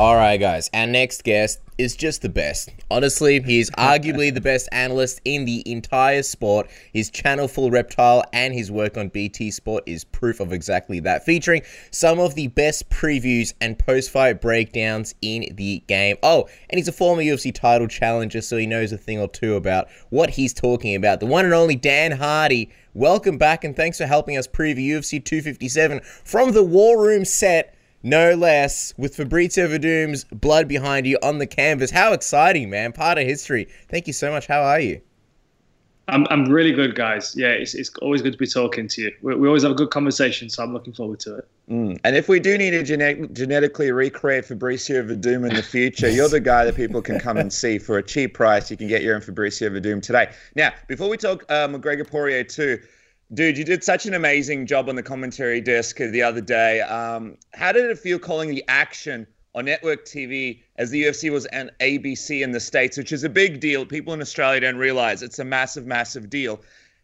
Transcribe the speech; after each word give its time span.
All 0.00 0.16
right, 0.16 0.38
guys. 0.38 0.70
Our 0.72 0.86
next 0.86 1.24
guest 1.24 1.60
is 1.76 1.94
just 1.94 2.22
the 2.22 2.30
best. 2.30 2.70
Honestly, 2.90 3.38
he's 3.42 3.70
arguably 3.72 4.32
the 4.32 4.40
best 4.40 4.66
analyst 4.72 5.20
in 5.26 5.44
the 5.44 5.62
entire 5.70 6.22
sport. 6.22 6.70
His 6.94 7.10
channel 7.10 7.46
Full 7.46 7.70
Reptile 7.70 8.24
and 8.32 8.54
his 8.54 8.70
work 8.70 8.96
on 8.96 9.10
BT 9.10 9.50
Sport 9.50 9.84
is 9.84 10.04
proof 10.04 10.40
of 10.40 10.54
exactly 10.54 11.00
that, 11.00 11.26
featuring 11.26 11.60
some 11.90 12.18
of 12.18 12.34
the 12.34 12.46
best 12.46 12.88
previews 12.88 13.52
and 13.60 13.78
post-fight 13.78 14.40
breakdowns 14.40 15.14
in 15.20 15.54
the 15.56 15.84
game. 15.86 16.16
Oh, 16.22 16.48
and 16.70 16.78
he's 16.78 16.88
a 16.88 16.92
former 16.92 17.20
UFC 17.20 17.54
title 17.54 17.86
challenger, 17.86 18.40
so 18.40 18.56
he 18.56 18.64
knows 18.64 18.92
a 18.92 18.96
thing 18.96 19.20
or 19.20 19.28
two 19.28 19.54
about 19.54 19.90
what 20.08 20.30
he's 20.30 20.54
talking 20.54 20.94
about. 20.94 21.20
The 21.20 21.26
one 21.26 21.44
and 21.44 21.52
only 21.52 21.76
Dan 21.76 22.12
Hardy. 22.12 22.70
Welcome 22.94 23.36
back, 23.36 23.64
and 23.64 23.76
thanks 23.76 23.98
for 23.98 24.06
helping 24.06 24.38
us 24.38 24.48
preview 24.48 24.96
UFC 24.96 25.22
257 25.22 26.00
from 26.24 26.52
the 26.52 26.64
War 26.64 27.04
Room 27.04 27.26
set 27.26 27.76
no 28.02 28.34
less, 28.34 28.94
with 28.96 29.16
Fabrizio 29.16 29.68
Werdum's 29.68 30.24
blood 30.24 30.68
behind 30.68 31.06
you 31.06 31.18
on 31.22 31.38
the 31.38 31.46
canvas. 31.46 31.90
How 31.90 32.12
exciting, 32.12 32.70
man. 32.70 32.92
Part 32.92 33.18
of 33.18 33.26
history. 33.26 33.68
Thank 33.88 34.06
you 34.06 34.12
so 34.12 34.30
much. 34.30 34.46
How 34.46 34.62
are 34.62 34.80
you? 34.80 35.00
I'm, 36.08 36.26
I'm 36.30 36.46
really 36.46 36.72
good, 36.72 36.94
guys. 36.94 37.34
Yeah, 37.36 37.48
it's, 37.48 37.74
it's 37.74 37.90
always 38.02 38.20
good 38.20 38.32
to 38.32 38.38
be 38.38 38.46
talking 38.46 38.88
to 38.88 39.02
you. 39.02 39.12
We, 39.22 39.34
we 39.36 39.46
always 39.46 39.62
have 39.62 39.72
a 39.72 39.76
good 39.76 39.90
conversation, 39.90 40.50
so 40.50 40.62
I'm 40.62 40.72
looking 40.72 40.92
forward 40.92 41.20
to 41.20 41.36
it. 41.36 41.48
Mm. 41.70 42.00
And 42.02 42.16
if 42.16 42.28
we 42.28 42.40
do 42.40 42.58
need 42.58 42.70
to 42.72 42.82
gene- 42.82 43.32
genetically 43.32 43.92
recreate 43.92 44.44
Fabrizio 44.44 45.04
Werdum 45.04 45.48
in 45.48 45.54
the 45.54 45.62
future, 45.62 46.10
you're 46.10 46.28
the 46.28 46.40
guy 46.40 46.64
that 46.64 46.74
people 46.74 47.00
can 47.00 47.20
come 47.20 47.36
and 47.36 47.52
see 47.52 47.78
for 47.78 47.98
a 47.98 48.02
cheap 48.02 48.34
price. 48.34 48.70
You 48.70 48.76
can 48.76 48.88
get 48.88 49.02
your 49.02 49.14
own 49.14 49.20
Fabrizio 49.20 49.70
Werdum 49.70 50.02
today. 50.02 50.32
Now, 50.56 50.72
before 50.88 51.08
we 51.08 51.16
talk 51.16 51.44
uh, 51.48 51.68
McGregor 51.68 52.08
Poirier 52.08 52.42
2, 52.42 52.80
Dude, 53.32 53.56
you 53.56 53.62
did 53.62 53.84
such 53.84 54.06
an 54.06 54.14
amazing 54.14 54.66
job 54.66 54.88
on 54.88 54.96
the 54.96 55.04
commentary 55.04 55.60
desk 55.60 55.98
the 55.98 56.20
other 56.20 56.40
day. 56.40 56.80
Um, 56.80 57.36
how 57.54 57.70
did 57.70 57.88
it 57.88 57.96
feel 57.96 58.18
calling 58.18 58.50
the 58.50 58.64
action 58.66 59.24
on 59.54 59.66
network 59.66 60.04
TV 60.04 60.62
as 60.78 60.90
the 60.90 61.04
UFC 61.04 61.30
was 61.30 61.46
an 61.46 61.70
ABC 61.78 62.42
in 62.42 62.50
the 62.50 62.58
States, 62.58 62.98
which 62.98 63.12
is 63.12 63.22
a 63.22 63.28
big 63.28 63.60
deal? 63.60 63.86
People 63.86 64.12
in 64.14 64.20
Australia 64.20 64.58
don't 64.58 64.78
realize 64.78 65.22
it's 65.22 65.38
a 65.38 65.44
massive, 65.44 65.86
massive 65.86 66.28
deal. 66.28 66.60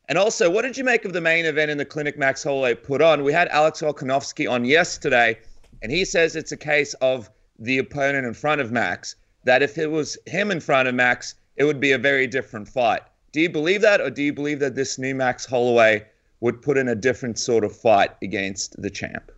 And 0.09 0.19
also, 0.19 0.51
what 0.51 0.63
did 0.63 0.77
you 0.77 0.83
make 0.83 1.05
of 1.05 1.13
the 1.13 1.21
main 1.21 1.45
event 1.45 1.71
in 1.71 1.79
the 1.79 1.85
clinic 1.85 2.19
Max 2.19 2.43
Holloway 2.43 2.75
put 2.75 3.01
on? 3.01 3.23
We 3.23 3.33
had 3.33 3.47
Alex 3.49 3.81
Volkanovski 3.81 4.51
on 4.51 4.65
yesterday, 4.65 5.39
and 5.81 5.93
he 5.93 6.05
says 6.05 6.35
it's 6.35 6.51
a 6.51 6.57
case 6.57 6.95
of 6.95 7.31
the 7.57 7.79
opponent 7.79 8.27
in 8.27 8.35
front 8.35 8.61
of 8.61 8.73
Max, 8.73 9.15
that 9.45 9.63
if 9.63 9.79
it 9.79 9.93
was 9.93 10.19
him 10.27 10.51
in 10.51 10.59
front 10.59 10.89
of 10.89 10.95
Max, 10.97 11.37
it 11.55 11.63
would 11.63 11.79
be 11.79 11.93
a 11.93 11.99
very 11.99 12.27
different 12.27 12.67
fight. 12.67 13.03
Do 13.31 13.41
you 13.41 13.49
believe 13.49 13.83
that, 13.83 14.01
or 14.01 14.11
do 14.11 14.25
you 14.25 14.33
believe 14.33 14.59
that 14.59 14.75
this 14.75 14.99
new 14.99 15.15
Max 15.15 15.47
Holloway 15.47 16.05
would 16.41 16.61
put 16.63 16.77
in 16.77 16.89
a 16.89 16.95
different 16.95 17.39
sort 17.39 17.65
of 17.65 17.75
fight 17.75 18.11
against 18.23 18.81
the 18.81 18.91
champ. 18.91 19.31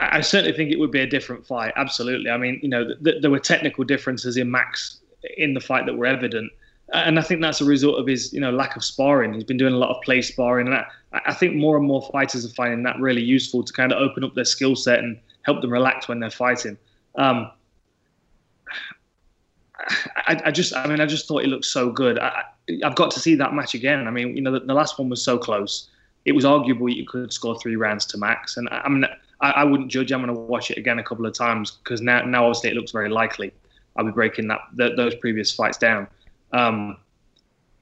I, 0.00 0.22
certainly 0.22 0.56
think 0.56 0.72
it 0.72 0.78
would 0.78 0.90
be 0.90 1.00
a 1.00 1.06
different 1.06 1.46
fight. 1.46 1.72
Absolutely. 1.76 2.30
I 2.30 2.38
mean, 2.38 2.58
you 2.62 2.68
know, 2.68 2.86
th- 2.86 2.98
th- 3.04 3.22
there 3.22 3.30
were 3.30 3.38
technical 3.38 3.84
differences 3.84 4.36
in 4.38 4.50
Max 4.50 5.00
in 5.36 5.52
the 5.52 5.60
fight 5.60 5.84
that 5.86 5.94
were 5.94 6.06
evident, 6.06 6.50
and 6.94 7.18
I 7.18 7.22
think 7.22 7.42
that's 7.42 7.60
a 7.60 7.64
result 7.64 7.98
of 7.98 8.06
his, 8.06 8.32
you 8.32 8.40
know, 8.40 8.50
lack 8.50 8.76
of 8.76 8.84
sparring. 8.84 9.34
He's 9.34 9.44
been 9.44 9.58
doing 9.58 9.74
a 9.74 9.76
lot 9.76 9.94
of 9.94 10.02
play 10.02 10.22
sparring, 10.22 10.66
and 10.66 10.76
I, 10.76 10.86
I 11.26 11.34
think 11.34 11.56
more 11.56 11.76
and 11.76 11.86
more 11.86 12.08
fighters 12.10 12.46
are 12.46 12.54
finding 12.54 12.84
that 12.84 12.98
really 12.98 13.22
useful 13.22 13.62
to 13.62 13.72
kind 13.72 13.92
of 13.92 13.98
open 13.98 14.24
up 14.24 14.34
their 14.34 14.46
skill 14.46 14.76
set 14.76 15.00
and 15.00 15.18
help 15.42 15.60
them 15.60 15.72
relax 15.72 16.08
when 16.08 16.20
they're 16.20 16.30
fighting. 16.30 16.78
Um, 17.16 17.50
I, 20.16 20.40
I, 20.46 20.50
just, 20.50 20.74
I 20.74 20.86
mean, 20.86 21.00
I 21.00 21.06
just 21.06 21.28
thought 21.28 21.42
he 21.42 21.48
looked 21.48 21.66
so 21.66 21.90
good. 21.90 22.18
Have 22.82 22.94
got 22.94 23.10
to 23.12 23.20
see 23.20 23.34
that 23.36 23.54
match 23.54 23.74
again. 23.74 24.06
I 24.06 24.10
mean, 24.10 24.36
you 24.36 24.42
know, 24.42 24.52
the, 24.52 24.60
the, 24.60 24.74
last 24.74 24.98
one 24.98 25.08
was 25.08 25.22
so 25.22 25.38
close. 25.38 25.88
It 26.24 26.32
was 26.32 26.44
arguable 26.44 26.88
you 26.88 27.06
could 27.06 27.32
score 27.32 27.58
three 27.58 27.76
rounds 27.76 28.06
to 28.06 28.18
max, 28.18 28.56
and 28.56 28.68
I, 28.70 28.82
I 28.84 28.88
mean, 28.88 29.04
I, 29.40 29.50
I, 29.50 29.64
wouldn't 29.64 29.90
judge. 29.90 30.12
I'm 30.12 30.22
going 30.22 30.34
to 30.34 30.40
watch 30.40 30.70
it 30.70 30.78
again 30.78 30.98
a 30.98 31.02
couple 31.02 31.26
of 31.26 31.34
times 31.34 31.72
because 31.82 32.00
now, 32.00 32.22
now 32.24 32.46
obviously 32.46 32.70
it 32.70 32.76
looks 32.76 32.90
very 32.90 33.08
likely 33.08 33.52
I'll 33.96 34.04
be 34.04 34.12
breaking 34.12 34.48
that 34.48 34.60
those 34.74 35.14
previous 35.16 35.52
fights 35.52 35.78
down. 35.78 36.06
Um, 36.52 36.96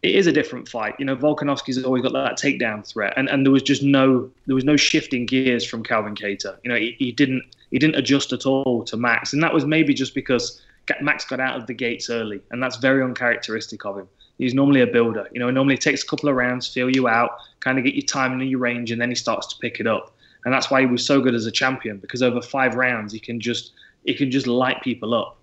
it 0.03 0.15
is 0.15 0.27
a 0.27 0.33
different 0.33 0.69
fight. 0.69 0.95
You 0.99 1.07
know, 1.07 1.17
Volkanovski's 1.17 1.83
always 1.83 2.03
got 2.03 2.13
that 2.13 2.39
takedown 2.39 2.87
threat, 2.87 3.15
and, 3.17 3.29
and 3.29 3.45
there 3.45 3.53
was 3.53 3.63
just 3.63 3.83
no 3.83 4.31
there 4.47 4.55
was 4.55 4.65
no 4.65 4.77
shifting 4.77 5.27
gears 5.27 5.65
from 5.65 5.83
Calvin 5.83 6.15
Kattar. 6.15 6.59
You 6.63 6.71
know, 6.71 6.77
he, 6.77 6.95
he 6.99 7.13
didn't 7.13 7.43
he 7.71 7.79
didn't 7.79 7.97
adjust 7.97 8.33
at 8.33 8.47
all 8.47 8.85
to 8.85 8.97
Max, 8.97 9.33
and 9.33 9.43
that 9.43 9.53
was 9.53 9.65
maybe 9.65 9.95
just 9.95 10.15
because 10.15 10.61
Max 11.01 11.25
got 11.25 11.41
out 11.41 11.59
of 11.59 11.67
the 11.67 11.75
gates 11.75 12.11
early, 12.11 12.41
and 12.51 12.63
that's 12.63 12.77
very 12.77 13.03
uncharacteristic 13.03 13.85
of 13.85 13.99
him. 13.99 14.09
He's 14.39 14.55
normally 14.55 14.81
a 14.81 14.87
builder. 14.87 15.29
You 15.33 15.41
know, 15.41 15.51
normally 15.51 15.79
takes 15.79 16.03
a 16.03 16.07
couple 16.07 16.29
of 16.29 16.35
rounds, 16.35 16.67
feel 16.67 16.95
you 16.95 17.09
out, 17.09 17.37
kind 17.61 17.79
of 17.79 17.85
get 17.85 17.95
your 17.95 18.03
timing 18.03 18.41
and 18.41 18.51
your 18.51 18.61
range, 18.61 18.91
and 18.91 19.01
then 19.01 19.09
he 19.09 19.15
starts 19.15 19.47
to 19.49 19.59
pick 19.59 19.81
it 19.81 19.87
up. 19.87 20.15
And 20.45 20.53
that's 20.53 20.71
why 20.71 20.81
he 20.81 20.87
was 20.87 21.05
so 21.05 21.21
good 21.21 21.35
as 21.35 21.47
a 21.47 21.51
champion 21.51 21.99
because 21.99 22.23
over 22.23 22.43
five 22.43 22.75
rounds 22.75 23.13
he 23.13 23.21
can 23.21 23.41
just 23.41 23.73
he 24.05 24.15
can 24.15 24.31
just 24.31 24.47
light 24.47 24.83
people 24.83 25.15
up. 25.15 25.39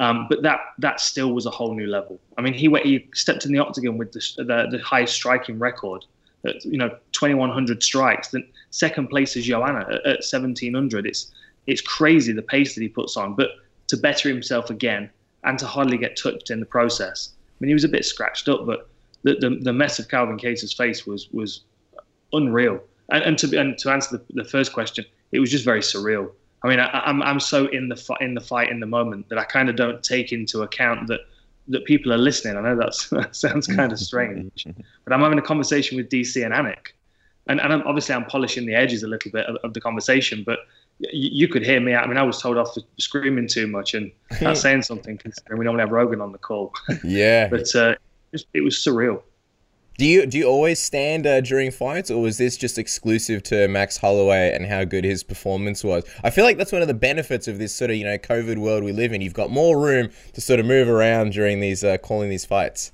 Um, 0.00 0.26
but 0.28 0.42
that 0.42 0.60
that 0.78 1.00
still 1.00 1.32
was 1.32 1.46
a 1.46 1.50
whole 1.50 1.74
new 1.74 1.86
level. 1.86 2.20
I 2.36 2.42
mean, 2.42 2.54
he 2.54 2.68
went, 2.68 2.84
he 2.84 3.08
stepped 3.14 3.44
in 3.44 3.52
the 3.52 3.58
octagon 3.58 3.98
with 3.98 4.12
the, 4.12 4.20
the, 4.38 4.76
the 4.76 4.82
highest 4.82 5.14
striking 5.14 5.58
record. 5.58 6.04
At, 6.44 6.64
you 6.64 6.76
know, 6.76 6.88
2,100 7.12 7.84
strikes. 7.84 8.28
The 8.28 8.44
second 8.70 9.06
place 9.06 9.36
is 9.36 9.44
Joanna 9.44 9.86
at, 9.88 10.04
at 10.04 10.18
1,700. 10.28 11.06
It's 11.06 11.30
it's 11.68 11.80
crazy 11.80 12.32
the 12.32 12.42
pace 12.42 12.74
that 12.74 12.80
he 12.80 12.88
puts 12.88 13.16
on. 13.16 13.34
But 13.34 13.50
to 13.88 13.96
better 13.96 14.28
himself 14.28 14.70
again 14.70 15.10
and 15.44 15.58
to 15.58 15.66
hardly 15.66 15.98
get 15.98 16.16
touched 16.16 16.50
in 16.50 16.60
the 16.60 16.66
process. 16.66 17.30
I 17.62 17.64
mean, 17.64 17.68
he 17.68 17.74
was 17.74 17.84
a 17.84 17.88
bit 17.88 18.04
scratched 18.04 18.48
up, 18.48 18.66
but 18.66 18.88
the, 19.22 19.36
the, 19.36 19.58
the 19.62 19.72
mess 19.72 20.00
of 20.00 20.08
Calvin 20.08 20.36
Kattar's 20.36 20.72
face 20.72 21.06
was 21.06 21.28
was 21.30 21.60
unreal. 22.32 22.80
And, 23.10 23.22
and 23.22 23.38
to 23.38 23.56
and 23.56 23.78
to 23.78 23.90
answer 23.90 24.18
the, 24.18 24.42
the 24.42 24.44
first 24.44 24.72
question, 24.72 25.04
it 25.30 25.38
was 25.38 25.48
just 25.48 25.64
very 25.64 25.78
surreal. 25.78 26.32
I 26.64 26.68
mean, 26.68 26.80
I, 26.80 26.86
am 27.08 27.22
I'm, 27.22 27.28
I'm 27.34 27.40
so 27.40 27.66
in 27.66 27.88
the 27.88 27.94
fi- 27.94 28.18
in 28.20 28.34
the 28.34 28.40
fight 28.40 28.68
in 28.68 28.80
the 28.80 28.86
moment 28.86 29.28
that 29.28 29.38
I 29.38 29.44
kind 29.44 29.68
of 29.68 29.76
don't 29.76 30.02
take 30.02 30.32
into 30.32 30.62
account 30.62 31.06
that 31.06 31.20
that 31.68 31.84
people 31.84 32.12
are 32.12 32.18
listening. 32.18 32.56
I 32.56 32.62
know 32.62 32.76
that's, 32.76 33.08
that 33.10 33.36
sounds 33.36 33.68
kind 33.68 33.92
of 33.92 34.00
strange, 34.00 34.66
but 35.04 35.12
I'm 35.12 35.20
having 35.20 35.38
a 35.38 35.42
conversation 35.42 35.96
with 35.96 36.08
DC 36.08 36.44
and 36.44 36.52
Anik, 36.52 36.94
and 37.46 37.60
and 37.60 37.72
I'm, 37.72 37.82
obviously 37.82 38.16
I'm 38.16 38.24
polishing 38.24 38.66
the 38.66 38.74
edges 38.74 39.04
a 39.04 39.08
little 39.08 39.30
bit 39.30 39.46
of, 39.46 39.54
of 39.62 39.72
the 39.72 39.80
conversation, 39.80 40.42
but 40.44 40.58
you 40.98 41.48
could 41.48 41.64
hear 41.64 41.80
me. 41.80 41.94
I 41.94 42.06
mean, 42.06 42.16
I 42.16 42.22
was 42.22 42.40
told 42.40 42.58
off 42.58 42.74
for 42.74 42.80
screaming 42.98 43.48
too 43.48 43.66
much 43.66 43.94
and 43.94 44.10
not 44.40 44.56
saying 44.64 44.82
something 44.82 45.18
considering 45.18 45.58
we 45.58 45.64
normally 45.64 45.82
have 45.82 45.90
Rogan 45.90 46.20
on 46.20 46.32
the 46.32 46.38
call. 46.38 46.72
Yeah, 47.04 47.48
but 47.48 47.74
uh, 47.74 47.94
it 48.54 48.60
was 48.60 48.74
surreal. 48.76 49.22
Do 49.98 50.06
you 50.06 50.26
do 50.26 50.38
you 50.38 50.46
always 50.46 50.78
stand 50.78 51.26
uh, 51.26 51.40
during 51.42 51.70
fights, 51.70 52.10
or 52.10 52.22
was 52.22 52.38
this 52.38 52.56
just 52.56 52.78
exclusive 52.78 53.42
to 53.44 53.68
Max 53.68 53.98
Holloway 53.98 54.52
and 54.54 54.66
how 54.66 54.84
good 54.84 55.04
his 55.04 55.22
performance 55.22 55.84
was? 55.84 56.04
I 56.24 56.30
feel 56.30 56.44
like 56.44 56.56
that's 56.56 56.72
one 56.72 56.82
of 56.82 56.88
the 56.88 56.94
benefits 56.94 57.46
of 57.46 57.58
this 57.58 57.74
sort 57.74 57.90
of 57.90 57.96
you 57.96 58.04
know 58.04 58.16
COVID 58.16 58.58
world 58.58 58.84
we 58.84 58.92
live 58.92 59.12
in. 59.12 59.20
You've 59.20 59.34
got 59.34 59.50
more 59.50 59.78
room 59.78 60.08
to 60.32 60.40
sort 60.40 60.60
of 60.60 60.66
move 60.66 60.88
around 60.88 61.32
during 61.32 61.60
these 61.60 61.84
uh, 61.84 61.98
calling 61.98 62.30
these 62.30 62.46
fights. 62.46 62.92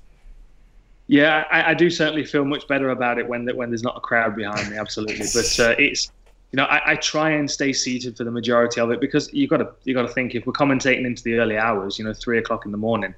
Yeah, 1.07 1.45
I, 1.51 1.71
I, 1.71 1.73
do 1.73 1.89
certainly 1.89 2.23
feel 2.23 2.45
much 2.45 2.67
better 2.67 2.91
about 2.91 3.17
it 3.17 3.27
when 3.27 3.47
when 3.55 3.69
there's 3.69 3.81
not 3.81 3.97
a 3.97 4.01
crowd 4.01 4.35
behind 4.35 4.69
me. 4.69 4.77
Absolutely, 4.77 5.25
but 5.33 5.59
uh, 5.59 5.75
it's 5.79 6.11
you 6.51 6.57
know, 6.57 6.63
I, 6.63 6.93
I, 6.93 6.95
try 6.95 7.29
and 7.29 7.49
stay 7.49 7.73
seated 7.73 8.17
for 8.17 8.23
the 8.23 8.31
majority 8.31 8.81
of 8.81 8.89
it 8.89 8.99
because 8.99 9.31
you 9.31 9.47
got 9.47 9.57
to 9.57 9.69
you 9.83 9.93
got 9.93 10.01
to 10.03 10.07
think 10.07 10.33
if 10.33 10.47
we're 10.47 10.53
commentating 10.53 11.05
into 11.05 11.23
the 11.23 11.35
early 11.35 11.57
hours, 11.57 11.99
you 11.99 12.05
know, 12.05 12.13
three 12.13 12.39
o'clock 12.39 12.65
in 12.65 12.71
the 12.71 12.77
morning, 12.77 13.13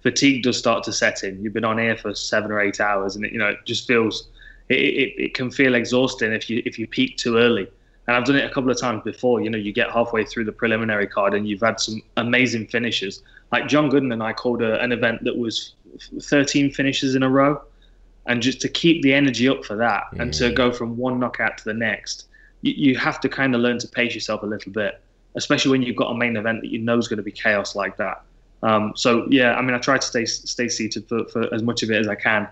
fatigue 0.00 0.42
does 0.42 0.58
start 0.58 0.82
to 0.84 0.92
set 0.92 1.22
in. 1.22 1.42
You've 1.42 1.52
been 1.52 1.64
on 1.64 1.78
air 1.78 1.96
for 1.96 2.14
seven 2.14 2.50
or 2.50 2.60
eight 2.60 2.80
hours, 2.80 3.14
and 3.14 3.24
it, 3.24 3.32
you 3.32 3.38
know, 3.38 3.48
it 3.48 3.58
just 3.64 3.86
feels 3.86 4.28
it, 4.68 4.78
it, 4.78 5.14
it 5.16 5.34
can 5.34 5.50
feel 5.50 5.74
exhausting 5.74 6.32
if 6.32 6.50
you 6.50 6.62
if 6.66 6.78
you 6.78 6.86
peak 6.88 7.16
too 7.16 7.36
early. 7.36 7.68
And 8.08 8.16
I've 8.16 8.24
done 8.24 8.34
it 8.34 8.44
a 8.44 8.52
couple 8.52 8.70
of 8.70 8.80
times 8.80 9.02
before. 9.04 9.40
You 9.40 9.50
know, 9.50 9.58
you 9.58 9.72
get 9.72 9.88
halfway 9.92 10.24
through 10.24 10.44
the 10.44 10.52
preliminary 10.52 11.06
card 11.06 11.34
and 11.34 11.48
you've 11.48 11.60
had 11.60 11.78
some 11.78 12.02
amazing 12.16 12.66
finishes. 12.66 13.22
Like 13.52 13.68
John 13.68 13.88
Gooden 13.92 14.12
and 14.12 14.24
I 14.24 14.32
called 14.32 14.60
a, 14.60 14.80
an 14.80 14.90
event 14.90 15.22
that 15.22 15.38
was 15.38 15.74
13 16.20 16.72
finishes 16.72 17.14
in 17.14 17.22
a 17.22 17.28
row, 17.28 17.62
and 18.26 18.42
just 18.42 18.60
to 18.62 18.68
keep 18.68 19.02
the 19.02 19.14
energy 19.14 19.48
up 19.48 19.64
for 19.64 19.76
that 19.76 20.04
mm. 20.12 20.20
and 20.20 20.34
to 20.34 20.50
mm. 20.50 20.54
go 20.56 20.72
from 20.72 20.96
one 20.96 21.20
knockout 21.20 21.58
to 21.58 21.64
the 21.64 21.74
next 21.74 22.26
you, 22.62 22.90
you 22.90 22.98
have 22.98 23.20
to 23.20 23.28
kind 23.28 23.54
of 23.54 23.60
learn 23.60 23.78
to 23.78 23.88
pace 23.88 24.14
yourself 24.14 24.42
a 24.42 24.46
little 24.46 24.72
bit, 24.72 25.00
especially 25.34 25.70
when 25.70 25.82
you've 25.82 25.96
got 25.96 26.10
a 26.10 26.16
main 26.16 26.36
event 26.36 26.62
that 26.62 26.70
you 26.70 26.78
know 26.78 26.96
is 26.98 27.08
going 27.08 27.18
to 27.18 27.22
be 27.22 27.32
chaos 27.32 27.76
like 27.76 27.96
that. 27.98 28.22
Um, 28.62 28.92
so 28.96 29.26
yeah, 29.28 29.54
I 29.54 29.62
mean, 29.62 29.74
I 29.74 29.78
try 29.78 29.98
to 29.98 30.06
stay 30.06 30.24
stay 30.24 30.68
seated 30.68 31.08
for, 31.08 31.24
for 31.26 31.52
as 31.52 31.62
much 31.62 31.82
of 31.82 31.90
it 31.90 31.98
as 31.98 32.08
I 32.08 32.14
can, 32.14 32.48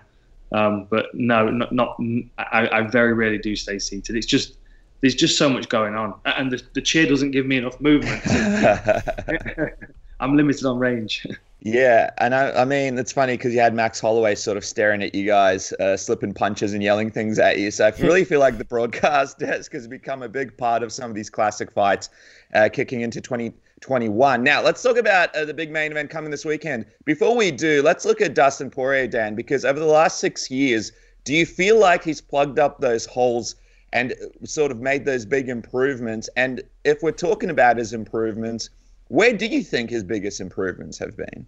um, 0.51 0.87
but 0.89 1.13
no, 1.13 1.49
not, 1.49 1.71
not 1.71 1.97
I, 2.37 2.67
I, 2.71 2.81
very 2.81 3.13
rarely 3.13 3.37
do 3.37 3.55
stay 3.55 3.79
seated. 3.79 4.17
It's 4.17 4.25
just 4.25 4.57
there's 4.99 5.15
just 5.15 5.37
so 5.37 5.49
much 5.49 5.69
going 5.69 5.95
on, 5.95 6.13
and 6.25 6.51
the, 6.51 6.61
the 6.73 6.81
chair 6.81 7.05
doesn't 7.07 7.31
give 7.31 7.45
me 7.45 7.57
enough 7.57 7.79
movement. 7.79 8.21
I'm 10.21 10.37
limited 10.37 10.65
on 10.65 10.79
range. 10.79 11.27
Yeah, 11.63 12.09
and 12.17 12.33
I, 12.33 12.61
I 12.61 12.65
mean 12.65 12.97
it's 12.97 13.11
funny 13.11 13.33
because 13.33 13.53
you 13.53 13.59
had 13.59 13.75
Max 13.75 13.99
Holloway 13.99 14.33
sort 14.33 14.57
of 14.57 14.65
staring 14.65 15.03
at 15.03 15.13
you 15.13 15.27
guys, 15.27 15.71
uh, 15.73 15.95
slipping 15.95 16.33
punches 16.33 16.73
and 16.73 16.81
yelling 16.81 17.11
things 17.11 17.37
at 17.37 17.59
you. 17.59 17.69
So 17.69 17.85
I 17.85 17.89
really 17.99 18.25
feel 18.25 18.39
like 18.39 18.57
the 18.57 18.65
broadcast 18.65 19.37
desk 19.37 19.71
has 19.73 19.87
become 19.87 20.23
a 20.23 20.27
big 20.27 20.57
part 20.57 20.81
of 20.81 20.91
some 20.91 21.11
of 21.11 21.15
these 21.15 21.29
classic 21.29 21.71
fights, 21.71 22.09
uh, 22.55 22.67
kicking 22.73 23.01
into 23.01 23.21
2021. 23.21 24.43
Now 24.43 24.63
let's 24.63 24.81
talk 24.81 24.97
about 24.97 25.35
uh, 25.35 25.45
the 25.45 25.53
big 25.53 25.71
main 25.71 25.91
event 25.91 26.09
coming 26.09 26.31
this 26.31 26.45
weekend. 26.45 26.87
Before 27.05 27.37
we 27.37 27.51
do, 27.51 27.83
let's 27.83 28.05
look 28.05 28.21
at 28.21 28.33
Dustin 28.33 28.71
Poirier, 28.71 29.05
Dan, 29.05 29.35
because 29.35 29.63
over 29.63 29.79
the 29.79 29.85
last 29.85 30.19
six 30.19 30.49
years, 30.49 30.91
do 31.25 31.35
you 31.35 31.45
feel 31.45 31.79
like 31.79 32.03
he's 32.03 32.21
plugged 32.21 32.57
up 32.57 32.79
those 32.79 33.05
holes? 33.05 33.55
And 33.93 34.15
sort 34.45 34.71
of 34.71 34.79
made 34.79 35.03
those 35.03 35.25
big 35.25 35.49
improvements. 35.49 36.29
And 36.37 36.63
if 36.85 37.03
we're 37.03 37.11
talking 37.11 37.49
about 37.49 37.75
his 37.75 37.91
improvements, 37.91 38.69
Where 39.11 39.33
do 39.33 39.45
you 39.45 39.61
think 39.61 39.89
his 39.89 40.05
biggest 40.05 40.39
improvements 40.39 40.97
have 40.99 41.17
been? 41.17 41.45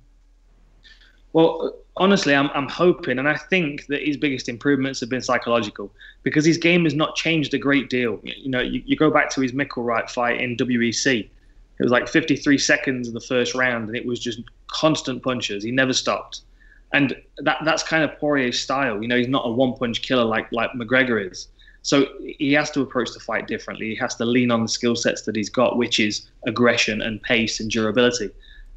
Well, 1.31 1.73
honestly, 1.95 2.35
I'm, 2.35 2.49
I'm 2.53 2.67
hoping, 2.67 3.17
and 3.19 3.29
I 3.29 3.37
think 3.37 3.85
that 3.85 4.05
his 4.05 4.17
biggest 4.17 4.49
improvements 4.49 4.99
have 4.99 5.07
been 5.07 5.21
psychological 5.21 5.89
because 6.23 6.43
his 6.43 6.57
game 6.57 6.83
has 6.83 6.93
not 6.93 7.15
changed 7.15 7.53
a 7.53 7.57
great 7.57 7.89
deal. 7.89 8.19
You 8.23 8.49
know, 8.49 8.59
you, 8.59 8.83
you 8.85 8.97
go 8.97 9.09
back 9.09 9.29
to 9.29 9.41
his 9.41 9.53
Micklewright 9.53 10.09
fight 10.09 10.41
in 10.41 10.57
WEC. 10.57 11.21
It 11.21 11.81
was 11.81 11.89
like 11.89 12.09
53 12.09 12.57
seconds 12.57 13.07
of 13.07 13.13
the 13.13 13.21
first 13.21 13.55
round, 13.55 13.87
and 13.87 13.95
it 13.95 14.05
was 14.05 14.19
just 14.19 14.41
constant 14.67 15.23
punches. 15.23 15.63
He 15.63 15.71
never 15.71 15.93
stopped, 15.93 16.41
and 16.91 17.15
that 17.37 17.59
that's 17.63 17.81
kind 17.81 18.03
of 18.03 18.19
Poirier's 18.19 18.59
style. 18.59 19.01
You 19.01 19.07
know, 19.07 19.17
he's 19.17 19.29
not 19.29 19.47
a 19.47 19.49
one-punch 19.49 20.01
killer 20.01 20.25
like 20.25 20.51
like 20.51 20.71
McGregor 20.71 21.31
is. 21.31 21.47
So 21.83 22.07
he 22.39 22.53
has 22.53 22.71
to 22.71 22.81
approach 22.81 23.13
the 23.13 23.19
fight 23.19 23.47
differently. 23.47 23.89
He 23.89 23.95
has 23.95 24.15
to 24.15 24.25
lean 24.25 24.51
on 24.51 24.63
the 24.63 24.69
skill 24.69 24.95
sets 24.95 25.23
that 25.23 25.35
he's 25.35 25.49
got, 25.49 25.77
which 25.77 25.99
is 25.99 26.25
aggression 26.47 27.01
and 27.01 27.21
pace 27.21 27.59
and 27.59 27.69
durability. 27.69 28.29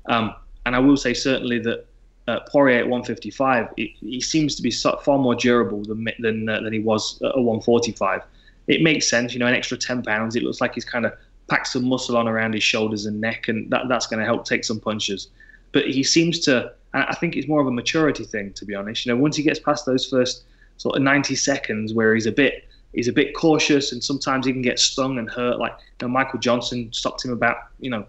Um, 0.07 0.35
and 0.67 0.75
I 0.75 0.81
will 0.81 0.97
say 0.97 1.15
certainly 1.15 1.61
that 1.61 1.87
uh, 2.27 2.41
Poirier 2.49 2.81
at 2.81 2.89
155, 2.89 3.69
he, 3.77 4.21
seems 4.21 4.57
to 4.57 4.63
be 4.63 4.73
so, 4.73 4.97
far 5.05 5.19
more 5.19 5.37
durable 5.37 5.85
than 5.85 6.09
than, 6.19 6.49
uh, 6.49 6.61
than 6.61 6.73
he 6.73 6.81
was 6.81 7.23
at 7.23 7.37
145. 7.37 8.23
It 8.67 8.83
makes 8.83 9.09
sense, 9.09 9.33
you 9.33 9.39
know, 9.39 9.47
an 9.47 9.55
extra 9.55 9.79
10 9.79 10.03
pounds. 10.03 10.35
It 10.35 10.43
looks 10.43 10.61
like 10.61 10.75
he's 10.75 10.85
kind 10.85 11.07
of 11.07 11.13
packed 11.49 11.69
some 11.69 11.89
muscle 11.89 12.17
on 12.17 12.27
around 12.27 12.55
his 12.55 12.65
shoulders 12.65 13.07
and 13.07 13.21
neck, 13.21 13.47
and 13.47 13.71
that, 13.71 13.85
that's 13.89 14.09
going 14.09 14.19
to 14.19 14.27
help 14.27 14.45
take 14.45 14.65
some 14.65 14.81
punches. 14.81 15.29
But 15.71 15.87
he 15.87 16.03
seems 16.03 16.41
to, 16.41 16.73
I 16.93 17.15
think 17.15 17.37
it's 17.37 17.47
more 17.47 17.61
of 17.61 17.69
a 17.69 17.73
maturity 17.73 18.25
thing, 18.25 18.53
to 18.55 18.65
be 18.65 18.75
honest. 18.75 19.07
You 19.07 19.15
know, 19.15 19.21
once 19.21 19.37
he 19.37 19.45
gets 19.45 19.61
past 19.61 19.87
those 19.87 20.05
first 20.05 20.43
sort 20.79 20.97
of 20.97 21.03
90 21.03 21.37
seconds 21.37 21.95
where 21.95 22.13
he's 22.13 22.27
a 22.27 22.33
bit 22.33 22.65
he's 22.93 23.09
a 23.09 23.13
bit 23.13 23.35
cautious 23.35 23.93
and 23.93 24.03
sometimes 24.03 24.47
he 24.47 24.53
can 24.53 24.63
get 24.63 24.79
stung 24.79 25.19
and 25.19 25.29
hurt. 25.31 25.59
Like 25.59 25.73
you 26.01 26.07
know, 26.07 26.13
Michael 26.13 26.39
Johnson 26.39 26.93
stopped 26.93 27.25
him 27.25 27.33
about 27.33 27.57
you 27.81 27.91
know 27.91 28.07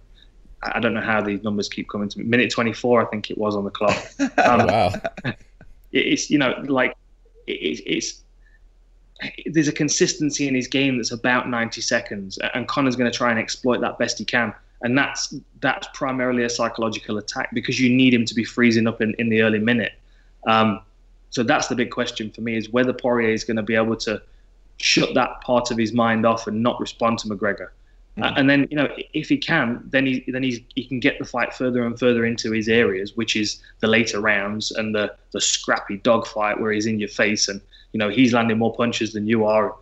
I 0.63 0.79
don't 0.79 0.94
know 0.94 1.01
how 1.01 1.21
these 1.21 1.44
numbers 1.44 1.69
keep 1.69 1.89
coming 1.89 2.09
to 2.09 2.19
me. 2.19 2.25
Minute 2.25 2.51
24, 2.51 3.06
I 3.06 3.09
think 3.09 3.29
it 3.29 3.38
was 3.38 3.56
on 3.56 3.63
the 3.63 3.71
clock. 3.71 3.97
Um, 4.38 4.68
wow. 4.68 4.94
It's 5.94 6.29
you 6.29 6.38
know 6.38 6.53
like 6.68 6.97
it, 7.47 7.81
it's 7.85 8.21
there's 9.45 9.69
a 9.69 9.71
consistency 9.71 10.47
in 10.47 10.53
his 10.53 10.68
game 10.68 10.97
that's 10.97 11.12
about 11.12 11.50
90 11.50 11.81
seconds, 11.81 12.38
and 12.53 12.68
Conor's 12.68 12.95
going 12.95 13.09
to 13.09 13.18
try 13.18 13.31
and 13.31 13.39
exploit 13.39 13.79
that 13.81 13.97
best 13.97 14.19
he 14.19 14.25
can. 14.25 14.53
And 14.81 14.97
that's 14.97 15.33
that's 15.62 15.88
primarily 15.94 16.44
a 16.44 16.50
psychological 16.50 17.18
attack 17.18 17.50
because 17.53 17.79
you 17.79 17.89
need 17.89 18.13
him 18.13 18.25
to 18.25 18.35
be 18.35 18.44
freezing 18.44 18.85
up 18.85 19.01
in, 19.01 19.15
in 19.18 19.29
the 19.29 19.41
early 19.41 19.59
minute. 19.59 19.94
Um, 20.45 20.81
so 21.29 21.41
that's 21.41 21.68
the 21.68 21.75
big 21.75 21.89
question 21.89 22.29
for 22.31 22.41
me 22.41 22.57
is 22.57 22.69
whether 22.69 22.94
Poirier 22.94 23.29
is 23.29 23.44
going 23.44 23.57
to 23.57 23.63
be 23.63 23.75
able 23.75 23.95
to 23.97 24.21
shut 24.77 25.13
that 25.15 25.41
part 25.41 25.71
of 25.71 25.77
his 25.77 25.94
mind 25.94 26.25
off 26.25 26.47
and 26.47 26.62
not 26.62 26.79
respond 26.79 27.19
to 27.19 27.27
McGregor. 27.27 27.69
Mm. 28.18 28.24
Uh, 28.24 28.33
and 28.38 28.50
then, 28.50 28.68
you 28.71 28.77
know, 28.77 28.89
if 29.13 29.29
he 29.29 29.38
can, 29.38 29.83
then 29.85 30.06
he 30.06 30.24
then 30.27 30.44
he's, 30.44 30.59
he 30.75 30.85
can 30.85 31.00
get 31.00 31.19
the 31.19 31.25
fight 31.25 31.53
further 31.53 31.85
and 31.85 32.00
further 32.00 32.25
into 32.25 32.51
his 32.51 32.68
areas, 32.68 33.15
which 33.15 33.35
is 33.35 33.62
the 33.79 33.88
later 33.88 34.19
rounds 34.19 34.71
and 34.71 34.94
the 34.95 35.13
the 35.31 35.41
scrappy 35.41 35.97
dogfight 35.97 36.59
where 36.59 36.71
he's 36.71 36.85
in 36.85 37.00
your 37.00 37.09
face 37.09 37.47
and 37.47 37.62
you 37.94 38.00
know 38.00 38.09
he's 38.09 38.33
landing 38.33 38.57
more 38.57 38.74
punches 38.75 39.13
than 39.13 39.27
you 39.27 39.45
are. 39.45 39.75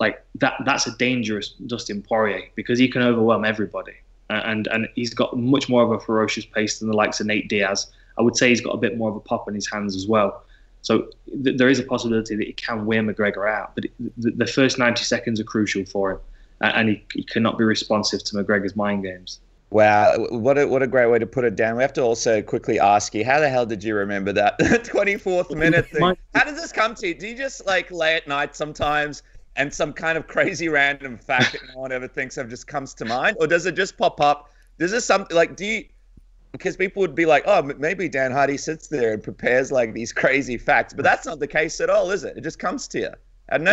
Like 0.00 0.24
that, 0.36 0.54
that's 0.64 0.86
a 0.88 0.96
dangerous 0.96 1.50
Dustin 1.66 2.02
Poirier 2.02 2.42
because 2.56 2.78
he 2.78 2.88
can 2.88 3.02
overwhelm 3.02 3.44
everybody, 3.44 3.94
and 4.30 4.66
and 4.68 4.88
he's 4.96 5.14
got 5.14 5.36
much 5.36 5.68
more 5.68 5.84
of 5.84 5.92
a 5.92 6.00
ferocious 6.00 6.44
pace 6.44 6.80
than 6.80 6.88
the 6.88 6.96
likes 6.96 7.20
of 7.20 7.26
Nate 7.26 7.48
Diaz. 7.48 7.88
I 8.18 8.22
would 8.22 8.36
say 8.36 8.48
he's 8.48 8.60
got 8.60 8.72
a 8.72 8.78
bit 8.78 8.98
more 8.98 9.10
of 9.10 9.16
a 9.16 9.20
pop 9.20 9.48
in 9.48 9.54
his 9.54 9.70
hands 9.70 9.94
as 9.94 10.06
well. 10.06 10.44
So 10.82 11.08
th- 11.44 11.56
there 11.56 11.68
is 11.68 11.78
a 11.78 11.84
possibility 11.84 12.36
that 12.36 12.46
he 12.46 12.52
can 12.52 12.86
wear 12.86 13.02
McGregor 13.02 13.48
out, 13.48 13.74
but 13.74 13.84
the, 14.18 14.30
the 14.32 14.46
first 14.46 14.78
90 14.78 15.02
seconds 15.04 15.40
are 15.40 15.44
crucial 15.44 15.84
for 15.84 16.12
him, 16.12 16.18
and 16.60 16.88
he, 16.90 17.04
he 17.12 17.22
cannot 17.22 17.56
be 17.56 17.64
responsive 17.64 18.22
to 18.24 18.36
McGregor's 18.36 18.76
mind 18.76 19.04
games. 19.04 19.40
Wow, 19.70 20.26
what 20.28 20.58
a, 20.58 20.66
what 20.66 20.82
a 20.82 20.86
great 20.86 21.06
way 21.06 21.18
to 21.18 21.26
put 21.26 21.44
it 21.44 21.56
down. 21.56 21.76
We 21.76 21.82
have 21.82 21.94
to 21.94 22.02
also 22.02 22.42
quickly 22.42 22.78
ask 22.78 23.14
you, 23.14 23.24
how 23.24 23.40
the 23.40 23.48
hell 23.48 23.64
did 23.64 23.82
you 23.82 23.94
remember 23.94 24.30
that 24.34 24.58
24th 24.60 25.56
minute 25.56 25.88
thing? 25.88 26.14
How 26.34 26.44
does 26.44 26.60
this 26.60 26.72
come 26.72 26.94
to 26.96 27.08
you? 27.08 27.14
Do 27.14 27.26
you 27.26 27.36
just 27.36 27.64
like 27.64 27.90
lay 27.90 28.14
at 28.16 28.28
night 28.28 28.54
sometimes 28.54 29.22
and 29.56 29.72
some 29.72 29.94
kind 29.94 30.18
of 30.18 30.26
crazy 30.26 30.68
random 30.68 31.16
fact 31.16 31.52
that 31.52 31.62
no 31.72 31.80
one 31.80 31.90
ever 31.90 32.06
thinks 32.06 32.36
of 32.36 32.50
just 32.50 32.66
comes 32.66 32.92
to 32.94 33.06
mind? 33.06 33.38
Or 33.40 33.46
does 33.46 33.64
it 33.64 33.74
just 33.74 33.96
pop 33.96 34.20
up? 34.20 34.50
Does 34.78 34.90
this 34.90 35.06
something 35.06 35.34
like, 35.34 35.56
do 35.56 35.64
you, 35.64 35.84
because 36.52 36.76
people 36.76 37.00
would 37.00 37.14
be 37.14 37.26
like, 37.26 37.44
oh, 37.46 37.62
maybe 37.78 38.08
Dan 38.08 38.30
Hardy 38.30 38.58
sits 38.58 38.86
there 38.86 39.14
and 39.14 39.22
prepares 39.22 39.72
like 39.72 39.94
these 39.94 40.12
crazy 40.12 40.58
facts, 40.58 40.94
but 40.94 41.02
that's 41.02 41.26
not 41.26 41.40
the 41.40 41.46
case 41.46 41.80
at 41.80 41.90
all, 41.90 42.10
is 42.10 42.24
it? 42.24 42.36
It 42.36 42.42
just 42.42 42.58
comes 42.58 42.86
to 42.88 43.00
you. 43.00 43.10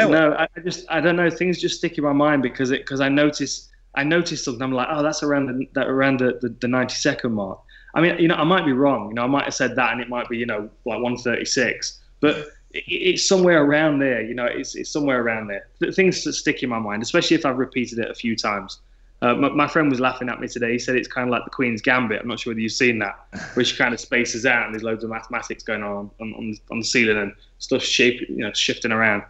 No, 0.10 0.34
I 0.34 0.48
just 0.62 0.86
I 0.90 1.00
don't 1.00 1.16
know. 1.16 1.30
Things 1.30 1.60
just 1.60 1.78
stick 1.78 1.98
in 1.98 2.04
my 2.04 2.14
mind 2.14 2.42
because 2.42 2.72
it 2.72 2.82
because 2.82 3.00
I 3.00 3.10
notice 3.10 3.70
I 3.96 4.04
noticed 4.04 4.44
something. 4.46 4.62
I'm 4.62 4.72
like, 4.72 4.88
oh, 4.90 5.04
that's 5.04 5.24
around 5.24 5.48
the 5.48 5.70
that 5.74 5.88
around 5.88 6.20
the, 6.20 6.38
the, 6.42 6.50
the 6.50 6.68
90 6.68 6.96
second 6.96 7.34
mark. 7.34 7.60
I 7.94 8.02
mean, 8.02 8.18
you 8.20 8.28
know, 8.28 8.36
I 8.36 8.44
might 8.44 8.66
be 8.66 8.74
wrong. 8.74 9.10
You 9.10 9.16
know, 9.16 9.24
I 9.24 9.28
might 9.28 9.46
have 9.46 9.54
said 9.54 9.76
that, 9.76 9.94
and 9.94 10.02
it 10.02 10.10
might 10.10 10.28
be 10.30 10.38
you 10.38 10.46
know 10.46 10.70
like 10.86 11.02
136, 11.02 12.00
but 12.20 12.38
it, 12.72 12.84
it's 12.88 13.28
somewhere 13.28 13.64
around 13.64 14.00
there. 14.00 14.22
You 14.22 14.34
know, 14.34 14.46
it's 14.46 14.76
it's 14.76 14.90
somewhere 14.90 15.22
around 15.22 15.48
there. 15.48 15.68
Things 15.94 16.24
that 16.24 16.34
stick 16.34 16.62
in 16.62 16.70
my 16.70 16.80
mind, 16.80 17.02
especially 17.02 17.36
if 17.36 17.46
I've 17.46 17.58
repeated 17.58 18.00
it 18.00 18.10
a 18.10 18.16
few 18.16 18.36
times. 18.36 18.80
Uh, 19.22 19.36
my, 19.36 19.50
my, 19.50 19.68
friend 19.68 19.90
was 19.90 20.00
laughing 20.00 20.30
at 20.30 20.40
me 20.40 20.48
today. 20.48 20.72
He 20.72 20.80
said 20.80 20.96
it's 20.96 21.08
kind 21.08 21.28
of 21.28 21.32
like 21.32 21.44
the 21.44 21.50
Queen's 21.50 21.82
Gambit. 21.82 22.22
I'm 22.22 22.28
not 22.28 22.40
sure 22.40 22.52
whether 22.52 22.62
you've 22.62 22.72
seen 22.72 23.00
that, 23.00 23.20
which 23.56 23.78
kind 23.78 23.94
of 23.94 24.00
spaces 24.00 24.46
out 24.46 24.66
and 24.66 24.74
there's 24.74 24.84
loads 24.84 25.04
of 25.04 25.10
mathematics 25.10 25.64
going 25.64 25.84
on 25.84 26.10
on, 26.22 26.34
on, 26.34 26.58
on 26.72 26.80
the 26.80 26.86
ceiling 26.86 27.18
and 27.18 27.34
stuff 27.58 27.84
shape, 27.84 28.22
you 28.30 28.38
know, 28.38 28.54
shifting 28.54 28.92
around. 28.92 29.24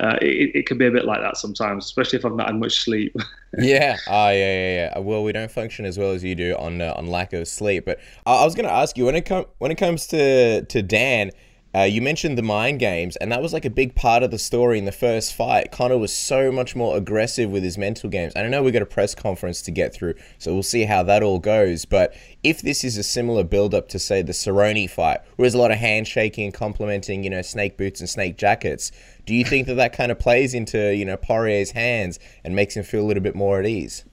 Uh, 0.00 0.18
it, 0.20 0.54
it 0.54 0.66
can 0.66 0.76
be 0.76 0.86
a 0.86 0.90
bit 0.90 1.04
like 1.04 1.20
that 1.20 1.36
sometimes, 1.36 1.84
especially 1.84 2.18
if 2.18 2.24
I've 2.24 2.34
not 2.34 2.48
had 2.48 2.56
much 2.56 2.80
sleep. 2.80 3.14
yeah, 3.58 3.96
oh, 4.08 4.28
yeah, 4.30 4.34
yeah, 4.34 4.90
yeah. 4.94 4.98
Well, 4.98 5.22
we 5.22 5.32
don't 5.32 5.50
function 5.50 5.84
as 5.84 5.98
well 5.98 6.10
as 6.10 6.24
you 6.24 6.34
do 6.34 6.56
on 6.58 6.80
uh, 6.80 6.94
on 6.96 7.06
lack 7.06 7.32
of 7.32 7.46
sleep. 7.46 7.84
But 7.84 8.00
I, 8.26 8.42
I 8.42 8.44
was 8.44 8.56
going 8.56 8.66
to 8.66 8.72
ask 8.72 8.98
you 8.98 9.04
when 9.04 9.14
it 9.14 9.24
comes 9.24 9.46
when 9.58 9.70
it 9.70 9.76
comes 9.76 10.08
to 10.08 10.64
to 10.64 10.82
Dan 10.82 11.30
uh, 11.74 11.82
you 11.82 12.00
mentioned 12.00 12.38
the 12.38 12.42
mind 12.42 12.78
games, 12.78 13.16
and 13.16 13.32
that 13.32 13.42
was 13.42 13.52
like 13.52 13.64
a 13.64 13.70
big 13.70 13.96
part 13.96 14.22
of 14.22 14.30
the 14.30 14.38
story 14.38 14.78
in 14.78 14.84
the 14.84 14.92
first 14.92 15.34
fight. 15.34 15.72
Conor 15.72 15.98
was 15.98 16.12
so 16.12 16.52
much 16.52 16.76
more 16.76 16.96
aggressive 16.96 17.50
with 17.50 17.64
his 17.64 17.76
mental 17.76 18.08
games. 18.08 18.32
I 18.36 18.46
know 18.46 18.62
we 18.62 18.70
got 18.70 18.82
a 18.82 18.86
press 18.86 19.14
conference 19.14 19.60
to 19.62 19.72
get 19.72 19.92
through, 19.92 20.14
so 20.38 20.54
we'll 20.54 20.62
see 20.62 20.84
how 20.84 21.02
that 21.02 21.24
all 21.24 21.40
goes. 21.40 21.84
But 21.84 22.14
if 22.44 22.62
this 22.62 22.84
is 22.84 22.96
a 22.96 23.02
similar 23.02 23.42
build 23.42 23.74
up 23.74 23.88
to, 23.88 23.98
say, 23.98 24.22
the 24.22 24.32
Cerrone 24.32 24.88
fight, 24.88 25.20
where 25.34 25.44
there's 25.44 25.54
a 25.54 25.58
lot 25.58 25.72
of 25.72 25.78
handshaking 25.78 26.44
and 26.44 26.54
complimenting, 26.54 27.24
you 27.24 27.30
know, 27.30 27.42
snake 27.42 27.76
boots 27.76 27.98
and 27.98 28.08
snake 28.08 28.38
jackets, 28.38 28.92
do 29.26 29.34
you 29.34 29.44
think 29.44 29.66
that 29.66 29.74
that 29.74 29.92
kind 29.92 30.12
of 30.12 30.18
plays 30.18 30.54
into, 30.54 30.94
you 30.94 31.04
know, 31.04 31.16
Poirier's 31.16 31.72
hands 31.72 32.20
and 32.44 32.54
makes 32.54 32.76
him 32.76 32.84
feel 32.84 33.02
a 33.02 33.06
little 33.06 33.22
bit 33.22 33.34
more 33.34 33.58
at 33.58 33.66
ease? 33.66 34.04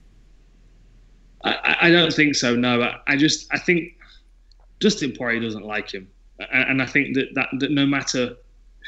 I, 1.44 1.78
I 1.82 1.90
don't 1.92 2.14
think 2.14 2.36
so, 2.36 2.56
no. 2.56 2.82
I, 2.82 3.00
I 3.08 3.18
just, 3.18 3.48
I 3.52 3.60
think 3.60 3.98
Dustin 4.80 5.14
Poirier 5.16 5.42
doesn't 5.42 5.66
like 5.66 5.94
him 5.94 6.08
and 6.52 6.82
I 6.82 6.86
think 6.86 7.16
that, 7.16 7.34
that 7.36 7.50
that 7.60 7.72
no 7.72 7.86
matter 7.86 8.36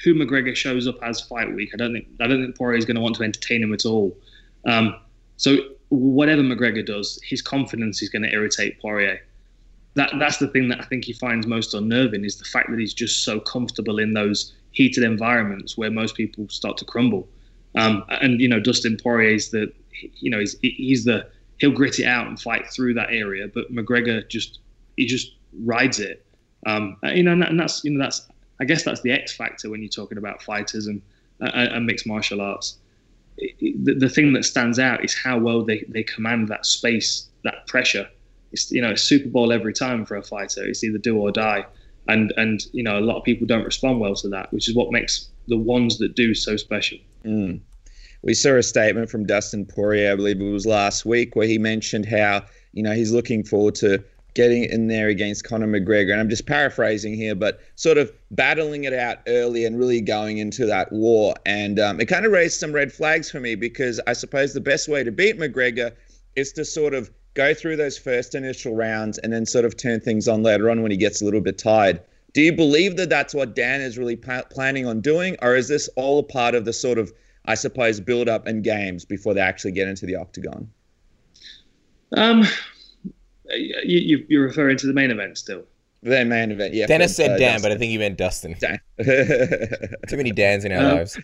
who 0.03 0.15
McGregor 0.15 0.55
shows 0.55 0.88
up 0.88 0.98
as 1.03 1.22
fight 1.22 1.53
week, 1.53 1.72
I 1.74 1.77
don't 1.77 1.93
think 1.93 2.07
I 2.19 2.27
don't 2.27 2.43
think 2.43 2.57
Poirier 2.57 2.77
is 2.77 2.86
going 2.86 2.95
to 2.95 3.01
want 3.01 3.15
to 3.17 3.24
entertain 3.24 3.63
him 3.63 3.74
at 3.74 3.86
all. 3.86 4.17
Um, 4.65 4.95
so 5.38 5.57
whatever 5.89 6.41
McGregor 6.41 6.86
does, 6.86 7.19
his 7.24 7.41
confidence 7.41 8.01
is 8.01 8.10
going 8.10 8.24
to 8.24 8.31
irritate 8.31 8.81
Poirier. 8.81 9.19
That 9.95 10.13
that's 10.17 10.38
the 10.38 10.48
thing 10.48 10.69
that 10.69 10.81
I 10.81 10.86
think 10.86 11.05
he 11.05 11.13
finds 11.13 11.45
most 11.45 11.74
unnerving 11.74 12.25
is 12.25 12.38
the 12.38 12.45
fact 12.45 12.72
that 12.72 12.79
he's 12.79 12.93
just 12.93 13.24
so 13.24 13.39
comfortable 13.39 14.00
in 14.00 14.13
those 14.13 14.53
heated 14.72 15.03
environments 15.03 15.77
where 15.77 15.91
most 15.91 16.15
people 16.15 16.50
start 16.50 16.77
to 16.77 16.86
crumble. 16.86 17.27
Um, 17.75 18.03
and 18.10 18.41
you 18.41 18.48
know, 18.48 18.60
Dustin 18.60 18.98
Poirier 18.98 19.36
is 19.36 19.51
the 19.51 19.72
you 20.15 20.31
know 20.31 20.39
he's 20.39 20.57
he's 20.62 21.05
the 21.05 21.27
he'll 21.60 21.72
grit 21.72 22.00
it 22.00 22.05
out 22.05 22.27
and 22.27 22.39
fight 22.39 22.67
through 22.67 22.95
that 22.95 23.10
area, 23.12 23.48
but 23.48 23.72
McGregor 23.72 24.27
just 24.27 24.60
he 24.98 25.05
just 25.05 25.36
rides 25.62 26.00
it. 26.00 26.23
Um, 26.65 26.98
uh, 27.03 27.10
you 27.10 27.24
know, 27.24 27.32
and, 27.32 27.60
that's 27.60 27.84
you 27.84 27.91
know 27.91 28.03
that's 28.03 28.27
I 28.60 28.65
guess 28.65 28.84
that's 28.84 29.01
the 29.01 29.12
X 29.12 29.36
factor 29.36 29.70
when 29.70 29.82
you're 29.82 29.89
talking 29.89 30.17
about 30.17 30.41
fighters 30.41 30.88
and 30.88 31.01
uh, 31.41 31.50
and 31.53 31.86
mixed 31.86 32.08
martial 32.08 32.41
arts. 32.41 32.77
the, 33.38 33.96
the 33.98 34.10
thing 34.10 34.34
that 34.34 34.46
stands 34.46 34.79
out 34.79 35.03
is 35.03 35.15
how 35.15 35.38
well 35.38 35.63
they, 35.63 35.84
they 35.89 36.03
command 36.03 36.48
that 36.48 36.65
space, 36.65 37.27
that 37.43 37.67
pressure. 37.67 38.08
It's 38.51 38.72
you 38.72 38.82
know 38.82 38.96
Super 38.96 39.29
Bowl 39.29 39.51
every 39.51 39.74
time 39.74 40.05
for 40.05 40.15
a 40.15 40.24
fighter. 40.24 40.65
It's 40.65 40.84
either 40.84 41.00
do 41.00 41.17
or 41.17 41.32
die, 41.32 41.65
and 42.08 42.32
and 42.38 42.63
you 42.72 42.84
know 42.84 43.00
a 43.00 43.01
lot 43.01 43.17
of 43.17 43.24
people 43.24 43.48
don't 43.48 43.65
respond 43.65 44.00
well 44.00 44.15
to 44.15 44.29
that, 44.29 44.51
which 44.53 44.70
is 44.70 44.75
what 44.75 44.91
makes 44.91 45.29
the 45.48 45.58
ones 45.58 45.98
that 45.98 46.15
do 46.15 46.34
so 46.34 46.55
special. 46.55 46.98
Mm. 47.25 47.60
We 48.22 48.34
saw 48.34 48.55
a 48.55 48.63
statement 48.63 49.10
from 49.10 49.25
Dustin 49.25 49.65
Poirier, 49.65 50.13
I 50.13 50.15
believe 50.15 50.39
it 50.39 50.50
was 50.50 50.65
last 50.65 51.05
week, 51.05 51.36
where 51.36 51.48
he 51.48 51.58
mentioned 51.58 52.05
how 52.05 52.46
you 52.74 52.84
know 52.84 52.93
he's 52.93 53.12
looking 53.12 53.43
forward 53.43 53.75
to 53.75 54.03
getting 54.34 54.63
in 54.63 54.88
there 54.88 55.10
against 55.10 55.44
Conor 55.44 55.68
McGregor. 55.68 56.12
And 56.12 56.20
I'm 56.20 56.30
just 56.30 56.46
paraphrasing 56.46 57.13
here, 57.13 57.36
but 57.36 57.60
sort 57.75 57.98
of 57.98 58.12
battling 58.32 58.84
it 58.84 58.94
out 58.94 59.20
early 59.28 59.66
and 59.66 59.78
really 59.78 60.02
going 60.02 60.40
into 60.40 60.66
that 60.66 60.92
war. 60.92 61.36
And 61.46 61.80
um, 61.80 62.00
it 62.00 62.08
kind 62.08 62.25
of 62.25 62.32
raised 62.32 62.60
some 62.60 62.74
red 62.74 62.92
flags 62.92 63.30
for 63.30 63.40
me 63.40 63.56
because 63.56 64.00
I 64.08 64.13
suppose 64.13 64.54
the 64.54 64.62
best 64.62 64.88
way 64.88 65.04
to 65.04 65.12
beat 65.12 65.38
McGregor 65.38 65.92
is 66.36 66.52
to 66.54 66.66
sort 66.66 66.94
of 66.94 67.12
go 67.34 67.54
through 67.54 67.75
those 67.75 67.98
first 67.98 68.36
initial 68.36 68.75
rounds 68.75 69.18
and 69.20 69.32
then 69.32 69.46
sort 69.46 69.66
of 69.66 69.78
turn 69.78 70.00
things 70.00 70.28
on 70.28 70.44
later 70.44 70.70
on 70.70 70.82
when 70.82 70.92
he 70.92 70.98
gets 70.98 71.22
a 71.22 71.25
little 71.25 71.42
bit 71.42 71.58
tired. 71.58 72.02
Do 72.34 72.42
you 72.42 72.54
believe 72.54 72.98
that 72.98 73.10
that's 73.10 73.34
what 73.34 73.56
Dan 73.56 73.82
is 73.82 73.98
really 73.98 74.16
pa- 74.16 74.44
planning 74.50 74.88
on 74.88 75.02
doing, 75.02 75.38
or 75.42 75.56
is 75.56 75.68
this 75.68 75.88
all 75.96 76.20
a 76.20 76.24
part 76.24 76.56
of 76.56 76.66
the 76.66 76.74
sort 76.74 76.98
of, 76.98 77.13
I 77.46 77.54
suppose, 77.54 78.00
build 78.00 78.28
up 78.28 78.48
and 78.48 78.63
games 78.63 79.06
before 79.06 79.36
they 79.36 79.42
actually 79.42 79.74
get 79.74 79.88
into 79.88 80.08
the 80.08 80.16
octagon? 80.16 80.70
Um, 82.18 82.46
you, 83.51 84.25
you're 84.29 84.43
referring 84.43 84.77
to 84.77 84.88
the 84.88 84.93
main 84.93 85.12
event 85.12 85.38
still. 85.38 85.63
The 86.01 86.25
main 86.25 86.51
event, 86.51 86.73
yeah. 86.73 86.85
Dennis 86.85 87.12
for, 87.12 87.23
said 87.23 87.31
uh, 87.31 87.38
Dan, 87.38 87.53
Dustin. 87.53 87.62
but 87.69 87.71
I 87.75 87.77
think 87.79 87.91
you 87.93 88.00
meant 88.00 88.17
Dustin. 88.17 88.55
Dan. 88.59 88.79
Too 90.07 90.17
many 90.17 90.31
Dans 90.31 90.65
in 90.65 90.71
our 90.73 90.79
Um, 90.91 90.97
lives. 90.97 91.19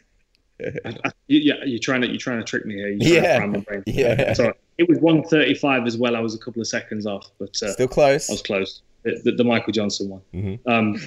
You, 1.28 1.40
yeah, 1.40 1.54
you're 1.66 1.80
trying 1.80 2.02
to 2.02 2.08
you're 2.08 2.18
trying 2.18 2.40
to 2.40 2.44
trick 2.46 2.66
me 2.66 2.76
here. 2.76 2.90
You're 2.90 3.24
Yeah. 3.24 3.40
to 3.40 3.48
my 3.48 3.60
brain. 3.60 3.84
Yeah. 3.88 4.34
Sorry. 4.34 4.54
It 4.78 4.88
was 4.90 4.98
135 5.00 5.86
as 5.88 5.98
well. 5.98 6.16
I 6.16 6.20
was 6.22 6.34
a 6.36 6.38
couple 6.38 6.62
of 6.62 6.68
seconds 6.68 7.06
off, 7.06 7.30
but 7.40 7.62
uh, 7.64 7.72
Still 7.74 7.88
close. 7.90 8.30
I 8.30 8.34
was 8.34 8.42
close. 8.42 8.82
The, 9.04 9.20
the, 9.24 9.32
the 9.34 9.44
Michael 9.44 9.72
Johnson 9.74 10.10
one. 10.10 10.22
Mhm. 10.34 10.60
Um, 10.66 10.98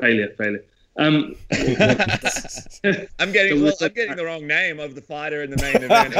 failure, 0.00 0.28
failure. 0.36 0.64
Um, 0.96 1.36
I'm 3.20 3.30
getting 3.32 3.62
well, 3.62 3.72
I'm 3.80 3.92
getting 3.92 4.16
the 4.16 4.24
wrong 4.24 4.46
name 4.46 4.80
of 4.80 4.94
the 4.96 5.00
fighter 5.00 5.42
in 5.44 5.50
the 5.50 5.56
main 5.62 5.76
event. 5.84 6.14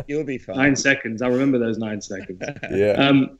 Of 0.00 0.06
this 0.06 0.16
weekend, 0.16 0.16
so 0.16 0.16
you- 0.16 0.16
You'll 0.16 0.26
be 0.26 0.38
fine. 0.38 0.56
nine 0.56 0.76
seconds. 0.76 1.22
I 1.22 1.28
remember 1.28 1.58
those 1.58 1.78
nine 1.78 2.00
seconds. 2.00 2.40
yeah. 2.72 2.92
Um, 2.92 3.38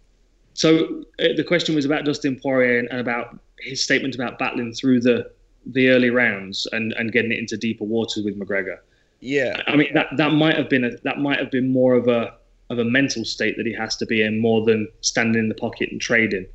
so 0.55 1.05
uh, 1.19 1.29
the 1.37 1.45
question 1.45 1.75
was 1.75 1.85
about 1.85 2.05
Dustin 2.05 2.39
Poirier 2.39 2.79
and, 2.79 2.89
and 2.91 3.01
about 3.01 3.39
his 3.61 3.83
statement 3.83 4.15
about 4.15 4.39
battling 4.39 4.73
through 4.73 5.01
the 5.01 5.31
the 5.67 5.89
early 5.91 6.09
rounds 6.11 6.67
and, 6.73 6.93
and 6.95 7.13
getting 7.13 7.33
it 7.33 7.39
into 7.39 7.57
deeper 7.57 7.85
waters 7.85 8.25
with 8.25 8.39
McGregor. 8.39 8.79
Yeah, 9.21 9.63
I 9.67 9.77
mean 9.77 9.93
that 9.95 10.07
that 10.17 10.33
might 10.33 10.57
have 10.57 10.69
been 10.71 10.85
a, 10.85 10.97
that 11.05 11.19
might 11.19 11.39
have 11.39 11.51
been 11.51 11.71
more 11.71 11.95
of 11.95 12.09
a 12.09 12.35
of 12.71 12.79
a 12.79 12.85
mental 12.85 13.25
state 13.25 13.57
that 13.59 13.67
he 13.67 13.73
has 13.75 13.97
to 13.97 14.07
be 14.07 14.23
in 14.23 14.41
more 14.41 14.65
than 14.65 14.89
standing 15.03 15.39
in 15.43 15.49
the 15.49 15.55
pocket 15.55 15.91
and 15.93 16.01
trading. 16.01 16.47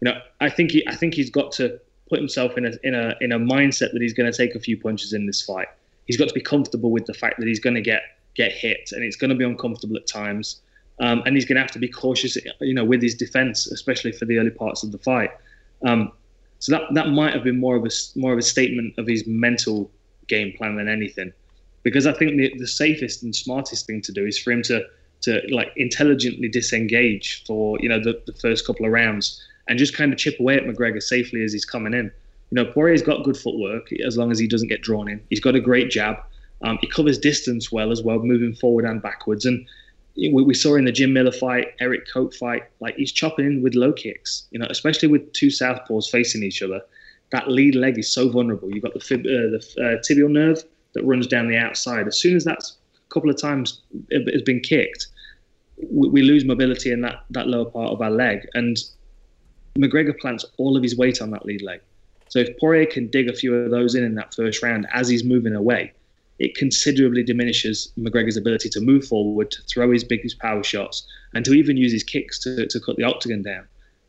You 0.00 0.10
know, 0.10 0.20
I 0.40 0.48
think 0.48 0.70
he 0.70 0.86
I 0.88 0.94
think 0.96 1.14
he's 1.14 1.30
got 1.30 1.52
to 1.52 1.78
put 2.08 2.18
himself 2.18 2.56
in 2.56 2.64
a 2.66 2.72
in 2.82 2.94
a 2.94 3.14
in 3.20 3.32
a 3.32 3.38
mindset 3.38 3.92
that 3.92 4.00
he's 4.00 4.14
going 4.14 4.30
to 4.30 4.36
take 4.36 4.54
a 4.54 4.60
few 4.60 4.76
punches 4.80 5.12
in 5.12 5.26
this 5.26 5.42
fight. 5.42 5.68
He's 6.06 6.16
got 6.16 6.28
to 6.28 6.34
be 6.34 6.40
comfortable 6.40 6.90
with 6.90 7.04
the 7.06 7.14
fact 7.14 7.38
that 7.38 7.46
he's 7.46 7.60
going 7.60 7.74
to 7.74 7.82
get 7.82 8.02
get 8.34 8.52
hit 8.52 8.90
and 8.92 9.02
it's 9.02 9.16
going 9.16 9.30
to 9.30 9.36
be 9.36 9.44
uncomfortable 9.44 9.96
at 9.96 10.06
times. 10.06 10.60
Um, 11.00 11.22
and 11.26 11.34
he's 11.34 11.44
going 11.44 11.56
to 11.56 11.62
have 11.62 11.72
to 11.72 11.78
be 11.78 11.88
cautious, 11.88 12.36
you 12.60 12.74
know, 12.74 12.84
with 12.84 13.02
his 13.02 13.14
defense, 13.14 13.66
especially 13.66 14.12
for 14.12 14.26
the 14.26 14.38
early 14.38 14.50
parts 14.50 14.84
of 14.84 14.92
the 14.92 14.98
fight. 14.98 15.30
Um, 15.84 16.12
so 16.60 16.72
that 16.72 16.82
that 16.94 17.08
might 17.08 17.34
have 17.34 17.44
been 17.44 17.58
more 17.58 17.76
of 17.76 17.84
a 17.84 17.90
more 18.16 18.32
of 18.32 18.38
a 18.38 18.42
statement 18.42 18.94
of 18.96 19.06
his 19.06 19.26
mental 19.26 19.90
game 20.28 20.52
plan 20.56 20.76
than 20.76 20.88
anything 20.88 21.32
because 21.84 22.06
I 22.06 22.12
think 22.12 22.36
the, 22.36 22.52
the 22.58 22.66
safest 22.66 23.22
and 23.22 23.36
smartest 23.36 23.86
thing 23.86 24.00
to 24.02 24.12
do 24.12 24.26
is 24.26 24.38
for 24.38 24.50
him 24.50 24.62
to 24.62 24.84
to 25.22 25.40
like 25.50 25.72
intelligently 25.76 26.48
disengage 26.48 27.44
for 27.46 27.78
you 27.80 27.88
know 27.88 28.00
the, 28.00 28.20
the 28.26 28.32
first 28.32 28.66
couple 28.66 28.84
of 28.84 28.92
rounds 28.92 29.40
and 29.68 29.78
just 29.78 29.96
kind 29.96 30.12
of 30.12 30.18
chip 30.18 30.38
away 30.40 30.56
at 30.56 30.64
McGregor 30.64 31.02
safely 31.02 31.42
as 31.42 31.52
he's 31.52 31.64
coming 31.64 31.94
in. 31.94 32.10
You 32.50 32.62
know, 32.62 32.64
Poirier's 32.66 33.02
got 33.02 33.24
good 33.24 33.36
footwork 33.36 33.88
as 34.06 34.18
long 34.18 34.30
as 34.30 34.38
he 34.38 34.46
doesn't 34.46 34.68
get 34.68 34.82
drawn 34.82 35.08
in. 35.08 35.22
He's 35.30 35.40
got 35.40 35.54
a 35.54 35.60
great 35.60 35.90
jab. 35.90 36.16
Um, 36.62 36.78
he 36.80 36.86
covers 36.86 37.18
distance 37.18 37.70
well 37.70 37.92
as 37.92 38.02
well, 38.02 38.18
moving 38.20 38.54
forward 38.54 38.84
and 38.84 39.02
backwards. 39.02 39.44
And 39.44 39.66
we, 40.16 40.30
we 40.30 40.54
saw 40.54 40.76
in 40.76 40.84
the 40.84 40.92
Jim 40.92 41.12
Miller 41.12 41.32
fight, 41.32 41.74
Erik 41.80 42.06
Koch 42.10 42.34
fight, 42.34 42.64
like 42.80 42.96
he's 42.96 43.12
chopping 43.12 43.46
in 43.46 43.62
with 43.62 43.74
low 43.74 43.92
kicks. 43.92 44.46
You 44.50 44.58
know, 44.58 44.66
especially 44.70 45.08
with 45.08 45.32
two 45.32 45.48
southpaws 45.48 46.10
facing 46.10 46.42
each 46.42 46.62
other. 46.62 46.80
That 47.30 47.48
lead 47.48 47.74
leg 47.74 47.98
is 47.98 48.12
so 48.12 48.28
vulnerable. 48.28 48.70
You've 48.72 48.84
got 48.84 48.94
the 48.94 49.00
fib, 49.00 49.20
uh, 49.20 49.50
the 49.50 49.58
uh, 49.78 50.02
tibial 50.02 50.30
nerve 50.30 50.62
that 50.94 51.04
runs 51.04 51.26
down 51.26 51.48
the 51.48 51.56
outside. 51.56 52.06
As 52.06 52.18
soon 52.18 52.36
as 52.36 52.44
that's 52.44 52.76
a 52.94 53.12
couple 53.12 53.30
of 53.30 53.40
times 53.40 53.80
it 54.10 54.32
has 54.32 54.42
been 54.42 54.60
kicked, 54.60 55.08
we, 55.90 56.08
we 56.08 56.22
lose 56.22 56.44
mobility 56.44 56.92
in 56.92 57.00
that, 57.00 57.24
that 57.30 57.48
lower 57.48 57.64
part 57.64 57.90
of 57.90 58.00
our 58.00 58.10
leg. 58.10 58.46
And 58.54 58.76
McGregor 59.78 60.16
plants 60.18 60.44
all 60.58 60.76
of 60.76 60.82
his 60.82 60.96
weight 60.96 61.20
on 61.20 61.30
that 61.32 61.44
lead 61.44 61.62
leg. 61.62 61.80
So 62.28 62.38
if 62.38 62.56
Poirier 62.58 62.86
can 62.86 63.08
dig 63.08 63.28
a 63.28 63.32
few 63.32 63.54
of 63.54 63.70
those 63.70 63.94
in 63.94 64.04
in 64.04 64.14
that 64.14 64.34
first 64.34 64.62
round 64.62 64.86
as 64.92 65.08
he's 65.08 65.24
moving 65.24 65.54
away, 65.54 65.92
it 66.38 66.54
considerably 66.56 67.22
diminishes 67.22 67.92
McGregor's 67.98 68.36
ability 68.36 68.68
to 68.70 68.80
move 68.80 69.06
forward, 69.06 69.50
to 69.52 69.62
throw 69.62 69.90
his 69.90 70.02
biggest 70.02 70.38
power 70.38 70.62
shots, 70.62 71.06
and 71.34 71.44
to 71.44 71.52
even 71.52 71.76
use 71.76 71.92
his 71.92 72.02
kicks 72.02 72.38
to, 72.40 72.66
to 72.66 72.80
cut 72.80 72.96
the 72.96 73.04
octagon 73.04 73.42
down. 73.42 73.66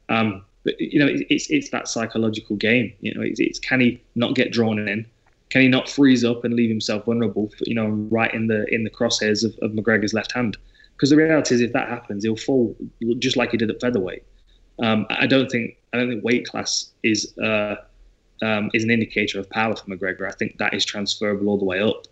Um, 0.10 0.44
but 0.63 0.79
you 0.79 1.00
know, 1.00 1.08
it, 1.08 1.25
it's 1.29 1.50
it's 1.50 1.70
that 1.70 1.88
psychological 1.88 2.55
game. 2.55 2.94
You 3.00 3.13
know, 3.13 3.22
it's, 3.22 3.39
it's 3.39 3.60
can 3.60 3.79
he 3.79 4.01
not 4.15 4.36
get 4.36 4.51
drawn 4.51 4.79
in? 4.88 5.05
Can 5.50 5.62
he 5.62 5.67
not 5.67 5.88
freeze 5.88 6.24
up 6.24 6.44
and 6.44 6.55
leave 6.55 6.70
himself 6.70 7.05
vulnerable? 7.05 7.50
For, 7.50 7.63
you 7.65 7.75
know, 7.75 7.88
right 7.88 8.34
in 8.34 8.48
the 8.48 8.65
in 8.74 8.84
the 8.84 8.89
crosshairs 8.89 9.44
of, 9.46 9.55
of 9.62 9.72
McGregor's 9.72 10.13
left 10.13 10.32
hand. 10.32 10.58
Because 10.96 11.10
the 11.10 11.17
reality 11.17 11.53
is, 11.55 11.62
if 11.62 11.74
that 11.74 11.89
happens, 11.89 12.24
he'll 12.24 12.38
fall 12.38 12.75
just 13.20 13.36
like 13.36 13.51
he 13.51 13.58
did 13.58 13.70
at 13.70 13.82
featherweight. 13.82 14.24
Um, 14.82 15.05
I 15.10 15.27
don't 15.27 15.50
think 15.50 15.77
I 15.94 15.98
don't 15.98 16.10
think 16.10 16.24
weight 16.24 16.48
class 16.48 16.91
is 17.03 17.38
uh, 17.38 17.75
um, 18.41 18.72
is 18.74 18.84
an 18.84 18.89
indicator 18.89 19.39
of 19.39 19.50
power 19.50 19.75
for 19.75 19.86
McGregor. 19.86 20.27
I 20.27 20.32
think 20.32 20.58
that 20.58 20.74
is 20.74 20.84
transferable 20.84 21.48
all 21.48 21.58
the 21.58 21.65
way 21.65 21.79
up. 21.79 22.08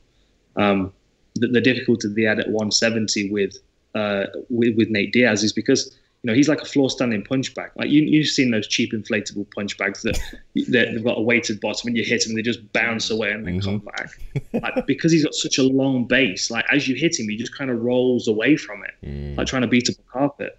Um, 0.56 0.94
the, 1.36 1.48
the 1.48 1.62
difficulty 1.62 2.08
they 2.10 2.22
had 2.24 2.40
at 2.40 2.48
170 2.48 3.32
with, 3.32 3.58
uh, 3.96 4.26
with 4.50 4.76
with 4.78 4.90
Nate 4.90 5.12
Diaz 5.14 5.44
is 5.44 5.52
because 5.54 5.98
you 6.22 6.28
know 6.30 6.34
he's 6.36 6.48
like 6.48 6.62
a 6.62 6.66
floor 6.66 6.90
standing 6.90 7.24
punch 7.24 7.54
bag. 7.56 7.72
Like 7.76 7.90
you 7.90 8.04
you've 8.04 8.28
seen 8.28 8.52
those 8.52 8.68
cheap 8.68 8.94
inflatable 8.94 9.48
punch 9.56 9.78
bags 9.78 10.04
that 10.04 10.20
they've 10.56 11.04
got 11.04 11.18
a 11.18 11.22
weighted 11.22 11.60
bottom 11.60 11.88
and 11.88 11.98
you 11.98 12.04
hit 12.04 12.24
them 12.26 12.36
they 12.36 12.42
just 12.44 12.72
bounce 12.72 13.10
away 13.10 13.32
and 13.32 13.46
then 13.48 13.60
come 13.62 13.80
back. 13.80 14.10
Like 14.54 14.86
because 14.88 15.12
he's 15.12 15.24
got 15.24 15.34
such 15.34 15.58
a 15.58 15.64
long 15.64 16.06
base, 16.06 16.52
like 16.52 16.66
as 16.72 16.88
you 16.88 16.96
hit 16.96 17.20
him, 17.20 17.28
he 17.28 17.36
just 17.36 17.56
kind 17.58 17.70
of 17.72 17.82
rolls 17.82 18.28
away 18.28 18.56
from 18.56 18.84
it, 18.84 18.92
Mm. 19.06 19.38
like 19.38 19.48
trying 19.48 19.64
to 19.64 19.68
beat 19.68 19.90
up 19.90 19.96
a 19.98 20.12
carpet. 20.12 20.58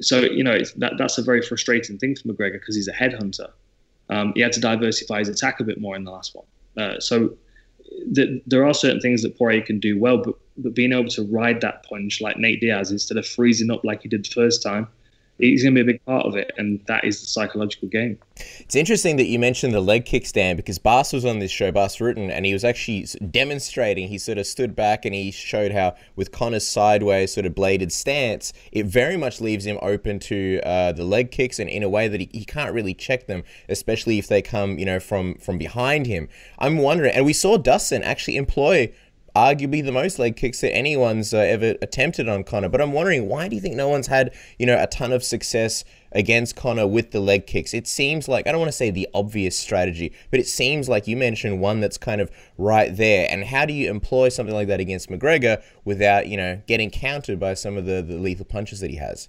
So 0.00 0.20
you 0.20 0.42
know 0.42 0.52
it's, 0.52 0.72
that 0.72 0.94
that's 0.98 1.18
a 1.18 1.22
very 1.22 1.42
frustrating 1.42 1.98
thing 1.98 2.16
for 2.16 2.28
McGregor 2.28 2.54
because 2.54 2.74
he's 2.74 2.88
a 2.88 2.92
headhunter. 2.92 3.50
Um, 4.10 4.32
he 4.34 4.40
had 4.40 4.52
to 4.52 4.60
diversify 4.60 5.20
his 5.20 5.28
attack 5.28 5.60
a 5.60 5.64
bit 5.64 5.80
more 5.80 5.96
in 5.96 6.04
the 6.04 6.10
last 6.10 6.34
one. 6.34 6.46
Uh, 6.76 6.98
so 6.98 7.36
th- 8.14 8.42
there 8.46 8.64
are 8.64 8.74
certain 8.74 9.00
things 9.00 9.22
that 9.22 9.36
Poirier 9.36 9.62
can 9.62 9.78
do 9.78 9.98
well, 9.98 10.18
but 10.18 10.34
but 10.56 10.74
being 10.74 10.92
able 10.92 11.08
to 11.08 11.22
ride 11.24 11.60
that 11.62 11.82
punch 11.82 12.20
like 12.20 12.38
Nate 12.38 12.60
Diaz 12.60 12.92
instead 12.92 13.16
of 13.16 13.26
freezing 13.26 13.70
up 13.70 13.84
like 13.84 14.02
he 14.02 14.08
did 14.08 14.24
the 14.24 14.30
first 14.30 14.62
time, 14.62 14.86
he's 15.38 15.62
going 15.62 15.74
to 15.74 15.84
be 15.84 15.90
a 15.90 15.92
big 15.94 16.04
part 16.04 16.26
of 16.26 16.36
it, 16.36 16.52
and 16.58 16.80
that 16.86 17.04
is 17.04 17.20
the 17.20 17.26
psychological 17.26 17.88
game. 17.88 18.18
It's 18.60 18.74
interesting 18.74 19.16
that 19.16 19.26
you 19.26 19.38
mentioned 19.38 19.74
the 19.74 19.80
leg 19.80 20.04
kick 20.04 20.26
stand 20.26 20.56
because 20.56 20.78
Bas 20.78 21.12
was 21.12 21.24
on 21.24 21.38
this 21.38 21.50
show, 21.50 21.70
Bas 21.70 21.96
Rutten, 21.98 22.30
and 22.30 22.44
he 22.44 22.52
was 22.52 22.64
actually 22.64 23.06
demonstrating. 23.30 24.08
He 24.08 24.18
sort 24.18 24.38
of 24.38 24.46
stood 24.46 24.74
back 24.74 25.04
and 25.04 25.14
he 25.14 25.30
showed 25.30 25.72
how, 25.72 25.94
with 26.16 26.32
Conor's 26.32 26.66
sideways 26.66 27.32
sort 27.32 27.46
of 27.46 27.54
bladed 27.54 27.92
stance, 27.92 28.52
it 28.72 28.86
very 28.86 29.16
much 29.16 29.40
leaves 29.40 29.66
him 29.66 29.78
open 29.82 30.18
to 30.20 30.60
uh, 30.64 30.92
the 30.92 31.04
leg 31.04 31.30
kicks 31.30 31.58
and 31.58 31.70
in 31.70 31.82
a 31.82 31.88
way 31.88 32.08
that 32.08 32.20
he, 32.20 32.28
he 32.32 32.44
can't 32.44 32.72
really 32.72 32.94
check 32.94 33.26
them, 33.26 33.44
especially 33.68 34.18
if 34.18 34.26
they 34.26 34.42
come, 34.42 34.78
you 34.78 34.86
know, 34.86 34.98
from 35.00 35.34
from 35.36 35.58
behind 35.58 36.06
him. 36.06 36.28
I'm 36.58 36.78
wondering, 36.78 37.14
and 37.14 37.24
we 37.24 37.32
saw 37.32 37.56
Dustin 37.56 38.02
actually 38.02 38.36
employ 38.36 38.92
arguably 39.34 39.84
the 39.84 39.92
most 39.92 40.18
leg 40.18 40.36
kicks 40.36 40.60
that 40.60 40.72
anyone's 40.72 41.34
uh, 41.34 41.38
ever 41.38 41.74
attempted 41.82 42.28
on 42.28 42.44
Conor. 42.44 42.68
But 42.68 42.80
I'm 42.80 42.92
wondering, 42.92 43.28
why 43.28 43.48
do 43.48 43.56
you 43.56 43.60
think 43.60 43.74
no 43.74 43.88
one's 43.88 44.06
had, 44.06 44.32
you 44.58 44.66
know, 44.66 44.80
a 44.80 44.86
ton 44.86 45.12
of 45.12 45.24
success 45.24 45.84
against 46.12 46.54
Conor 46.54 46.86
with 46.86 47.10
the 47.10 47.20
leg 47.20 47.46
kicks? 47.46 47.74
It 47.74 47.88
seems 47.88 48.28
like, 48.28 48.46
I 48.46 48.52
don't 48.52 48.60
want 48.60 48.70
to 48.70 48.76
say 48.76 48.90
the 48.90 49.08
obvious 49.12 49.58
strategy, 49.58 50.12
but 50.30 50.38
it 50.38 50.46
seems 50.46 50.88
like 50.88 51.08
you 51.08 51.16
mentioned 51.16 51.60
one 51.60 51.80
that's 51.80 51.98
kind 51.98 52.20
of 52.20 52.30
right 52.58 52.96
there. 52.96 53.26
And 53.28 53.44
how 53.44 53.66
do 53.66 53.72
you 53.72 53.90
employ 53.90 54.28
something 54.28 54.54
like 54.54 54.68
that 54.68 54.80
against 54.80 55.10
McGregor 55.10 55.62
without, 55.84 56.28
you 56.28 56.36
know, 56.36 56.62
getting 56.66 56.90
countered 56.90 57.40
by 57.40 57.54
some 57.54 57.76
of 57.76 57.86
the, 57.86 58.02
the 58.02 58.18
lethal 58.18 58.44
punches 58.44 58.80
that 58.80 58.90
he 58.90 58.96
has? 58.96 59.28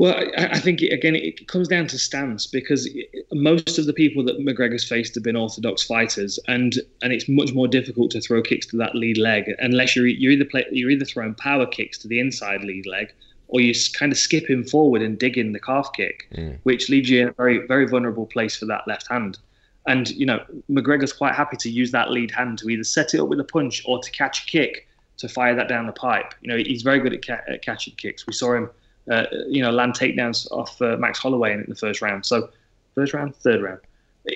Well, 0.00 0.14
I, 0.38 0.46
I 0.52 0.58
think 0.58 0.80
again 0.80 1.14
it 1.14 1.46
comes 1.46 1.68
down 1.68 1.86
to 1.88 1.98
stance 1.98 2.46
because 2.46 2.88
most 3.34 3.78
of 3.78 3.84
the 3.84 3.92
people 3.92 4.24
that 4.24 4.38
McGregor's 4.38 4.82
faced 4.82 5.14
have 5.14 5.22
been 5.22 5.36
orthodox 5.36 5.82
fighters, 5.82 6.38
and 6.48 6.72
and 7.02 7.12
it's 7.12 7.28
much 7.28 7.52
more 7.52 7.68
difficult 7.68 8.10
to 8.12 8.20
throw 8.22 8.40
kicks 8.40 8.64
to 8.68 8.78
that 8.78 8.94
lead 8.94 9.18
leg 9.18 9.44
unless 9.58 9.94
you're 9.94 10.06
you're 10.06 10.32
either 10.32 10.46
play, 10.46 10.64
you're 10.72 10.88
either 10.90 11.04
throwing 11.04 11.34
power 11.34 11.66
kicks 11.66 11.98
to 11.98 12.08
the 12.08 12.18
inside 12.18 12.64
lead 12.64 12.86
leg, 12.86 13.12
or 13.48 13.60
you 13.60 13.74
kind 13.92 14.10
of 14.10 14.16
skip 14.16 14.48
him 14.48 14.64
forward 14.64 15.02
and 15.02 15.18
dig 15.18 15.36
in 15.36 15.52
the 15.52 15.60
calf 15.60 15.90
kick, 15.92 16.26
Mm. 16.34 16.56
which 16.62 16.88
leaves 16.88 17.10
you 17.10 17.20
in 17.20 17.28
a 17.28 17.32
very 17.32 17.58
very 17.66 17.86
vulnerable 17.86 18.24
place 18.24 18.56
for 18.56 18.64
that 18.64 18.88
left 18.88 19.06
hand. 19.08 19.38
And 19.86 20.08
you 20.12 20.24
know 20.24 20.42
McGregor's 20.70 21.12
quite 21.12 21.34
happy 21.34 21.58
to 21.58 21.68
use 21.68 21.90
that 21.90 22.10
lead 22.10 22.30
hand 22.30 22.56
to 22.60 22.70
either 22.70 22.84
set 22.84 23.12
it 23.12 23.20
up 23.20 23.28
with 23.28 23.38
a 23.38 23.44
punch 23.44 23.82
or 23.84 23.98
to 24.02 24.10
catch 24.12 24.44
a 24.44 24.46
kick 24.46 24.88
to 25.18 25.28
fire 25.28 25.54
that 25.54 25.68
down 25.68 25.84
the 25.84 25.92
pipe. 25.92 26.32
You 26.40 26.48
know 26.48 26.56
he's 26.56 26.80
very 26.80 27.00
good 27.00 27.12
at, 27.12 27.26
ca- 27.26 27.44
at 27.46 27.60
catching 27.60 27.92
kicks. 27.96 28.26
We 28.26 28.32
saw 28.32 28.54
him 28.54 28.70
uh, 29.10 29.26
you 29.48 29.62
know, 29.62 29.70
land 29.70 29.94
takedowns 29.94 30.50
off 30.50 30.80
uh, 30.82 30.96
Max 30.96 31.18
Holloway 31.18 31.52
in 31.52 31.64
the 31.68 31.74
first 31.74 32.02
round. 32.02 32.26
So, 32.26 32.50
first 32.94 33.14
round, 33.14 33.34
third 33.36 33.62
round. 33.62 33.80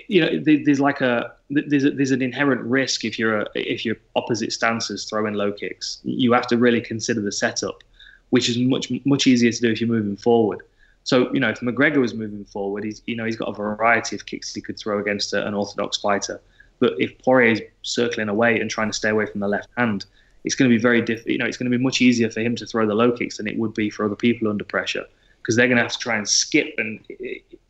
You 0.08 0.22
know, 0.22 0.42
there's 0.42 0.80
like 0.80 1.00
a 1.00 1.34
there's 1.50 1.84
a, 1.84 1.90
there's 1.90 2.10
an 2.10 2.22
inherent 2.22 2.62
risk 2.62 3.04
if 3.04 3.18
you're 3.18 3.40
a, 3.40 3.46
if 3.54 3.84
you're 3.84 3.96
opposite 4.16 4.52
stances 4.52 5.04
throwing 5.04 5.34
low 5.34 5.52
kicks. 5.52 6.00
You 6.04 6.32
have 6.32 6.46
to 6.48 6.56
really 6.56 6.80
consider 6.80 7.20
the 7.20 7.32
setup, 7.32 7.82
which 8.30 8.48
is 8.48 8.56
much 8.56 8.90
much 9.04 9.26
easier 9.26 9.52
to 9.52 9.60
do 9.60 9.70
if 9.70 9.80
you're 9.80 9.88
moving 9.90 10.16
forward. 10.16 10.62
So, 11.04 11.30
you 11.34 11.40
know, 11.40 11.50
if 11.50 11.60
McGregor 11.60 11.98
was 11.98 12.14
moving 12.14 12.46
forward, 12.46 12.82
he's 12.84 13.02
you 13.06 13.14
know 13.14 13.26
he's 13.26 13.36
got 13.36 13.48
a 13.48 13.52
variety 13.52 14.16
of 14.16 14.24
kicks 14.24 14.54
he 14.54 14.62
could 14.62 14.78
throw 14.78 14.98
against 14.98 15.34
a, 15.34 15.46
an 15.46 15.52
orthodox 15.52 15.98
fighter. 15.98 16.40
But 16.78 16.94
if 16.98 17.16
Poirier 17.18 17.52
is 17.52 17.62
circling 17.82 18.28
away 18.28 18.60
and 18.60 18.70
trying 18.70 18.88
to 18.88 18.94
stay 18.94 19.10
away 19.10 19.26
from 19.26 19.40
the 19.40 19.48
left 19.48 19.68
hand, 19.76 20.06
it's 20.44 20.54
going 20.54 20.70
to 20.70 20.76
be 20.76 20.80
very 20.80 21.00
diff- 21.00 21.26
you 21.26 21.38
know 21.38 21.46
it's 21.46 21.56
going 21.56 21.70
to 21.70 21.76
be 21.76 21.82
much 21.82 22.00
easier 22.00 22.30
for 22.30 22.40
him 22.40 22.56
to 22.56 22.66
throw 22.66 22.86
the 22.86 22.94
low 22.94 23.12
kicks 23.12 23.36
than 23.38 23.46
it 23.46 23.58
would 23.58 23.74
be 23.74 23.90
for 23.90 24.04
other 24.04 24.16
people 24.16 24.48
under 24.48 24.64
pressure 24.64 25.04
because 25.38 25.56
they're 25.56 25.68
going 25.68 25.76
to 25.76 25.82
have 25.82 25.92
to 25.92 25.98
try 25.98 26.16
and 26.16 26.28
skip 26.28 26.74
and 26.78 27.00
it, 27.08 27.44
it, 27.50 27.60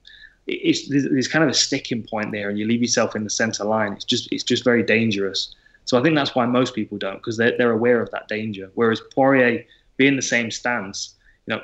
it's 0.46 0.88
there's, 0.88 1.04
there's 1.04 1.28
kind 1.28 1.42
of 1.42 1.50
a 1.50 1.54
sticking 1.54 2.02
point 2.02 2.30
there 2.32 2.48
and 2.50 2.58
you 2.58 2.66
leave 2.66 2.82
yourself 2.82 3.16
in 3.16 3.24
the 3.24 3.30
center 3.30 3.64
line 3.64 3.92
it's 3.92 4.04
just 4.04 4.30
it's 4.32 4.44
just 4.44 4.64
very 4.64 4.82
dangerous 4.82 5.54
so 5.86 5.98
I 5.98 6.02
think 6.02 6.14
that's 6.14 6.34
why 6.34 6.46
most 6.46 6.74
people 6.74 6.96
don't 6.98 7.16
because 7.16 7.36
they're, 7.36 7.56
they're 7.56 7.72
aware 7.72 8.00
of 8.00 8.10
that 8.10 8.28
danger 8.28 8.70
whereas 8.74 9.00
Poirier 9.14 9.64
being 9.96 10.16
the 10.16 10.22
same 10.22 10.50
stance. 10.50 11.14
You 11.46 11.56
know, 11.56 11.62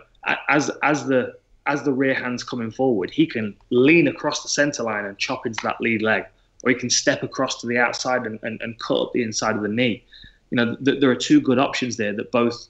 as 0.49 0.71
as 0.83 1.07
the 1.07 1.35
as 1.67 1.83
the 1.83 1.93
rear 1.93 2.15
hand's 2.15 2.43
coming 2.43 2.71
forward, 2.71 3.11
he 3.11 3.27
can 3.27 3.57
lean 3.71 4.09
across 4.09 4.43
the 4.43 4.49
center 4.49 4.83
line 4.83 5.05
and 5.05 5.17
chop 5.19 5.47
into 5.47 5.61
that 5.63 5.81
lead 5.81 6.03
leg, 6.03 6.25
or 6.65 6.71
he 6.71 6.77
can 6.77 6.91
step 6.91 7.23
across 7.23 7.61
to 7.61 7.67
the 7.67 7.79
outside 7.79 8.27
and, 8.27 8.39
and, 8.43 8.61
and 8.63 8.79
cut 8.79 9.01
up 9.01 9.13
the 9.13 9.23
inside 9.23 9.57
of 9.57 9.63
the 9.63 9.69
knee. 9.69 10.05
You 10.51 10.57
know, 10.57 10.77
th- 10.77 11.01
there 11.01 11.11
are 11.11 11.17
two 11.17 11.41
good 11.41 11.59
options 11.59 11.97
there 11.97 12.13
that 12.13 12.33
both 12.33 12.69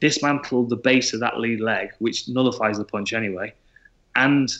dismantle 0.00 0.66
the 0.66 0.76
base 0.76 1.12
of 1.12 1.20
that 1.20 1.38
lead 1.38 1.60
leg, 1.60 1.90
which 2.00 2.28
nullifies 2.28 2.78
the 2.78 2.84
punch 2.84 3.12
anyway, 3.12 3.54
and 4.16 4.52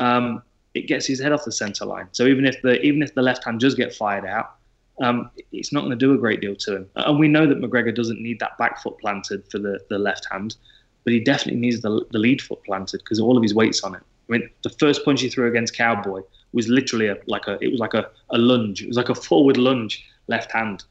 um, 0.00 0.42
it 0.74 0.86
gets 0.86 1.06
his 1.06 1.20
head 1.20 1.32
off 1.32 1.44
the 1.44 1.52
center 1.52 1.84
line. 1.84 2.08
So 2.12 2.26
even 2.26 2.46
if 2.46 2.60
the 2.62 2.80
even 2.82 3.02
if 3.02 3.14
the 3.14 3.22
left 3.22 3.44
hand 3.44 3.60
does 3.60 3.74
get 3.74 3.94
fired 3.94 4.24
out, 4.24 4.56
um, 5.02 5.30
it's 5.52 5.72
not 5.72 5.80
going 5.80 5.90
to 5.90 5.96
do 5.96 6.14
a 6.14 6.18
great 6.18 6.40
deal 6.40 6.56
to 6.56 6.76
him. 6.76 6.90
And 6.96 7.18
we 7.18 7.28
know 7.28 7.46
that 7.46 7.60
McGregor 7.60 7.94
doesn't 7.94 8.20
need 8.20 8.40
that 8.40 8.56
back 8.58 8.82
foot 8.82 8.98
planted 8.98 9.44
for 9.50 9.58
the, 9.58 9.78
the 9.90 9.98
left 9.98 10.26
hand, 10.30 10.56
but 11.04 11.12
he 11.12 11.20
definitely 11.20 11.60
needs 11.60 11.80
the, 11.82 12.04
the 12.10 12.18
lead 12.18 12.40
foot 12.40 12.62
planted 12.64 12.98
because 12.98 13.20
all 13.20 13.36
of 13.36 13.42
his 13.42 13.54
weight's 13.54 13.82
on 13.82 13.94
it. 13.94 14.02
I 14.28 14.32
mean, 14.32 14.50
the 14.62 14.70
first 14.70 15.04
punch 15.04 15.20
he 15.20 15.28
threw 15.28 15.46
against 15.48 15.76
Cowboy 15.76 16.22
was 16.52 16.68
literally 16.68 17.08
a, 17.08 17.16
like 17.26 17.46
a 17.46 17.58
it 17.60 17.70
was 17.70 17.80
like 17.80 17.94
a, 17.94 18.10
a 18.30 18.38
lunge. 18.38 18.82
It 18.82 18.88
was 18.88 18.96
like 18.96 19.08
a 19.08 19.14
forward 19.14 19.56
lunge 19.56 20.04
left 20.26 20.50
hand. 20.52 20.84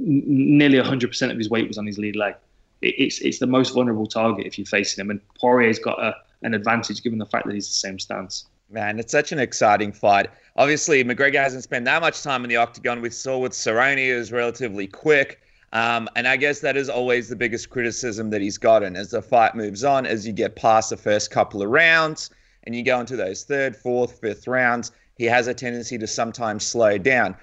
Nearly 0.00 0.78
100% 0.78 1.30
of 1.30 1.38
his 1.38 1.50
weight 1.50 1.68
was 1.68 1.78
on 1.78 1.86
his 1.86 1.98
lead 1.98 2.16
leg. 2.16 2.34
It's 2.82 3.20
it's 3.20 3.38
the 3.38 3.46
most 3.46 3.72
vulnerable 3.72 4.06
target 4.06 4.46
if 4.46 4.58
you're 4.58 4.66
facing 4.66 5.02
him, 5.02 5.10
and 5.10 5.20
Poirier's 5.40 5.78
got 5.78 5.98
a, 5.98 6.14
an 6.42 6.52
advantage 6.52 7.02
given 7.02 7.18
the 7.18 7.26
fact 7.26 7.46
that 7.46 7.54
he's 7.54 7.68
the 7.68 7.74
same 7.74 7.98
stance. 7.98 8.46
Man, 8.68 8.98
it's 8.98 9.12
such 9.12 9.32
an 9.32 9.38
exciting 9.38 9.92
fight. 9.92 10.28
Obviously, 10.56 11.02
McGregor 11.04 11.42
hasn't 11.42 11.62
spent 11.62 11.84
that 11.86 12.02
much 12.02 12.22
time 12.22 12.44
in 12.44 12.50
the 12.50 12.56
octagon. 12.56 13.00
We 13.00 13.10
saw 13.10 13.38
with 13.38 13.52
Cerrone, 13.52 13.98
is 13.98 14.32
relatively 14.32 14.86
quick. 14.86 15.40
Um, 15.72 16.08
and 16.16 16.26
I 16.26 16.36
guess 16.36 16.60
that 16.60 16.76
is 16.76 16.88
always 16.88 17.28
the 17.28 17.36
biggest 17.36 17.70
criticism 17.70 18.30
that 18.30 18.40
he's 18.40 18.58
gotten 18.58 18.96
as 18.96 19.10
the 19.10 19.22
fight 19.22 19.54
moves 19.54 19.84
on, 19.84 20.06
as 20.06 20.26
you 20.26 20.32
get 20.32 20.56
past 20.56 20.90
the 20.90 20.96
first 20.96 21.30
couple 21.30 21.62
of 21.62 21.68
rounds 21.70 22.30
and 22.64 22.74
you 22.74 22.82
go 22.82 23.00
into 23.00 23.16
those 23.16 23.44
third, 23.44 23.76
fourth, 23.76 24.20
fifth 24.20 24.46
rounds, 24.46 24.92
he 25.16 25.24
has 25.24 25.46
a 25.46 25.54
tendency 25.54 25.98
to 25.98 26.06
sometimes 26.06 26.64
slow 26.64 26.98
down. 26.98 27.36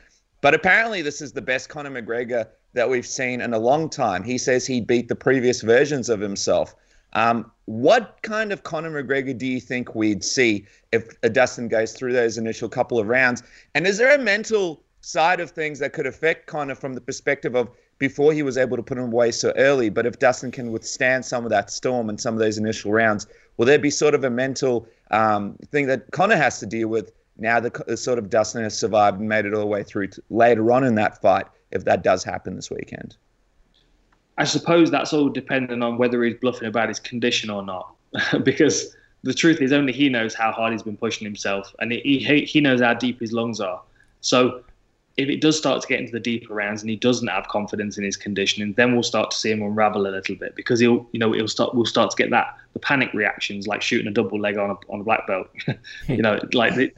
But 0.44 0.54
apparently, 0.54 1.02
this 1.02 1.22
is 1.22 1.32
the 1.32 1.42
best 1.42 1.70
Conor 1.70 1.90
McGregor 1.90 2.46
that 2.74 2.90
we've 2.90 3.08
seen 3.08 3.40
in 3.40 3.54
a 3.54 3.60
long 3.60 3.90
time. 3.90 4.26
He 4.26 4.38
says 4.38 4.68
he 4.68 4.82
beat 4.82 5.08
the 5.08 5.16
previous 5.16 5.62
versions 5.62 6.10
of 6.10 6.20
himself. 6.20 6.76
Um, 7.14 7.50
what 7.64 8.18
kind 8.24 8.52
of 8.52 8.64
Conor 8.64 8.92
McGregor 8.92 9.38
do 9.38 9.48
you 9.48 9.62
think 9.62 9.96
we'd 9.96 10.22
see 10.22 10.66
if 10.92 11.08
Dustin 11.22 11.70
goes 11.70 11.94
through 11.94 12.12
those 12.12 12.38
initial 12.38 12.68
couple 12.68 13.00
of 13.00 13.08
rounds? 13.08 13.42
And 13.74 13.88
is 13.88 13.98
there 13.98 14.14
a 14.14 14.18
mental 14.18 14.84
side 15.00 15.40
of 15.40 15.52
things 15.52 15.80
that 15.80 15.94
could 15.94 16.06
affect 16.06 16.48
Conor 16.48 16.76
from 16.76 16.94
the 16.94 17.00
perspective 17.00 17.56
of 17.56 17.70
before 17.98 18.34
he 18.34 18.44
was 18.44 18.58
able 18.58 18.76
to 18.76 18.84
put 18.84 18.98
him 18.98 19.06
away 19.06 19.32
so 19.32 19.54
early? 19.56 19.90
But 19.90 20.06
if 20.06 20.20
Dustin 20.20 20.52
can 20.52 20.74
withstand 20.74 21.24
some 21.24 21.46
of 21.46 21.52
that 21.52 21.72
storm 21.72 22.10
and 22.10 22.20
some 22.20 22.34
of 22.34 22.42
those 22.42 22.58
initial 22.58 22.92
rounds, 22.92 23.28
will 23.56 23.66
there 23.66 23.80
be 23.80 23.90
sort 23.90 24.14
of 24.14 24.26
a 24.26 24.30
mental 24.30 24.90
um, 25.10 25.56
thing 25.72 25.88
that 25.88 26.12
Conor 26.12 26.36
has 26.36 26.60
to 26.60 26.66
deal 26.66 26.90
with 26.90 27.14
now 27.38 27.60
that 27.60 27.88
the 27.88 27.98
sort 27.98 28.20
of 28.20 28.30
Dustin 28.30 28.64
has 28.64 28.78
survived 28.78 29.20
and 29.20 29.28
made 29.28 29.46
it 29.46 29.54
all 29.54 29.62
the 29.62 29.68
way 29.68 29.84
through 29.84 30.10
later 30.30 30.72
on 30.72 30.84
in 30.84 30.96
that 30.96 31.22
fight 31.22 31.46
if 31.72 31.86
that 31.86 32.04
does 32.04 32.24
happen 32.24 32.56
this 32.56 32.70
weekend? 32.70 33.16
I 34.38 34.44
suppose 34.46 34.90
that's 34.90 35.14
all 35.14 35.30
dependent 35.30 35.84
on 35.84 35.98
whether 35.98 36.24
he's 36.24 36.36
bluffing 36.36 36.68
about 36.68 36.88
his 36.88 37.00
condition 37.00 37.50
or 37.50 37.64
not, 37.64 37.94
because 38.44 38.96
the 39.24 39.34
truth 39.34 39.62
is 39.62 39.72
only 39.72 39.94
he 39.94 40.10
knows 40.10 40.34
how 40.34 40.52
hard 40.52 40.74
he's 40.74 40.84
been 40.84 40.98
pushing 40.98 41.26
himself, 41.26 41.74
and 41.80 41.92
he 41.92 42.20
he 42.48 42.62
knows 42.62 42.82
how 42.82 42.94
deep 42.94 43.20
his 43.20 43.32
lungs 43.32 43.60
are. 43.60 43.82
So 44.22 44.64
if 45.16 45.30
it 45.30 45.42
does 45.42 45.58
start 45.58 45.82
to 45.82 45.88
get 45.88 46.00
into 46.00 46.12
the 46.12 46.20
deeper 46.20 46.54
rounds 46.54 46.82
and 46.82 46.90
he 46.90 46.96
doesn't 46.96 47.28
have 47.28 47.48
confidence 47.48 47.98
in 47.98 48.04
his 48.04 48.18
conditioning, 48.18 48.74
then 48.74 48.94
we'll 48.94 49.04
start 49.04 49.30
to 49.32 49.38
see 49.38 49.52
him 49.52 49.62
unravel 49.62 50.08
a 50.08 50.10
little 50.10 50.36
bit 50.36 50.56
because 50.56 50.80
he'll, 50.80 51.08
you 51.12 51.20
know, 51.20 51.32
he'll 51.34 51.48
start, 51.48 51.76
we'll 51.76 51.86
start 51.86 52.10
to 52.10 52.18
get 52.18 52.32
that 52.32 52.58
the 52.74 52.80
panic 52.80 53.14
reactions 53.14 53.68
like 53.68 53.82
shooting 53.82 54.08
a 54.08 54.12
double 54.12 54.40
leg 54.40 54.58
on 54.58 54.72
a 54.72 54.76
on 54.92 55.02
a 55.02 55.04
black 55.04 55.26
belt. 55.28 55.48
you 56.08 56.22
know, 56.22 56.40
like 56.54 56.76
the, 56.76 56.92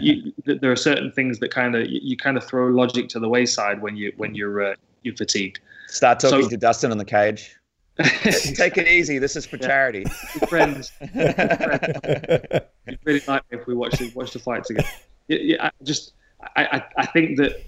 you, 0.00 0.32
there 0.44 0.70
are 0.70 0.76
certain 0.76 1.10
things 1.12 1.38
that 1.38 1.50
kind 1.50 1.74
of 1.74 1.88
you, 1.88 2.00
you, 2.02 2.16
kind 2.16 2.36
of 2.36 2.44
throw 2.44 2.66
logic 2.66 3.08
to 3.08 3.18
the 3.18 3.28
wayside 3.28 3.80
when 3.80 3.96
you 3.96 4.12
when 4.18 4.34
you're 4.34 4.72
uh, 4.72 4.74
you're 5.02 5.16
fatigued. 5.16 5.60
Start 5.88 6.20
talking 6.20 6.42
so, 6.42 6.50
to 6.50 6.56
Dustin 6.56 6.90
on 6.92 6.98
the 6.98 7.04
cage. 7.04 7.56
Take 7.98 8.78
it 8.78 8.88
easy. 8.88 9.18
This 9.18 9.36
is 9.36 9.44
for 9.44 9.56
yeah. 9.56 9.66
charity. 9.66 10.04
friends. 10.48 10.90
friends. 10.90 11.90
You'd 12.86 12.98
really 13.04 13.22
like 13.26 13.42
me 13.50 13.58
if 13.58 13.66
we 13.66 13.74
watch 13.74 13.98
the, 13.98 14.10
watch 14.14 14.32
the 14.32 14.38
fight 14.38 14.64
together. 14.64 14.88
Yeah, 15.28 15.38
yeah, 15.38 15.66
I 15.66 15.70
just 15.82 16.14
I, 16.56 16.82
I 16.96 17.06
think 17.06 17.38
that 17.38 17.62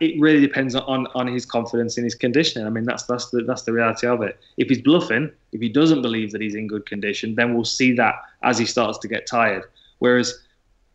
it 0.00 0.20
really 0.20 0.40
depends 0.40 0.74
on, 0.74 1.06
on 1.14 1.26
his 1.26 1.44
confidence 1.44 1.98
in 1.98 2.04
his 2.04 2.14
conditioning. 2.14 2.66
I 2.66 2.70
mean, 2.70 2.84
that's 2.84 3.04
that's 3.04 3.30
the 3.30 3.42
that's 3.42 3.62
the 3.62 3.72
reality 3.72 4.06
of 4.06 4.22
it. 4.22 4.38
If 4.56 4.68
he's 4.68 4.82
bluffing, 4.82 5.30
if 5.52 5.60
he 5.60 5.68
doesn't 5.68 6.02
believe 6.02 6.32
that 6.32 6.40
he's 6.40 6.54
in 6.54 6.66
good 6.66 6.86
condition, 6.86 7.34
then 7.34 7.54
we'll 7.54 7.64
see 7.64 7.92
that 7.94 8.14
as 8.42 8.58
he 8.58 8.66
starts 8.66 8.98
to 8.98 9.08
get 9.08 9.26
tired. 9.26 9.64
Whereas 9.98 10.42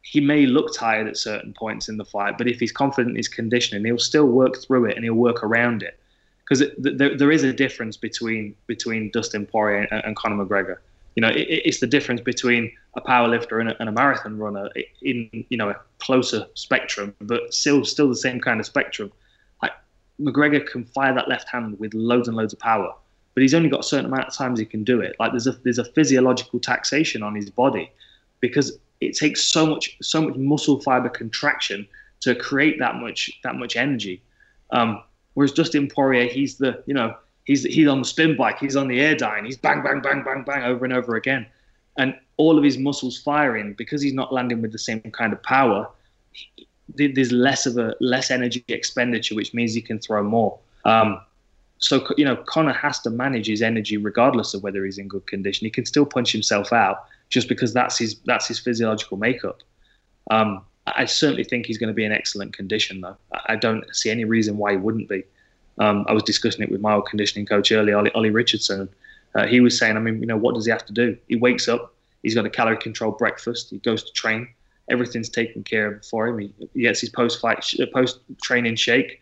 he 0.01 0.19
may 0.19 0.45
look 0.45 0.73
tired 0.75 1.07
at 1.07 1.17
certain 1.17 1.53
points 1.53 1.89
in 1.89 1.97
the 1.97 2.05
fight, 2.05 2.37
but 2.37 2.47
if 2.47 2.59
he's 2.59 2.71
confident 2.71 3.11
in 3.11 3.15
his 3.15 3.27
conditioning, 3.27 3.85
he'll 3.85 3.97
still 3.97 4.25
work 4.25 4.61
through 4.61 4.85
it 4.85 4.95
and 4.95 5.03
he'll 5.03 5.13
work 5.13 5.43
around 5.43 5.81
it 5.81 5.97
because 6.43 6.63
there, 6.77 7.17
there 7.17 7.31
is 7.31 7.43
a 7.43 7.53
difference 7.53 7.97
between 7.97 8.55
between 8.67 9.11
Dustin 9.11 9.45
Poirier 9.45 9.87
and, 9.91 10.03
and 10.05 10.15
Conor 10.15 10.45
McGregor. 10.45 10.77
You 11.15 11.21
know, 11.21 11.29
it, 11.29 11.47
it's 11.47 11.79
the 11.79 11.87
difference 11.87 12.21
between 12.21 12.71
a 12.95 13.01
powerlifter 13.01 13.59
and 13.59 13.69
a, 13.69 13.79
and 13.79 13.89
a 13.89 13.91
marathon 13.91 14.37
runner 14.37 14.69
in 15.01 15.29
you 15.49 15.57
know 15.57 15.69
a 15.69 15.75
closer 15.99 16.45
spectrum, 16.55 17.13
but 17.21 17.53
still 17.53 17.85
still 17.85 18.09
the 18.09 18.15
same 18.15 18.39
kind 18.39 18.59
of 18.59 18.65
spectrum. 18.65 19.11
Like 19.61 19.71
McGregor 20.19 20.65
can 20.65 20.85
fire 20.85 21.13
that 21.13 21.27
left 21.27 21.49
hand 21.49 21.79
with 21.79 21.93
loads 21.93 22.27
and 22.27 22.37
loads 22.37 22.53
of 22.53 22.59
power, 22.59 22.93
but 23.33 23.41
he's 23.41 23.53
only 23.53 23.69
got 23.69 23.81
a 23.81 23.83
certain 23.83 24.05
amount 24.05 24.27
of 24.27 24.33
times 24.33 24.59
he 24.59 24.65
can 24.65 24.83
do 24.83 25.01
it. 25.01 25.15
Like 25.19 25.31
there's 25.31 25.47
a 25.47 25.53
there's 25.63 25.79
a 25.79 25.85
physiological 25.85 26.59
taxation 26.59 27.23
on 27.23 27.35
his 27.35 27.49
body 27.49 27.91
because 28.39 28.77
it 29.01 29.15
takes 29.15 29.43
so 29.43 29.65
much 29.65 29.97
so 30.01 30.21
much 30.21 30.35
muscle 30.35 30.79
fiber 30.81 31.09
contraction 31.09 31.87
to 32.21 32.35
create 32.35 32.79
that 32.79 32.95
much 32.95 33.31
that 33.43 33.55
much 33.55 33.75
energy. 33.75 34.21
Um, 34.71 35.03
Whereas 35.33 35.51
Dustin 35.51 35.87
Poirier, 35.87 36.27
he's 36.27 36.57
the 36.57 36.83
you 36.85 36.93
know 36.93 37.15
he's 37.45 37.63
he's 37.63 37.87
on 37.87 37.99
the 37.99 38.05
spin 38.05 38.35
bike, 38.35 38.59
he's 38.59 38.75
on 38.75 38.87
the 38.87 39.01
air 39.01 39.15
Airdyne, 39.15 39.45
he's 39.45 39.57
bang 39.57 39.83
bang 39.83 40.01
bang 40.01 40.23
bang 40.23 40.43
bang 40.43 40.63
over 40.63 40.85
and 40.85 40.93
over 40.93 41.15
again, 41.15 41.45
and 41.97 42.17
all 42.37 42.57
of 42.57 42.63
his 42.63 42.77
muscles 42.77 43.17
firing 43.17 43.73
because 43.73 44.01
he's 44.01 44.13
not 44.13 44.33
landing 44.33 44.61
with 44.61 44.71
the 44.71 44.79
same 44.79 45.01
kind 45.01 45.33
of 45.33 45.41
power. 45.43 45.89
There's 46.95 47.31
less 47.31 47.65
of 47.65 47.77
a 47.77 47.95
less 47.99 48.29
energy 48.29 48.63
expenditure, 48.67 49.35
which 49.35 49.53
means 49.53 49.73
he 49.73 49.81
can 49.81 49.99
throw 49.99 50.23
more. 50.23 50.59
Um, 50.85 51.21
so 51.77 52.07
you 52.17 52.25
know 52.25 52.37
Conor 52.37 52.73
has 52.73 52.99
to 53.01 53.09
manage 53.09 53.47
his 53.47 53.61
energy 53.61 53.97
regardless 53.97 54.53
of 54.53 54.63
whether 54.63 54.85
he's 54.85 54.97
in 54.97 55.07
good 55.07 55.27
condition. 55.27 55.65
He 55.65 55.71
can 55.71 55.85
still 55.85 56.05
punch 56.05 56.31
himself 56.31 56.73
out 56.73 57.05
just 57.29 57.47
because 57.47 57.73
that's 57.73 57.97
his 57.97 58.19
that's 58.25 58.47
his 58.47 58.59
physiological 58.59 59.17
makeup. 59.17 59.61
Um, 60.31 60.63
I 60.87 61.05
certainly 61.05 61.43
think 61.43 61.65
he's 61.65 61.77
going 61.77 61.87
to 61.87 61.93
be 61.93 62.03
in 62.03 62.11
excellent 62.11 62.53
condition, 62.53 63.01
though. 63.01 63.17
I 63.47 63.55
don't 63.55 63.83
see 63.95 64.11
any 64.11 64.25
reason 64.25 64.57
why 64.57 64.71
he 64.71 64.77
wouldn't 64.77 65.07
be. 65.07 65.23
Um, 65.79 66.05
I 66.07 66.13
was 66.13 66.23
discussing 66.23 66.63
it 66.63 66.71
with 66.71 66.81
my 66.81 66.93
old 66.93 67.07
conditioning 67.07 67.45
coach 67.45 67.71
earlier, 67.71 67.97
Ollie, 67.97 68.11
Ollie 68.13 68.29
Richardson. 68.29 68.89
Uh, 69.35 69.47
he 69.47 69.59
was 69.59 69.77
saying, 69.77 69.97
I 69.97 69.99
mean, 69.99 70.19
you 70.19 70.27
know, 70.27 70.37
what 70.37 70.55
does 70.55 70.65
he 70.65 70.71
have 70.71 70.85
to 70.85 70.93
do? 70.93 71.17
He 71.27 71.35
wakes 71.35 71.67
up, 71.67 71.93
he's 72.21 72.35
got 72.35 72.45
a 72.45 72.49
calorie 72.49 72.77
controlled 72.77 73.17
breakfast, 73.17 73.71
he 73.71 73.79
goes 73.79 74.03
to 74.03 74.11
train, 74.13 74.47
everything's 74.89 75.29
taken 75.29 75.63
care 75.63 75.93
of 75.93 76.05
for 76.05 76.27
him. 76.27 76.37
He, 76.39 76.53
he 76.73 76.81
gets 76.81 77.01
his 77.01 77.09
post 77.09 77.41
fight, 77.41 77.65
uh, 77.79 77.85
post 77.93 78.19
training 78.41 78.75
shake, 78.75 79.19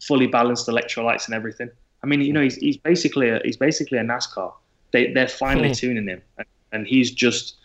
fully 0.00 0.26
balanced 0.26 0.66
electrolytes 0.66 1.26
and 1.26 1.34
everything. 1.34 1.70
I 2.02 2.06
mean, 2.06 2.20
you 2.20 2.32
know, 2.32 2.42
he's, 2.42 2.56
he's 2.56 2.76
basically 2.76 3.30
a, 3.30 3.40
he's 3.44 3.56
basically 3.56 3.98
a 3.98 4.02
NASCAR. 4.02 4.52
They, 4.92 5.12
they're 5.12 5.28
finally 5.28 5.68
hmm. 5.68 5.74
tuning 5.74 6.08
him, 6.08 6.22
and 6.72 6.86
he's 6.86 7.10
just 7.10 7.56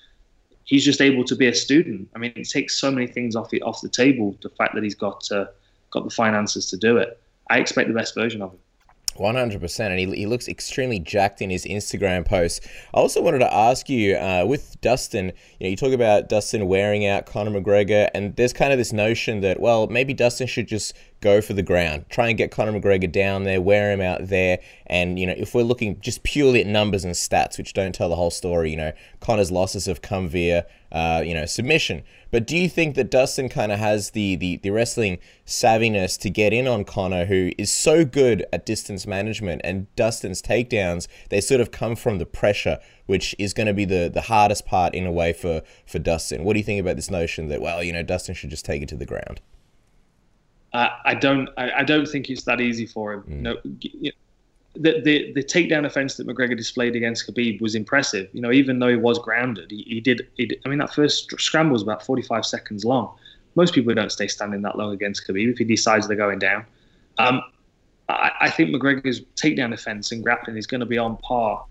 he's 0.66 0.84
just 0.84 1.02
able 1.02 1.24
to 1.26 1.36
be 1.36 1.48
a 1.48 1.54
student. 1.54 2.10
I 2.16 2.20
mean, 2.20 2.34
it 2.36 2.50
takes 2.50 2.80
so 2.80 2.92
many 2.92 3.08
things 3.08 3.36
off 3.36 3.50
the, 3.50 3.62
off 3.62 3.82
the 3.82 3.90
table. 3.90 4.38
The 4.42 4.50
fact 4.50 4.74
that 4.76 4.84
he's 4.84 4.96
got 4.96 5.32
uh, 5.32 5.46
got 5.92 6.04
the 6.04 6.10
finances 6.10 6.70
to 6.72 6.78
do 6.78 6.98
it. 6.98 7.22
I 7.52 7.58
expect 7.58 7.90
the 7.90 7.94
best 7.94 8.16
version 8.16 8.42
of 8.42 8.52
him. 8.52 8.60
100% 9.18 9.80
and 9.82 10.00
he, 10.00 10.06
he 10.16 10.26
looks 10.26 10.48
extremely 10.48 10.98
jacked 10.98 11.42
in 11.42 11.50
his 11.50 11.66
instagram 11.66 12.26
posts 12.26 12.66
i 12.94 12.98
also 12.98 13.22
wanted 13.22 13.40
to 13.40 13.54
ask 13.54 13.90
you 13.90 14.16
uh, 14.16 14.46
with 14.48 14.80
dustin 14.80 15.26
you 15.60 15.66
know 15.66 15.70
you 15.70 15.76
talk 15.76 15.92
about 15.92 16.30
dustin 16.30 16.66
wearing 16.66 17.06
out 17.06 17.26
conor 17.26 17.52
mcgregor 17.52 18.10
and 18.14 18.34
there's 18.38 18.54
kind 18.54 18.72
of 18.72 18.78
this 18.78 18.94
notion 18.94 19.42
that 19.42 19.60
well 19.60 19.86
maybe 19.88 20.14
dustin 20.14 20.48
should 20.48 20.66
just 20.66 20.94
go 21.22 21.40
for 21.40 21.54
the 21.54 21.62
ground, 21.62 22.06
try 22.10 22.30
and 22.30 22.38
get 22.38 22.50
Conor 22.52 22.74
McGregor 22.74 23.10
down 23.10 23.44
there, 23.44 23.62
wear 23.62 23.92
him 23.92 24.02
out 24.02 24.28
there. 24.28 24.60
And, 24.88 25.20
you 25.20 25.28
know, 25.28 25.36
if 25.38 25.54
we're 25.54 25.62
looking 25.62 26.00
just 26.02 26.24
purely 26.24 26.62
at 26.62 26.68
numbers 26.68 27.06
and 27.06 27.14
stats, 27.14 27.60
which 27.60 27.74
don't 27.74 27.94
tell 27.94 28.10
the 28.10 28.16
whole 28.16 28.32
story, 28.32 28.72
you 28.72 28.78
know, 28.78 28.92
Conor's 29.20 29.52
losses 29.52 29.86
have 29.86 30.02
come 30.02 30.28
via, 30.28 30.66
uh, 30.92 31.22
you 31.24 31.36
know, 31.36 31.46
submission. 31.46 32.02
But 32.32 32.48
do 32.48 32.58
you 32.58 32.68
think 32.68 32.96
that 32.96 33.12
Dustin 33.12 33.50
kind 33.50 33.72
of 33.72 33.78
has 33.78 34.12
the, 34.12 34.36
the, 34.36 34.58
the 34.58 34.72
wrestling 34.72 35.20
savviness 35.46 36.20
to 36.22 36.30
get 36.32 36.54
in 36.54 36.68
on 36.68 36.86
Conor, 36.86 37.26
who 37.26 37.52
is 37.58 37.72
so 37.72 38.04
good 38.04 38.44
at 38.52 38.66
distance 38.66 39.06
management 39.06 39.62
and 39.64 39.94
Dustin's 39.96 40.42
takedowns, 40.42 41.08
they 41.30 41.40
sort 41.40 41.62
of 41.62 41.70
come 41.70 41.96
from 41.96 42.18
the 42.18 42.26
pressure, 42.26 42.80
which 43.06 43.36
is 43.38 43.54
going 43.54 43.68
to 43.68 43.74
be 43.74 43.86
the, 43.86 44.10
the 44.12 44.22
hardest 44.22 44.66
part 44.66 44.96
in 44.96 45.06
a 45.06 45.12
way 45.12 45.34
for, 45.34 45.62
for 45.86 46.00
Dustin. 46.00 46.44
What 46.44 46.54
do 46.54 46.60
you 46.60 46.66
think 46.66 46.82
about 46.82 46.96
this 46.96 47.12
notion 47.12 47.48
that, 47.50 47.62
well, 47.62 47.84
you 47.84 47.94
know, 47.94 48.02
Dustin 48.04 48.34
should 48.34 48.50
just 48.50 48.66
take 48.66 48.82
it 48.82 48.90
to 48.90 48.98
the 48.98 49.06
ground? 49.06 49.40
Uh, 50.74 50.90
I 51.06 51.16
don't. 51.16 51.50
I, 51.58 51.72
I, 51.80 51.84
don't 51.84 52.08
think 52.08 52.30
it's 52.30 52.44
that 52.44 52.62
easy 52.62 52.86
for 52.86 53.14
him. 53.14 53.24
Mm. 53.24 53.42
No, 53.42 53.58
the, 54.76 55.02
the 55.02 55.34
the 55.34 55.44
takedown 55.44 55.86
offense 55.86 56.16
that 56.16 56.26
McGregor 56.26 56.56
displayed 56.56 56.96
against 56.96 57.28
Khabib 57.28 57.60
was 57.60 57.76
impressive. 57.76 58.30
You 58.32 58.42
know, 58.42 58.52
even 58.52 58.80
though 58.80 58.88
he 58.88 58.96
was 58.96 59.20
grounded, 59.20 59.70
he, 59.70 59.84
he 59.84 60.00
did. 60.00 60.28
He 60.36 60.46
did 60.46 60.62
I 60.66 60.70
mean, 60.70 60.80
that 60.80 60.94
first 60.94 61.38
scramble 61.40 61.74
was 61.74 61.82
about 61.82 62.06
45 62.06 62.46
seconds 62.46 62.86
long. 62.86 63.14
Most 63.56 63.74
people 63.74 63.94
don't 63.94 64.12
stay 64.12 64.28
standing 64.28 64.62
that 64.62 64.78
long 64.78 64.94
against 64.94 65.28
Khabib 65.28 65.52
if 65.52 65.58
he 65.58 65.66
decides 65.66 66.08
they're 66.08 66.16
going 66.16 66.40
down. 66.40 66.66
Um, 67.18 67.42
I, 68.08 68.32
I, 68.42 68.50
think 68.50 68.70
McGregor's 68.70 69.22
takedown 69.36 69.74
offense 69.74 70.14
and 70.14 70.24
grappling 70.24 70.56
is 70.56 70.66
going 70.66 70.80
to 70.80 70.86
be 70.86 70.98
on 70.98 71.18
par 71.18 71.66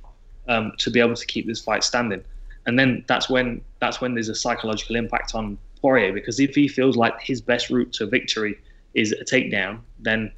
um, 0.49 0.73
to 0.77 0.91
be 0.91 1.01
able 1.01 1.15
to 1.15 1.27
keep 1.27 1.47
this 1.47 1.61
fight 1.61 1.83
standing. 1.83 2.23
And 2.67 2.79
then 2.79 3.03
that's 3.09 3.31
when 3.31 3.63
that's 3.81 4.03
when 4.03 4.13
there's 4.13 4.29
a 4.29 4.35
psychological 4.35 4.97
impact 4.97 5.35
on 5.35 5.57
Poirier 5.81 6.13
because 6.13 6.39
if 6.39 6.55
he 6.55 6.69
feels 6.69 6.97
like 6.97 7.19
his 7.21 7.41
best 7.41 7.71
route 7.71 7.93
to 7.95 8.07
victory 8.07 8.59
is 8.95 9.13
a 9.13 9.25
takedown, 9.25 9.81
then 9.99 10.33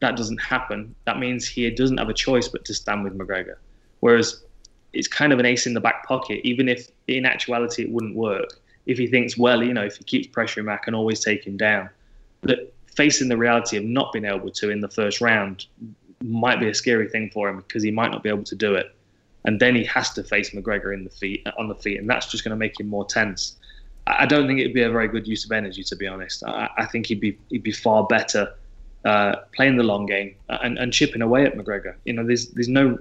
that 0.00 0.16
doesn't 0.16 0.38
happen. 0.38 0.94
That 1.04 1.18
means 1.18 1.46
he 1.46 1.68
doesn't 1.70 1.98
have 1.98 2.08
a 2.08 2.14
choice 2.14 2.48
but 2.48 2.64
to 2.64 2.74
stand 2.74 3.04
with 3.04 3.16
McGregor. 3.16 3.56
Whereas 4.00 4.42
it's 4.92 5.08
kind 5.08 5.32
of 5.32 5.38
an 5.38 5.46
ace 5.46 5.66
in 5.66 5.74
the 5.74 5.80
back 5.80 6.06
pocket, 6.06 6.40
even 6.42 6.68
if 6.68 6.88
in 7.06 7.26
actuality 7.26 7.82
it 7.82 7.90
wouldn't 7.90 8.16
work. 8.16 8.60
If 8.86 8.98
he 8.98 9.06
thinks, 9.06 9.36
well, 9.36 9.62
you 9.62 9.74
know, 9.74 9.84
if 9.84 9.96
he 9.96 10.04
keeps 10.04 10.26
pressuring 10.26 10.64
Mac 10.64 10.86
and 10.86 10.96
always 10.96 11.20
take 11.20 11.46
him 11.46 11.56
down, 11.56 11.90
that 12.42 12.72
facing 12.86 13.28
the 13.28 13.36
reality 13.36 13.76
of 13.76 13.84
not 13.84 14.12
being 14.12 14.24
able 14.24 14.50
to 14.50 14.70
in 14.70 14.80
the 14.80 14.88
first 14.88 15.20
round 15.20 15.66
might 16.22 16.60
be 16.60 16.68
a 16.68 16.74
scary 16.74 17.08
thing 17.08 17.30
for 17.30 17.48
him 17.48 17.58
because 17.58 17.82
he 17.82 17.90
might 17.90 18.10
not 18.10 18.22
be 18.22 18.28
able 18.28 18.44
to 18.44 18.56
do 18.56 18.74
it. 18.74 18.94
And 19.44 19.60
then 19.60 19.74
he 19.74 19.84
has 19.84 20.10
to 20.14 20.24
face 20.24 20.50
McGregor 20.50 20.92
in 20.92 21.04
the 21.04 21.10
feet 21.10 21.46
on 21.58 21.68
the 21.68 21.74
feet, 21.74 21.98
and 21.98 22.08
that's 22.08 22.26
just 22.30 22.44
going 22.44 22.50
to 22.50 22.56
make 22.56 22.78
him 22.78 22.88
more 22.88 23.06
tense. 23.06 23.56
I 24.18 24.26
don't 24.26 24.46
think 24.46 24.60
it'd 24.60 24.74
be 24.74 24.82
a 24.82 24.90
very 24.90 25.08
good 25.08 25.26
use 25.26 25.44
of 25.44 25.52
energy, 25.52 25.82
to 25.84 25.96
be 25.96 26.06
honest. 26.06 26.42
I, 26.44 26.68
I 26.78 26.86
think 26.86 27.06
he'd 27.06 27.20
be 27.20 27.38
he'd 27.50 27.62
be 27.62 27.72
far 27.72 28.06
better 28.06 28.54
uh, 29.04 29.36
playing 29.54 29.76
the 29.76 29.82
long 29.82 30.06
game 30.06 30.34
and, 30.48 30.78
and 30.78 30.92
chipping 30.92 31.22
away 31.22 31.44
at 31.44 31.56
McGregor. 31.56 31.94
You 32.04 32.14
know, 32.14 32.26
there's 32.26 32.48
there's 32.48 32.68
no 32.68 32.98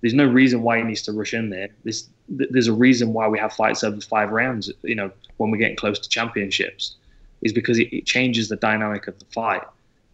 there's 0.00 0.14
no 0.14 0.26
reason 0.26 0.62
why 0.62 0.78
he 0.78 0.84
needs 0.84 1.02
to 1.02 1.12
rush 1.12 1.34
in 1.34 1.50
there. 1.50 1.68
There's 1.84 2.08
there's 2.28 2.68
a 2.68 2.72
reason 2.72 3.12
why 3.12 3.28
we 3.28 3.38
have 3.38 3.52
fights 3.52 3.84
over 3.84 4.00
five 4.00 4.30
rounds. 4.30 4.70
You 4.82 4.94
know, 4.94 5.10
when 5.36 5.50
we're 5.50 5.58
getting 5.58 5.76
close 5.76 5.98
to 6.00 6.08
championships, 6.08 6.96
is 7.42 7.52
because 7.52 7.78
it, 7.78 7.92
it 7.92 8.06
changes 8.06 8.48
the 8.48 8.56
dynamic 8.56 9.08
of 9.08 9.18
the 9.18 9.24
fight. 9.26 9.62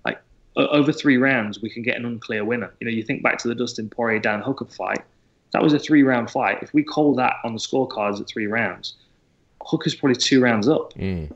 Like 0.04 0.20
over 0.56 0.92
three 0.92 1.16
rounds, 1.16 1.60
we 1.60 1.70
can 1.70 1.82
get 1.82 1.96
an 1.96 2.04
unclear 2.04 2.44
winner. 2.44 2.72
You 2.80 2.86
know, 2.86 2.92
you 2.92 3.02
think 3.02 3.22
back 3.22 3.38
to 3.38 3.48
the 3.48 3.54
Dustin 3.54 3.88
Poirier 3.88 4.18
Dan 4.18 4.40
Hooker 4.40 4.66
fight. 4.66 5.02
That 5.52 5.62
was 5.62 5.72
a 5.72 5.78
three 5.78 6.02
round 6.02 6.30
fight. 6.30 6.62
If 6.62 6.74
we 6.74 6.82
call 6.82 7.14
that 7.14 7.36
on 7.44 7.54
the 7.54 7.60
scorecards 7.60 8.20
at 8.20 8.28
three 8.28 8.46
rounds, 8.46 8.94
Hooker's 9.62 9.94
probably 9.94 10.16
two 10.16 10.40
rounds 10.40 10.68
up. 10.68 10.94
Mm. 10.94 11.32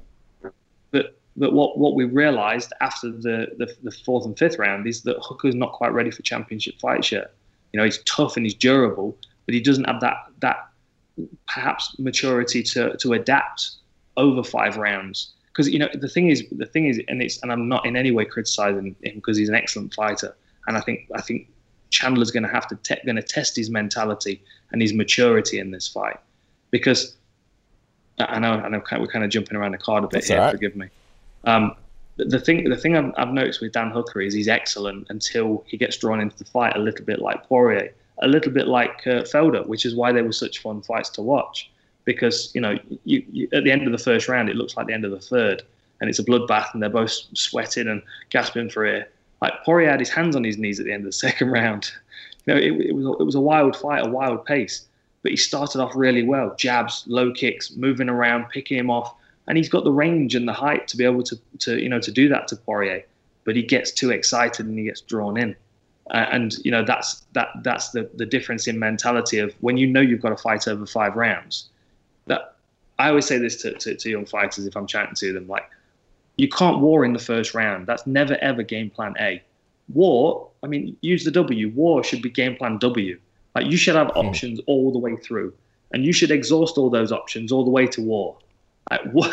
But 0.90 1.18
but 1.36 1.52
what, 1.52 1.78
what 1.78 1.94
we 1.94 2.04
realised 2.04 2.72
after 2.80 3.10
the, 3.10 3.48
the, 3.56 3.74
the 3.82 3.90
fourth 3.90 4.26
and 4.26 4.38
fifth 4.38 4.58
round 4.58 4.86
is 4.86 5.02
that 5.02 5.16
Hooker's 5.22 5.54
not 5.54 5.72
quite 5.72 5.92
ready 5.92 6.10
for 6.10 6.22
championship 6.22 6.78
fights 6.78 7.10
yet. 7.10 7.34
You 7.72 7.78
know, 7.78 7.84
he's 7.84 8.02
tough 8.04 8.36
and 8.36 8.44
he's 8.44 8.54
durable, 8.54 9.16
but 9.46 9.54
he 9.54 9.60
doesn't 9.60 9.84
have 9.84 10.00
that 10.00 10.16
that 10.40 10.68
perhaps 11.48 11.98
maturity 11.98 12.62
to 12.62 12.96
to 12.98 13.12
adapt 13.14 13.76
over 14.16 14.42
five 14.42 14.76
rounds. 14.76 15.32
Because 15.48 15.68
you 15.68 15.78
know 15.78 15.88
the 15.94 16.08
thing 16.08 16.28
is 16.28 16.44
the 16.52 16.66
thing 16.66 16.86
is, 16.86 17.00
and 17.08 17.22
it's 17.22 17.42
and 17.42 17.50
I'm 17.50 17.68
not 17.68 17.86
in 17.86 17.96
any 17.96 18.10
way 18.10 18.24
criticizing 18.24 18.94
him 19.02 19.14
because 19.14 19.36
he's 19.36 19.48
an 19.48 19.54
excellent 19.54 19.94
fighter, 19.94 20.34
and 20.66 20.76
I 20.76 20.80
think 20.80 21.08
I 21.14 21.20
think 21.22 21.48
Chandler's 21.90 22.30
going 22.30 22.42
to 22.42 22.48
have 22.48 22.66
to 22.68 22.76
te- 22.76 23.04
going 23.04 23.16
to 23.16 23.22
test 23.22 23.56
his 23.56 23.70
mentality 23.70 24.42
and 24.72 24.82
his 24.82 24.92
maturity 24.92 25.58
in 25.58 25.70
this 25.70 25.88
fight 25.88 26.18
because 26.70 27.16
I 28.18 28.38
know, 28.38 28.52
I 28.52 28.68
know 28.68 28.82
we're 28.98 29.06
kind 29.06 29.24
of 29.24 29.30
jumping 29.30 29.56
around 29.56 29.72
the 29.72 29.78
card 29.78 30.04
a 30.04 30.06
bit 30.06 30.12
That's 30.12 30.28
here. 30.28 30.38
Right. 30.38 30.52
Forgive 30.52 30.76
me. 30.76 30.88
Um, 31.44 31.74
the 32.16 32.38
thing, 32.38 32.68
the 32.68 32.76
thing 32.76 32.96
I've, 32.96 33.12
I've, 33.16 33.32
noticed 33.32 33.60
with 33.60 33.72
Dan 33.72 33.90
Hooker 33.90 34.20
is 34.20 34.34
he's 34.34 34.48
excellent 34.48 35.06
until 35.10 35.64
he 35.66 35.76
gets 35.76 35.96
drawn 35.96 36.20
into 36.20 36.36
the 36.36 36.44
fight 36.44 36.76
a 36.76 36.78
little 36.78 37.04
bit 37.04 37.20
like 37.20 37.48
Poirier, 37.48 37.92
a 38.20 38.28
little 38.28 38.52
bit 38.52 38.68
like 38.68 39.06
uh, 39.06 39.22
Felder, 39.22 39.66
which 39.66 39.86
is 39.86 39.94
why 39.94 40.12
they 40.12 40.22
were 40.22 40.32
such 40.32 40.58
fun 40.60 40.82
fights 40.82 41.08
to 41.10 41.22
watch. 41.22 41.70
Because 42.04 42.54
you 42.54 42.60
know, 42.60 42.78
you, 43.04 43.24
you, 43.30 43.48
at 43.52 43.64
the 43.64 43.70
end 43.70 43.86
of 43.86 43.92
the 43.92 43.98
first 43.98 44.28
round, 44.28 44.48
it 44.48 44.56
looks 44.56 44.76
like 44.76 44.86
the 44.86 44.92
end 44.92 45.04
of 45.04 45.10
the 45.10 45.20
third, 45.20 45.62
and 46.00 46.10
it's 46.10 46.18
a 46.18 46.24
bloodbath, 46.24 46.74
and 46.74 46.82
they're 46.82 46.90
both 46.90 47.12
sweating 47.34 47.88
and 47.88 48.02
gasping 48.30 48.68
for 48.68 48.84
air. 48.84 49.08
Like 49.40 49.52
Poirier 49.64 49.90
had 49.90 50.00
his 50.00 50.10
hands 50.10 50.36
on 50.36 50.44
his 50.44 50.58
knees 50.58 50.80
at 50.80 50.86
the 50.86 50.92
end 50.92 51.02
of 51.02 51.06
the 51.06 51.12
second 51.28 51.50
round. 51.50 51.90
You 52.46 52.54
know, 52.54 52.60
it, 52.60 52.72
it 52.88 52.94
was 52.94 53.06
it 53.20 53.24
was 53.24 53.34
a 53.36 53.40
wild 53.40 53.76
fight, 53.76 54.04
a 54.04 54.10
wild 54.10 54.44
pace 54.44 54.86
but 55.22 55.30
he 55.30 55.36
started 55.36 55.80
off 55.80 55.94
really 55.94 56.24
well. 56.24 56.54
Jabs, 56.56 57.04
low 57.06 57.32
kicks, 57.32 57.72
moving 57.76 58.08
around, 58.08 58.48
picking 58.50 58.78
him 58.78 58.90
off, 58.90 59.14
and 59.46 59.56
he's 59.56 59.68
got 59.68 59.84
the 59.84 59.92
range 59.92 60.34
and 60.34 60.46
the 60.46 60.52
height 60.52 60.88
to 60.88 60.96
be 60.96 61.04
able 61.04 61.22
to, 61.22 61.38
to 61.60 61.80
you 61.80 61.88
know 61.88 62.00
to 62.00 62.10
do 62.10 62.28
that 62.28 62.48
to 62.48 62.56
Poirier. 62.56 63.04
But 63.44 63.56
he 63.56 63.62
gets 63.62 63.90
too 63.90 64.10
excited 64.10 64.66
and 64.66 64.78
he 64.78 64.84
gets 64.84 65.00
drawn 65.00 65.36
in, 65.36 65.56
uh, 66.10 66.26
and 66.30 66.54
you 66.64 66.70
know 66.70 66.84
that's 66.84 67.24
that 67.32 67.48
that's 67.62 67.90
the 67.90 68.10
the 68.14 68.26
difference 68.26 68.66
in 68.66 68.78
mentality 68.78 69.38
of 69.38 69.54
when 69.60 69.76
you 69.76 69.86
know 69.86 70.00
you've 70.00 70.20
got 70.20 70.30
to 70.30 70.36
fight 70.36 70.68
over 70.68 70.86
five 70.86 71.16
rounds. 71.16 71.68
That 72.26 72.56
I 72.98 73.08
always 73.08 73.26
say 73.26 73.38
this 73.38 73.62
to, 73.62 73.72
to, 73.74 73.96
to 73.96 74.10
young 74.10 74.26
fighters 74.26 74.66
if 74.66 74.76
I'm 74.76 74.86
chatting 74.86 75.14
to 75.16 75.32
them, 75.32 75.48
like 75.48 75.68
you 76.36 76.48
can't 76.48 76.80
war 76.80 77.04
in 77.04 77.12
the 77.12 77.18
first 77.18 77.54
round. 77.54 77.86
That's 77.86 78.06
never 78.06 78.36
ever 78.40 78.62
game 78.62 78.90
plan 78.90 79.14
A. 79.20 79.42
War, 79.92 80.48
I 80.62 80.68
mean, 80.68 80.96
use 81.00 81.24
the 81.24 81.30
W. 81.32 81.68
War 81.70 82.02
should 82.04 82.22
be 82.22 82.30
game 82.30 82.56
plan 82.56 82.78
W 82.78 83.18
like 83.54 83.66
you 83.66 83.76
should 83.76 83.94
have 83.94 84.10
hmm. 84.12 84.18
options 84.18 84.60
mm. 84.60 84.64
all 84.66 84.92
the 84.92 84.98
way 84.98 85.16
through, 85.16 85.52
and 85.92 86.04
you 86.04 86.12
should 86.12 86.30
exhaust 86.30 86.78
all 86.78 86.90
those 86.90 87.12
options 87.12 87.52
all 87.52 87.64
the 87.64 87.70
way 87.70 87.86
to 87.86 88.00
war. 88.00 88.36
Like, 88.90 89.04
war, 89.12 89.28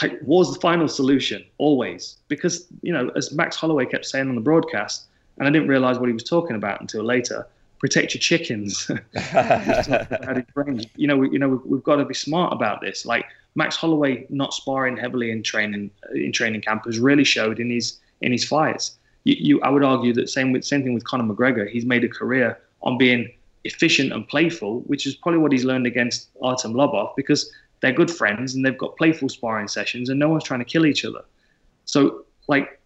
like 0.00 0.18
war's 0.22 0.52
the 0.52 0.60
final 0.60 0.88
solution 0.88 1.44
always, 1.58 2.16
because 2.28 2.66
you 2.82 2.92
know, 2.92 3.10
as 3.16 3.32
Max 3.32 3.56
Holloway 3.56 3.86
kept 3.86 4.06
saying 4.06 4.28
on 4.28 4.34
the 4.34 4.40
broadcast, 4.40 5.06
and 5.38 5.46
I 5.46 5.50
didn't 5.50 5.68
realize 5.68 5.98
what 5.98 6.08
he 6.08 6.12
was 6.12 6.24
talking 6.24 6.56
about 6.56 6.80
until 6.80 7.04
later. 7.04 7.46
Protect 7.78 8.14
your 8.14 8.20
chickens. 8.20 8.88
you 10.96 11.08
know, 11.08 11.16
we, 11.16 11.30
you 11.30 11.38
know, 11.40 11.60
we've 11.64 11.82
got 11.82 11.96
to 11.96 12.04
be 12.04 12.14
smart 12.14 12.52
about 12.52 12.80
this. 12.80 13.04
Like 13.04 13.26
Max 13.56 13.74
Holloway 13.74 14.24
not 14.30 14.54
sparring 14.54 14.96
heavily 14.96 15.32
in 15.32 15.42
training 15.42 15.90
in 16.14 16.32
training 16.32 16.62
camp 16.62 16.84
has 16.86 17.00
really 17.00 17.24
showed 17.24 17.58
in 17.58 17.70
his 17.70 17.98
in 18.20 18.30
his 18.30 18.44
fights. 18.44 18.96
You, 19.24 19.36
you, 19.38 19.62
I 19.62 19.68
would 19.68 19.84
argue 19.84 20.12
that 20.14 20.30
same 20.30 20.52
with 20.52 20.64
same 20.64 20.82
thing 20.82 20.94
with 20.94 21.04
Conor 21.04 21.24
McGregor. 21.24 21.68
He's 21.68 21.84
made 21.84 22.04
a 22.04 22.08
career 22.08 22.58
on 22.82 22.98
being 22.98 23.32
efficient 23.64 24.12
and 24.12 24.26
playful, 24.28 24.80
which 24.82 25.06
is 25.06 25.14
probably 25.14 25.38
what 25.38 25.52
he's 25.52 25.64
learned 25.64 25.86
against 25.86 26.28
Artem 26.42 26.74
Lobov 26.74 27.14
because 27.16 27.50
they're 27.80 27.92
good 27.92 28.10
friends 28.10 28.54
and 28.54 28.64
they've 28.64 28.78
got 28.78 28.96
playful 28.96 29.28
sparring 29.28 29.68
sessions 29.68 30.08
and 30.08 30.18
no 30.18 30.28
one's 30.28 30.44
trying 30.44 30.60
to 30.60 30.64
kill 30.64 30.86
each 30.86 31.04
other. 31.04 31.22
So, 31.84 32.24
like, 32.48 32.80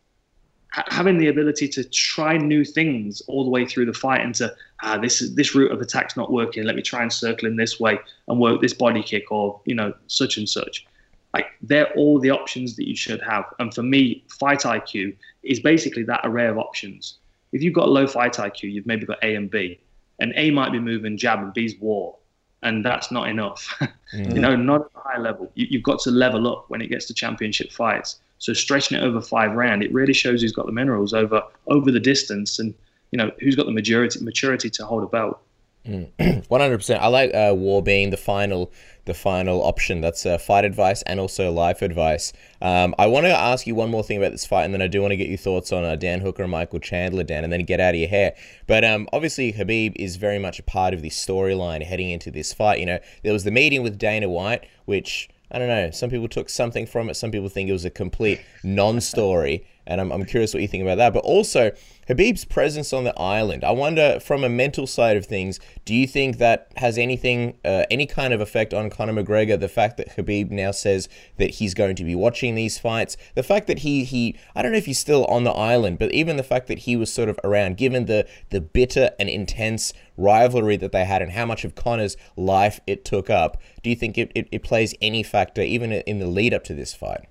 having 0.72 1.18
the 1.18 1.28
ability 1.28 1.68
to 1.68 1.84
try 1.84 2.36
new 2.36 2.64
things 2.64 3.22
all 3.28 3.44
the 3.44 3.50
way 3.50 3.64
through 3.64 3.86
the 3.86 3.92
fight 3.92 4.20
and 4.20 4.34
to 4.34 4.54
ah 4.82 4.98
this 4.98 5.22
is 5.22 5.34
this 5.34 5.54
route 5.54 5.72
of 5.72 5.80
attack's 5.80 6.16
not 6.16 6.30
working. 6.30 6.64
Let 6.64 6.76
me 6.76 6.82
try 6.82 7.02
and 7.02 7.12
circle 7.12 7.48
in 7.48 7.56
this 7.56 7.80
way 7.80 7.98
and 8.28 8.40
work 8.40 8.60
this 8.60 8.74
body 8.74 9.02
kick 9.02 9.30
or 9.30 9.60
you 9.64 9.74
know 9.74 9.94
such 10.06 10.36
and 10.36 10.48
such. 10.48 10.86
Like 11.32 11.46
they're 11.62 11.92
all 11.94 12.18
the 12.18 12.30
options 12.30 12.76
that 12.76 12.88
you 12.88 12.96
should 12.96 13.22
have. 13.22 13.44
And 13.58 13.72
for 13.74 13.82
me 13.82 14.24
fight 14.38 14.60
iq 14.60 15.16
is 15.42 15.60
basically 15.60 16.02
that 16.04 16.20
array 16.24 16.46
of 16.46 16.58
options. 16.58 17.18
If 17.52 17.62
you've 17.62 17.74
got 17.74 17.88
low 17.88 18.06
fight 18.06 18.34
iq 18.34 18.62
you've 18.62 18.86
maybe 18.86 19.06
got 19.06 19.22
a 19.22 19.34
and 19.34 19.50
b 19.50 19.80
and 20.18 20.32
A 20.36 20.50
might 20.50 20.72
be 20.72 20.78
moving 20.78 21.16
jab 21.16 21.40
and 21.40 21.52
B's 21.52 21.78
war, 21.78 22.16
and 22.62 22.84
that's 22.84 23.10
not 23.10 23.28
enough. 23.28 23.74
mm-hmm. 23.80 24.30
You 24.34 24.40
know, 24.40 24.56
not 24.56 24.82
at 24.82 24.90
a 24.94 25.00
high 25.00 25.18
level. 25.18 25.50
You, 25.54 25.78
have 25.78 25.82
got 25.82 25.98
to 26.00 26.10
level 26.10 26.46
up 26.48 26.66
when 26.68 26.80
it 26.80 26.88
gets 26.88 27.06
to 27.06 27.14
championship 27.14 27.72
fights. 27.72 28.20
So 28.38 28.52
stretching 28.52 28.98
it 28.98 29.02
over 29.02 29.20
five 29.20 29.52
round, 29.52 29.82
it 29.82 29.92
really 29.92 30.12
shows 30.12 30.42
who's 30.42 30.52
got 30.52 30.66
the 30.66 30.72
minerals 30.72 31.12
over 31.12 31.42
over 31.66 31.90
the 31.90 32.00
distance, 32.00 32.58
and 32.58 32.74
you 33.10 33.18
know 33.18 33.30
who's 33.40 33.56
got 33.56 33.66
the 33.66 33.72
maturity 33.72 34.22
maturity 34.22 34.70
to 34.70 34.86
hold 34.86 35.02
a 35.02 35.06
belt. 35.06 35.40
One 36.48 36.60
hundred 36.60 36.78
percent. 36.78 37.00
I 37.00 37.06
like 37.06 37.32
uh, 37.32 37.54
war 37.54 37.82
being 37.82 38.10
the 38.10 38.16
final 38.16 38.72
the 39.04 39.14
final 39.14 39.62
option. 39.62 40.00
That's 40.00 40.26
uh, 40.26 40.36
fight 40.36 40.64
advice 40.64 41.02
and 41.02 41.20
also 41.20 41.52
life 41.52 41.80
advice. 41.80 42.32
Um, 42.60 42.94
I 42.98 43.06
want 43.06 43.26
to 43.26 43.30
ask 43.30 43.66
you 43.66 43.74
one 43.76 43.90
more 43.90 44.02
thing 44.02 44.18
about 44.18 44.32
this 44.32 44.44
fight, 44.44 44.64
and 44.64 44.74
then 44.74 44.82
I 44.82 44.88
do 44.88 45.00
want 45.00 45.12
to 45.12 45.16
get 45.16 45.28
your 45.28 45.38
thoughts 45.38 45.72
on 45.72 45.84
uh, 45.84 45.94
Dan 45.94 46.20
Hooker 46.20 46.42
and 46.42 46.50
Michael 46.50 46.80
Chandler, 46.80 47.22
Dan, 47.22 47.44
and 47.44 47.52
then 47.52 47.64
get 47.64 47.78
out 47.78 47.94
of 47.94 48.00
your 48.00 48.08
hair. 48.08 48.34
But 48.66 48.84
um, 48.84 49.08
obviously, 49.12 49.52
Khabib 49.52 49.94
is 49.96 50.16
very 50.16 50.40
much 50.40 50.58
a 50.58 50.64
part 50.64 50.92
of 50.92 51.02
this 51.02 51.14
storyline 51.24 51.84
heading 51.84 52.10
into 52.10 52.32
this 52.32 52.52
fight. 52.52 52.80
You 52.80 52.86
know, 52.86 52.98
there 53.22 53.32
was 53.32 53.44
the 53.44 53.52
meeting 53.52 53.82
with 53.84 53.96
Dana 53.96 54.28
White, 54.28 54.66
which 54.86 55.28
I 55.52 55.58
don't 55.60 55.68
know. 55.68 55.90
Some 55.92 56.10
people 56.10 56.28
took 56.28 56.48
something 56.48 56.86
from 56.86 57.08
it. 57.08 57.14
Some 57.14 57.30
people 57.30 57.48
think 57.48 57.68
it 57.68 57.72
was 57.72 57.84
a 57.84 57.90
complete 57.90 58.40
non-story, 58.64 59.64
and 59.86 60.00
I'm, 60.00 60.12
I'm 60.12 60.24
curious 60.24 60.52
what 60.52 60.62
you 60.62 60.68
think 60.68 60.82
about 60.82 60.96
that. 60.98 61.12
But 61.12 61.24
also, 61.24 61.72
Khabib's 62.08 62.44
presence 62.44 62.92
on 62.92 63.04
the 63.04 63.18
island. 63.18 63.64
I 63.64 63.72
wonder, 63.72 64.20
from 64.20 64.44
a 64.44 64.48
mental 64.48 64.86
side 64.86 65.16
of 65.16 65.26
things, 65.26 65.58
do 65.84 65.94
you 65.94 66.06
think 66.06 66.38
that 66.38 66.72
has 66.76 66.98
anything, 66.98 67.58
uh, 67.64 67.84
any 67.90 68.06
kind 68.06 68.32
of 68.32 68.40
effect 68.40 68.72
on 68.72 68.90
Conor 68.90 69.12
McGregor? 69.12 69.58
The 69.58 69.68
fact 69.68 69.96
that 69.96 70.16
Khabib 70.16 70.50
now 70.50 70.70
says 70.70 71.08
that 71.38 71.50
he's 71.56 71.74
going 71.74 71.96
to 71.96 72.04
be 72.04 72.14
watching 72.14 72.54
these 72.54 72.78
fights, 72.78 73.16
the 73.34 73.42
fact 73.42 73.66
that 73.66 73.80
he 73.80 74.04
he, 74.04 74.36
I 74.54 74.62
don't 74.62 74.72
know 74.72 74.78
if 74.78 74.86
he's 74.86 74.98
still 74.98 75.24
on 75.26 75.44
the 75.44 75.50
island, 75.50 75.98
but 75.98 76.12
even 76.12 76.36
the 76.36 76.42
fact 76.42 76.68
that 76.68 76.80
he 76.80 76.96
was 76.96 77.12
sort 77.12 77.28
of 77.28 77.40
around, 77.42 77.76
given 77.76 78.06
the 78.06 78.26
the 78.50 78.60
bitter 78.60 79.10
and 79.18 79.28
intense 79.28 79.92
rivalry 80.16 80.76
that 80.76 80.92
they 80.92 81.04
had 81.04 81.22
and 81.22 81.32
how 81.32 81.44
much 81.44 81.64
of 81.64 81.74
Conor's 81.74 82.16
life 82.36 82.80
it 82.86 83.04
took 83.04 83.28
up, 83.28 83.60
do 83.82 83.90
you 83.90 83.96
think 83.96 84.16
it, 84.16 84.30
it, 84.34 84.48
it 84.52 84.62
plays 84.62 84.94
any 85.02 85.22
factor 85.22 85.62
even 85.62 85.92
in 85.92 86.18
the 86.18 86.26
lead 86.26 86.54
up 86.54 86.64
to 86.64 86.74
this 86.74 86.94
fight? 86.94 87.26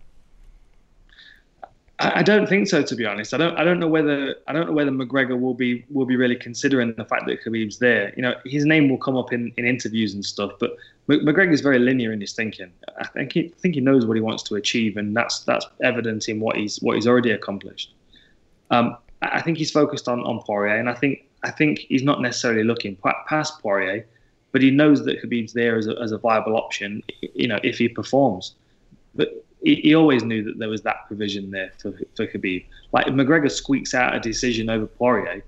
I, 2.00 2.20
I 2.20 2.24
don't 2.24 2.48
think 2.48 2.68
so, 2.68 2.82
to 2.84 2.96
be 2.96 3.06
honest. 3.06 3.34
I 3.34 3.38
don't. 3.38 3.58
I 3.58 3.64
don't 3.64 3.80
know 3.80 3.88
whether 3.88 4.36
I 4.48 4.54
don't 4.54 4.68
know 4.68 4.74
whether 4.74 4.92
McGregor 4.92 5.40
will 5.40 5.54
be 5.54 5.86
will 5.90 6.06
be 6.06 6.16
really 6.16 6.36
considering 6.36 6.94
the 6.96 7.06
fact 7.06 7.26
that 7.28 7.44
Khabib's 7.44 7.80
there. 7.80 8.14
You 8.16 8.22
know, 8.22 8.36
his 8.46 8.66
name 8.66 8.90
will 8.90 8.98
come 8.98 9.16
up 9.16 9.32
in, 9.32 9.54
in 9.58 9.66
interviews 9.66 10.14
and 10.14 10.26
stuff, 10.26 10.52
but 10.60 10.76
McGregor's 11.08 11.62
very 11.62 11.80
linear 11.80 12.12
in 12.12 12.20
his 12.20 12.34
thinking. 12.34 12.72
I 13.00 13.08
think 13.08 13.34
he 13.34 13.46
I 13.46 13.60
think 13.60 13.76
he 13.76 13.82
knows 13.82 14.06
what 14.06 14.16
he 14.16 14.22
wants 14.22 14.44
to 14.44 14.56
achieve, 14.56 14.98
and 14.98 15.16
that's 15.16 15.40
that's 15.40 15.66
evident 15.82 16.28
in 16.28 16.40
what 16.40 16.58
he's 16.58 16.78
what 16.82 16.96
he's 16.96 17.08
already 17.08 17.32
accomplished. 17.32 17.94
Um, 18.72 18.98
I 19.22 19.42
think 19.42 19.58
he's 19.58 19.72
focused 19.72 20.08
on 20.08 20.20
on 20.22 20.42
Poirier, 20.42 20.78
and 20.78 20.90
I 20.90 20.94
think 20.94 21.26
I 21.44 21.52
think 21.52 21.80
he's 21.80 22.04
not 22.04 22.22
necessarily 22.22 22.64
looking 22.64 22.98
past 23.28 23.62
Poirier, 23.62 24.06
but 24.52 24.62
he 24.62 24.72
knows 24.72 25.06
that 25.06 25.22
Khabib's 25.22 25.54
there 25.54 25.78
as 25.78 25.88
a, 25.88 25.96
as 26.02 26.12
a 26.12 26.18
viable 26.18 26.58
option. 26.58 27.04
You 27.34 27.48
know, 27.48 27.60
if 27.64 27.78
he 27.78 27.88
performs, 27.88 28.56
but 29.14 29.46
he, 29.66 29.96
always 29.96 30.24
knew 30.24 30.44
that 30.44 30.60
there 30.60 30.70
was 30.70 30.82
that 30.84 31.08
provision 31.08 31.52
there 31.52 31.72
for 31.80 31.94
for 32.16 32.28
Khabib. 32.28 32.66
Like 32.92 33.08
if 33.08 33.14
McGregor 33.14 33.52
squeaks 33.52 33.94
out 33.94 34.16
a 34.16 34.20
decision 34.20 34.70
over 34.70 34.86
Poirier, 34.86 35.44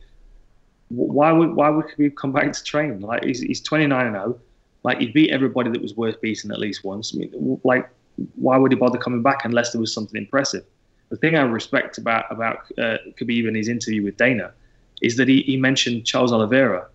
why 0.89 1.31
would 1.31 1.53
why 1.55 1.69
would 1.69 1.85
Khabib 1.85 2.15
come 2.15 2.31
back 2.31 2.51
to 2.51 2.63
train? 2.63 2.99
Like 3.01 3.23
he's 3.23 3.41
he's 3.41 3.61
29 3.61 4.07
and 4.07 4.15
0. 4.15 4.39
Like 4.83 4.99
he'd 4.99 5.13
beat 5.13 5.31
everybody 5.31 5.69
that 5.69 5.81
was 5.81 5.95
worth 5.95 6.19
beating 6.21 6.51
at 6.51 6.59
least 6.59 6.83
once. 6.83 7.13
I 7.13 7.19
mean, 7.19 7.59
like 7.63 7.89
why 8.35 8.57
would 8.57 8.71
he 8.71 8.77
bother 8.77 8.97
coming 8.97 9.21
back 9.21 9.45
unless 9.45 9.71
there 9.71 9.81
was 9.81 9.93
something 9.93 10.19
impressive? 10.19 10.65
The 11.09 11.17
thing 11.17 11.35
I 11.35 11.41
respect 11.41 11.97
about 11.97 12.25
about 12.31 12.71
uh, 12.77 12.97
Khabib 13.19 13.47
in 13.47 13.55
his 13.55 13.67
interview 13.67 14.03
with 14.03 14.17
Dana 14.17 14.51
is 15.01 15.15
that 15.17 15.27
he, 15.27 15.43
he 15.43 15.57
mentioned 15.57 16.05
Charles 16.05 16.33
Oliveira, 16.33 16.87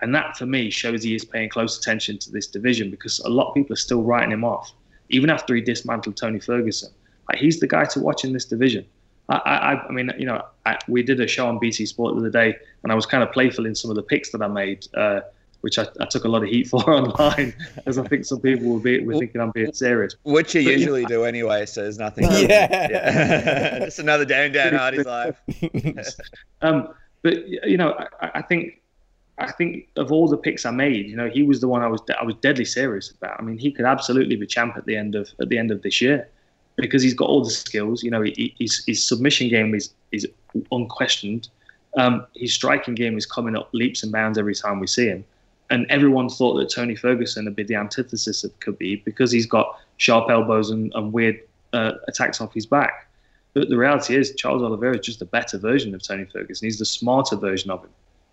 and 0.00 0.14
that 0.14 0.36
for 0.36 0.46
me 0.46 0.70
shows 0.70 1.02
he 1.02 1.14
is 1.14 1.24
paying 1.24 1.50
close 1.50 1.78
attention 1.78 2.18
to 2.18 2.30
this 2.30 2.46
division 2.46 2.90
because 2.90 3.18
a 3.20 3.28
lot 3.28 3.48
of 3.48 3.54
people 3.54 3.74
are 3.74 3.76
still 3.76 4.02
writing 4.02 4.32
him 4.32 4.44
off, 4.44 4.72
even 5.10 5.30
after 5.30 5.54
he 5.54 5.60
dismantled 5.60 6.16
Tony 6.16 6.40
Ferguson. 6.40 6.90
Like 7.28 7.38
he's 7.38 7.60
the 7.60 7.68
guy 7.68 7.84
to 7.84 8.00
watch 8.00 8.24
in 8.24 8.32
this 8.32 8.44
division. 8.44 8.84
I, 9.28 9.36
I, 9.36 9.86
I 9.86 9.92
mean, 9.92 10.10
you 10.18 10.26
know, 10.26 10.44
I, 10.66 10.78
we 10.88 11.02
did 11.02 11.20
a 11.20 11.26
show 11.28 11.46
on 11.46 11.58
BT 11.58 11.86
Sport 11.86 12.14
the 12.14 12.20
other 12.20 12.30
day, 12.30 12.56
and 12.82 12.90
I 12.90 12.94
was 12.96 13.06
kind 13.06 13.22
of 13.22 13.30
playful 13.30 13.66
in 13.66 13.74
some 13.74 13.90
of 13.90 13.96
the 13.96 14.02
picks 14.02 14.30
that 14.30 14.42
I 14.42 14.48
made. 14.48 14.86
Uh, 14.94 15.20
which 15.60 15.78
I, 15.78 15.86
I, 16.00 16.06
took 16.06 16.24
a 16.24 16.28
lot 16.28 16.42
of 16.42 16.48
heat 16.48 16.68
for 16.70 16.78
online, 16.90 17.54
as 17.86 17.98
I 17.98 18.08
think 18.08 18.24
some 18.24 18.40
people 18.40 18.66
will 18.66 18.80
be 18.80 19.04
were 19.04 19.18
thinking 19.18 19.40
I'm 19.40 19.50
being 19.50 19.72
serious. 19.72 20.16
Which 20.22 20.54
you 20.54 20.64
but, 20.64 20.72
usually 20.72 21.04
do 21.04 21.24
anyway, 21.24 21.66
so 21.66 21.82
there's 21.82 21.98
nothing. 21.98 22.24
yeah, 22.30 22.88
yeah. 22.90 23.78
just 23.84 23.98
another 23.98 24.24
day 24.24 24.46
in 24.46 24.52
Dan 24.52 24.74
Hardy's 24.74 25.04
life. 25.04 25.38
um, 26.62 26.88
but 27.22 27.46
you 27.46 27.76
know, 27.76 27.94
I, 28.20 28.30
I, 28.36 28.42
think 28.42 28.79
I 29.40 29.50
think 29.52 29.88
of 29.96 30.12
all 30.12 30.28
the 30.28 30.36
picks 30.36 30.64
I 30.66 30.70
made, 30.70 31.06
you 31.06 31.16
know, 31.16 31.28
he 31.28 31.42
was 31.42 31.60
the 31.60 31.68
one 31.68 31.82
I 31.82 31.88
was 31.88 32.00
I 32.18 32.24
was 32.24 32.34
deadly 32.36 32.64
serious 32.64 33.10
about. 33.10 33.38
I 33.38 33.42
mean, 33.42 33.58
he 33.58 33.72
could 33.72 33.84
absolutely 33.84 34.36
be 34.36 34.46
champ 34.46 34.76
at 34.76 34.86
the 34.86 34.96
end 34.96 35.14
of 35.14 35.28
at 35.40 35.48
the 35.48 35.58
end 35.58 35.70
of 35.70 35.82
this 35.82 36.00
year 36.00 36.28
because 36.76 37.02
he's 37.02 37.14
got 37.14 37.28
all 37.28 37.42
the 37.42 37.50
skills. 37.50 38.02
You 38.02 38.10
know, 38.10 38.22
he, 38.22 38.54
his 38.58 38.84
his 38.86 39.06
submission 39.06 39.48
game 39.48 39.74
is 39.74 39.92
is 40.12 40.26
unquestioned. 40.72 41.48
Um, 41.96 42.26
his 42.36 42.52
striking 42.52 42.94
game 42.94 43.18
is 43.18 43.26
coming 43.26 43.56
up 43.56 43.68
leaps 43.72 44.04
and 44.04 44.12
bounds 44.12 44.38
every 44.38 44.54
time 44.54 44.78
we 44.78 44.86
see 44.86 45.06
him 45.06 45.24
and 45.70 45.86
everyone 45.88 46.28
thought 46.28 46.54
that 46.54 46.68
Tony 46.68 46.96
Ferguson 46.96 47.44
would 47.44 47.56
be 47.56 47.62
the 47.62 47.76
antithesis 47.76 48.44
of 48.44 48.58
Khabib 48.60 49.04
because 49.04 49.30
he's 49.30 49.46
got 49.46 49.78
sharp 49.96 50.28
elbows 50.28 50.70
and, 50.70 50.92
and 50.94 51.12
weird 51.12 51.40
uh, 51.72 51.92
attacks 52.08 52.40
off 52.40 52.52
his 52.52 52.66
back. 52.66 53.08
But 53.54 53.68
the 53.68 53.76
reality 53.76 54.16
is, 54.16 54.34
Charles 54.34 54.62
Oliveira 54.62 54.98
is 54.98 55.06
just 55.06 55.22
a 55.22 55.24
better 55.24 55.58
version 55.58 55.94
of 55.94 56.02
Tony 56.02 56.24
Ferguson. 56.24 56.66
He's 56.66 56.78
the 56.78 56.84
smarter 56.84 57.36
version 57.36 57.70
of 57.70 57.82
him. 57.82 57.90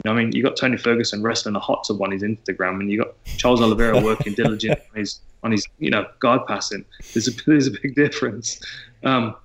I 0.08 0.14
mean, 0.14 0.32
you 0.32 0.44
got 0.44 0.56
Tony 0.58 0.78
Ferguson 0.78 1.22
wrestling 1.22 1.56
a 1.56 1.60
hot 1.60 1.86
tub 1.88 2.02
on 2.02 2.12
his 2.12 2.24
Instagram, 2.24 2.80
and 2.80 2.92
you 2.92 3.00
got 3.04 3.14
Charles 3.38 3.62
Oliveira 3.62 4.02
working 4.04 4.34
diligently 4.34 4.84
on 4.94 5.00
his, 5.00 5.20
on 5.44 5.52
his, 5.52 5.68
you 5.80 5.90
know, 5.90 6.06
guard 6.20 6.42
passing. 6.48 6.86
There's 7.14 7.28
a 7.28 7.32
there's 7.46 7.68
a 7.68 7.72
big 7.72 7.96
difference. 7.96 8.60
Um, 9.04 9.36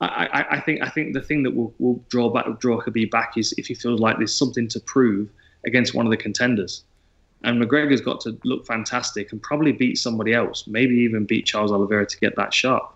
I, 0.00 0.26
I, 0.32 0.56
I, 0.56 0.60
think 0.60 0.82
I 0.82 0.88
think 0.88 1.14
the 1.14 1.22
thing 1.22 1.44
that 1.44 1.54
will, 1.54 1.72
will 1.78 2.04
draw 2.08 2.28
back 2.28 2.58
draw 2.58 2.80
Khabib 2.80 3.10
back 3.10 3.34
is 3.36 3.54
if 3.56 3.66
he 3.66 3.74
feels 3.74 4.00
like 4.00 4.18
there's 4.18 4.34
something 4.34 4.66
to 4.68 4.80
prove 4.80 5.28
against 5.64 5.94
one 5.94 6.06
of 6.06 6.10
the 6.10 6.16
contenders. 6.16 6.84
And 7.44 7.60
McGregor's 7.60 8.00
got 8.00 8.20
to 8.22 8.38
look 8.44 8.66
fantastic 8.66 9.32
and 9.32 9.42
probably 9.42 9.72
beat 9.72 9.98
somebody 9.98 10.32
else, 10.32 10.66
maybe 10.68 10.94
even 10.94 11.24
beat 11.24 11.44
Charles 11.44 11.72
Oliveira 11.72 12.06
to 12.06 12.18
get 12.18 12.36
that 12.36 12.54
shot. 12.54 12.94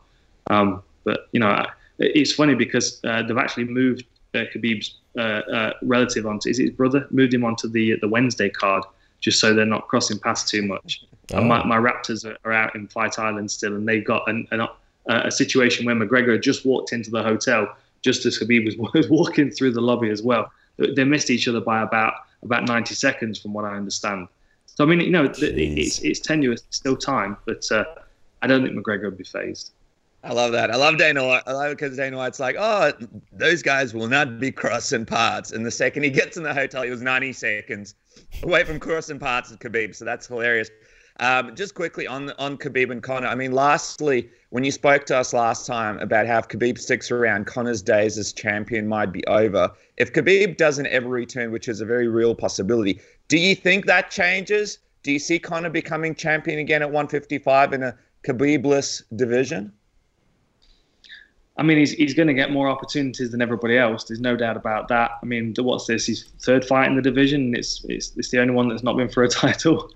Um, 0.50 0.82
but 1.04 1.28
you 1.32 1.40
know, 1.40 1.66
it's 1.98 2.32
funny 2.32 2.54
because 2.54 3.00
uh, 3.04 3.22
they've 3.22 3.38
actually 3.38 3.64
moved 3.64 4.04
uh, 4.34 4.44
Khabib's 4.54 4.98
uh, 5.16 5.20
uh, 5.20 5.72
relative 5.82 6.26
onto 6.26 6.48
is 6.48 6.58
his 6.58 6.70
brother 6.70 7.06
moved 7.10 7.32
him 7.32 7.44
onto 7.44 7.68
the 7.68 7.98
the 8.00 8.08
Wednesday 8.08 8.48
card 8.48 8.84
just 9.20 9.40
so 9.40 9.54
they're 9.54 9.64
not 9.64 9.88
crossing 9.88 10.18
paths 10.18 10.48
too 10.48 10.62
much. 10.62 11.04
Oh. 11.32 11.38
And 11.38 11.48
my, 11.48 11.64
my 11.64 11.78
Raptors 11.78 12.24
are, 12.24 12.36
are, 12.44 12.52
out 12.52 12.74
in 12.74 12.86
Fight 12.86 13.18
Island 13.18 13.50
still, 13.50 13.74
and 13.74 13.88
they've 13.88 14.04
got 14.04 14.28
an, 14.28 14.46
an, 14.50 14.68
a 15.06 15.30
situation 15.30 15.86
where 15.86 15.94
McGregor 15.94 16.40
just 16.40 16.64
walked 16.64 16.92
into 16.92 17.10
the 17.10 17.22
hotel 17.22 17.74
just 18.02 18.26
as 18.26 18.38
Khabib 18.38 18.66
was 18.94 19.08
walking 19.08 19.50
through 19.50 19.72
the 19.72 19.80
lobby 19.80 20.10
as 20.10 20.22
well. 20.22 20.50
They 20.76 21.04
missed 21.04 21.30
each 21.30 21.48
other 21.48 21.60
by 21.60 21.82
about 21.82 22.14
about 22.42 22.68
90 22.68 22.94
seconds, 22.94 23.40
from 23.40 23.54
what 23.54 23.64
I 23.64 23.74
understand. 23.74 24.28
So 24.66 24.84
I 24.84 24.86
mean, 24.86 25.00
you 25.00 25.10
know, 25.10 25.24
it's 25.24 25.40
it's 25.40 26.20
tenuous, 26.20 26.62
it's 26.68 26.76
still 26.76 26.96
time, 26.96 27.36
but 27.46 27.64
uh, 27.72 27.84
I 28.42 28.46
don't 28.46 28.62
think 28.62 28.76
McGregor 28.76 29.04
would 29.04 29.16
be 29.16 29.24
phased. 29.24 29.72
I 30.26 30.32
love 30.32 30.50
that. 30.52 30.72
I 30.72 30.76
love 30.76 30.98
Dana 30.98 31.24
White. 31.24 31.44
I 31.46 31.52
love 31.52 31.70
it 31.70 31.78
because 31.78 31.96
Dana 31.96 32.16
White's 32.16 32.40
like, 32.40 32.56
oh, 32.58 32.92
those 33.32 33.62
guys 33.62 33.94
will 33.94 34.08
not 34.08 34.40
be 34.40 34.50
crossing 34.50 35.06
paths. 35.06 35.52
And 35.52 35.64
the 35.64 35.70
second 35.70 36.02
he 36.02 36.10
gets 36.10 36.36
in 36.36 36.42
the 36.42 36.52
hotel, 36.52 36.82
he 36.82 36.90
was 36.90 37.00
90 37.00 37.32
seconds 37.32 37.94
away 38.42 38.64
from 38.64 38.80
crossing 38.80 39.20
paths 39.20 39.50
with 39.50 39.60
Khabib. 39.60 39.94
So 39.94 40.04
that's 40.04 40.26
hilarious. 40.26 40.68
Um, 41.20 41.54
just 41.54 41.76
quickly 41.76 42.08
on 42.08 42.32
on 42.38 42.58
Khabib 42.58 42.90
and 42.90 43.00
Conor. 43.02 43.28
I 43.28 43.36
mean, 43.36 43.52
lastly, 43.52 44.28
when 44.50 44.64
you 44.64 44.72
spoke 44.72 45.06
to 45.06 45.16
us 45.16 45.32
last 45.32 45.64
time 45.64 45.98
about 46.00 46.26
how 46.26 46.38
if 46.40 46.48
Khabib 46.48 46.76
sticks 46.76 47.12
around, 47.12 47.46
Conor's 47.46 47.80
days 47.80 48.18
as 48.18 48.32
champion 48.32 48.88
might 48.88 49.12
be 49.12 49.24
over. 49.28 49.70
If 49.96 50.12
Khabib 50.12 50.56
doesn't 50.56 50.86
ever 50.88 51.08
return, 51.08 51.52
which 51.52 51.68
is 51.68 51.80
a 51.80 51.86
very 51.86 52.08
real 52.08 52.34
possibility, 52.34 53.00
do 53.28 53.38
you 53.38 53.54
think 53.54 53.86
that 53.86 54.10
changes? 54.10 54.80
Do 55.04 55.12
you 55.12 55.20
see 55.20 55.38
Conor 55.38 55.70
becoming 55.70 56.16
champion 56.16 56.58
again 56.58 56.82
at 56.82 56.88
155 56.88 57.72
in 57.72 57.84
a 57.84 57.96
Khabibless 58.24 59.04
division? 59.14 59.72
I 61.58 61.62
mean, 61.62 61.78
he's, 61.78 61.92
he's 61.92 62.12
going 62.12 62.28
to 62.28 62.34
get 62.34 62.50
more 62.50 62.68
opportunities 62.68 63.30
than 63.30 63.40
everybody 63.40 63.78
else. 63.78 64.04
There's 64.04 64.20
no 64.20 64.36
doubt 64.36 64.58
about 64.58 64.88
that. 64.88 65.12
I 65.22 65.26
mean, 65.26 65.54
what's 65.58 65.86
this? 65.86 66.06
His 66.06 66.24
third 66.40 66.66
fight 66.66 66.88
in 66.88 66.96
the 66.96 67.02
division. 67.02 67.54
It's, 67.56 67.82
it's, 67.88 68.12
it's 68.16 68.30
the 68.30 68.40
only 68.40 68.52
one 68.52 68.68
that's 68.68 68.82
not 68.82 68.96
been 68.96 69.08
for 69.08 69.22
a 69.22 69.28
title 69.44 69.90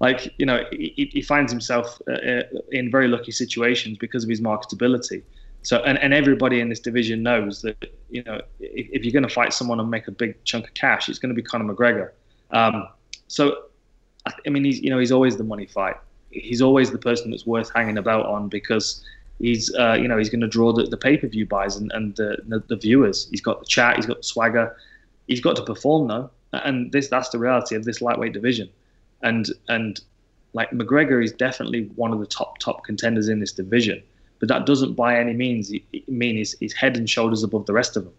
like 0.00 0.34
you 0.38 0.46
know 0.46 0.64
he, 0.72 1.08
he 1.12 1.22
finds 1.22 1.52
himself 1.52 2.00
uh, 2.08 2.12
uh, 2.12 2.42
in 2.72 2.90
very 2.90 3.06
lucky 3.06 3.30
situations 3.30 3.96
because 3.98 4.24
of 4.24 4.30
his 4.30 4.40
marketability 4.40 5.22
so 5.62 5.78
and, 5.84 5.98
and 5.98 6.12
everybody 6.12 6.60
in 6.60 6.68
this 6.68 6.80
division 6.80 7.22
knows 7.22 7.62
that 7.62 7.92
you 8.08 8.22
know 8.24 8.40
if, 8.58 8.88
if 8.90 9.04
you're 9.04 9.12
going 9.12 9.22
to 9.22 9.32
fight 9.32 9.52
someone 9.52 9.78
and 9.78 9.90
make 9.90 10.08
a 10.08 10.10
big 10.10 10.42
chunk 10.44 10.66
of 10.66 10.74
cash 10.74 11.08
it's 11.08 11.18
going 11.18 11.34
to 11.34 11.34
be 11.34 11.42
Conor 11.42 11.72
McGregor 11.72 12.10
um, 12.50 12.88
so 13.28 13.64
I 14.46 14.50
mean 14.50 14.64
he's 14.64 14.80
you 14.80 14.90
know 14.90 14.98
he's 14.98 15.12
always 15.12 15.36
the 15.36 15.44
money 15.44 15.66
fight 15.66 15.96
he's 16.30 16.62
always 16.62 16.90
the 16.90 16.98
person 16.98 17.30
that's 17.30 17.46
worth 17.46 17.70
hanging 17.74 17.98
about 17.98 18.26
on 18.26 18.48
because 18.48 19.04
he's 19.40 19.74
uh, 19.74 19.94
you 19.94 20.06
know 20.06 20.16
he's 20.16 20.30
going 20.30 20.40
to 20.40 20.48
draw 20.48 20.72
the, 20.72 20.84
the 20.84 20.96
pay-per-view 20.96 21.46
buys 21.46 21.76
and, 21.76 21.90
and 21.92 22.14
the, 22.16 22.38
the, 22.46 22.60
the 22.68 22.76
viewers 22.76 23.28
he's 23.30 23.40
got 23.40 23.60
the 23.60 23.66
chat 23.66 23.96
he's 23.96 24.06
got 24.06 24.18
the 24.18 24.22
swagger 24.22 24.76
he's 25.26 25.40
got 25.40 25.56
to 25.56 25.62
perform 25.62 26.06
though 26.08 26.30
and 26.52 26.92
this 26.92 27.08
that's 27.08 27.30
the 27.30 27.38
reality 27.38 27.74
of 27.74 27.84
this 27.84 28.00
lightweight 28.00 28.32
division 28.32 28.68
and 29.22 29.50
and 29.68 30.00
like 30.52 30.70
McGregor 30.70 31.22
is 31.22 31.32
definitely 31.32 31.90
one 31.96 32.12
of 32.12 32.20
the 32.20 32.26
top 32.26 32.58
top 32.58 32.84
contenders 32.84 33.28
in 33.28 33.40
this 33.40 33.52
division, 33.52 34.02
but 34.38 34.48
that 34.48 34.66
doesn't 34.66 34.94
by 34.94 35.18
any 35.18 35.32
means 35.32 35.72
mean 36.08 36.36
he's, 36.36 36.58
he's 36.58 36.72
head 36.72 36.96
and 36.96 37.08
shoulders 37.08 37.42
above 37.42 37.66
the 37.66 37.72
rest 37.72 37.96
of 37.96 38.04
them. 38.04 38.12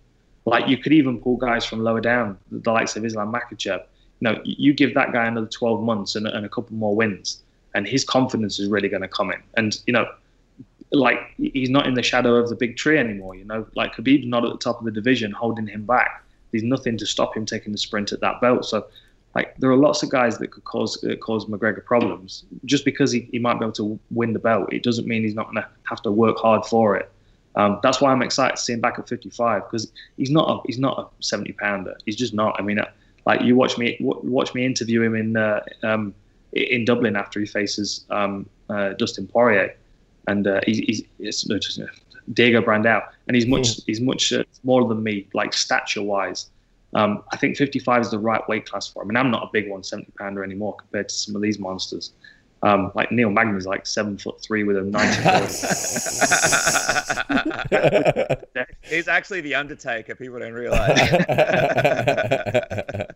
Like 0.46 0.68
you 0.68 0.78
could 0.78 0.94
even 0.94 1.20
pull 1.20 1.38
guys 1.38 1.66
from 1.66 1.84
lower 1.84 2.02
down, 2.02 2.38
the 2.52 2.72
likes 2.72 2.96
of 2.96 3.06
Islam 3.06 3.32
Makhachev. 3.34 3.84
You 4.20 4.30
know, 4.30 4.42
you 4.44 4.74
give 4.74 4.94
that 4.94 5.14
guy 5.14 5.26
another 5.26 5.48
12 5.48 5.84
months 5.84 6.16
and, 6.16 6.28
and 6.28 6.46
a 6.46 6.50
couple 6.50 6.76
more 6.76 6.96
wins, 6.96 7.42
and 7.76 7.88
his 7.88 8.04
confidence 8.04 8.60
is 8.60 8.70
really 8.70 8.88
going 8.88 9.02
to 9.02 9.08
come 9.08 9.32
in. 9.32 9.42
And 9.56 9.80
you 9.88 9.94
know, 9.94 10.08
like 10.92 11.20
he's 11.38 11.70
not 11.70 11.88
in 11.88 11.94
the 11.94 12.04
shadow 12.04 12.36
of 12.36 12.50
the 12.50 12.56
big 12.56 12.78
tree 12.78 12.98
anymore. 12.98 13.36
You 13.36 13.46
know, 13.46 13.66
like 13.76 13.96
Khabib's 13.96 14.28
not 14.28 14.46
at 14.46 14.52
the 14.52 14.58
top 14.58 14.80
of 14.80 14.86
the 14.86 14.92
division, 14.92 15.32
holding 15.32 15.68
him 15.68 15.86
back. 15.86 16.24
There's 16.52 16.64
nothing 16.64 16.98
to 16.98 17.06
stop 17.06 17.36
him 17.36 17.46
taking 17.46 17.72
the 17.72 17.78
sprint 17.78 18.12
at 18.12 18.20
that 18.20 18.42
belt. 18.42 18.66
So 18.66 18.86
like 19.36 19.56
there 19.58 19.70
are 19.70 19.78
lots 19.78 20.04
of 20.04 20.10
guys 20.10 20.38
that 20.40 20.50
could 20.50 20.66
cause 20.66 21.02
uh, 21.04 21.16
cause 21.16 21.46
McGregor 21.46 21.84
problems. 21.84 22.44
Just 22.66 22.84
because 22.84 23.12
he, 23.12 23.30
he 23.32 23.40
might 23.40 23.60
be 23.60 23.66
able 23.66 23.74
to 23.74 24.00
win 24.12 24.34
the 24.34 24.40
belt, 24.40 24.72
it 24.74 24.84
doesn't 24.84 25.08
mean 25.08 25.24
he's 25.24 25.36
not 25.36 25.46
going 25.46 25.64
to 25.64 25.68
have 25.84 26.02
to 26.04 26.12
work 26.12 26.38
hard 26.38 26.66
for 26.66 26.96
it. 26.98 27.10
Um, 27.56 27.80
that's 27.84 28.00
why 28.00 28.12
I'm 28.12 28.22
excited 28.22 28.56
to 28.56 28.62
see 28.62 28.74
him 28.74 28.82
back 28.82 28.98
at 28.98 29.10
55 29.10 29.64
because 29.64 29.92
he's 30.18 30.32
not 30.32 30.50
a, 30.50 30.62
he's 30.68 30.80
not 30.80 31.00
a 31.00 31.24
70 31.24 31.54
pounder. 31.54 31.98
He's 32.06 32.16
just 32.16 32.34
not. 32.34 32.56
I 32.60 32.64
mean, 32.64 32.80
uh, 32.80 32.90
like 33.26 33.42
you 33.42 33.56
watch 33.56 33.78
me 33.78 33.98
watch 34.00 34.54
me 34.54 34.66
interview 34.66 35.02
him 35.02 35.16
in 35.16 35.38
uh, 35.38 35.64
um, 35.84 36.14
in 36.54 36.86
Dublin 36.86 37.16
after 37.16 37.40
he 37.40 37.46
faces 37.46 38.06
um, 38.10 38.50
uh, 38.70 38.94
Dustin 38.94 39.28
Poirier, 39.28 39.76
and 40.28 40.48
uh, 40.48 40.62
he's, 40.66 41.04
he's 41.18 41.48
no, 41.48 41.58
just, 41.58 41.80
uh, 41.80 41.86
Diego 42.34 42.62
Brandao, 42.62 43.04
and 43.28 43.36
he's 43.36 43.48
much 43.48 43.64
mm. 43.64 43.84
he's 43.86 44.02
much 44.02 44.34
smaller 44.52 44.88
than 44.88 45.04
me, 45.04 45.28
like 45.34 45.54
stature 45.54 46.04
wise. 46.04 46.50
Um, 46.94 47.24
I 47.32 47.38
think 47.38 47.56
55 47.56 48.02
is 48.02 48.12
the 48.12 48.20
right 48.20 48.48
weight 48.50 48.70
class 48.70 48.88
for 48.88 49.02
him. 49.02 49.08
I 49.08 49.14
mean, 49.14 49.18
I'm 49.18 49.32
not 49.32 49.44
a 49.44 49.50
big 49.54 49.64
170 49.64 50.12
pounder 50.18 50.44
anymore 50.44 50.76
compared 50.76 51.08
to 51.08 51.16
some 51.16 51.36
of 51.38 51.42
these 51.42 51.58
monsters. 51.58 52.12
Um, 52.64 52.92
like 52.94 53.12
Neil 53.12 53.32
Magny's 53.32 53.66
like 53.66 53.88
seven 53.88 54.18
foot 54.20 54.40
three 54.40 54.64
with 54.64 54.78
a 54.78 54.84
ninety. 54.84 55.18
He's 58.84 59.08
actually 59.08 59.42
the 59.42 59.56
Undertaker. 59.56 60.14
People 60.14 60.38
don't 60.38 60.54
realize. 60.54 61.00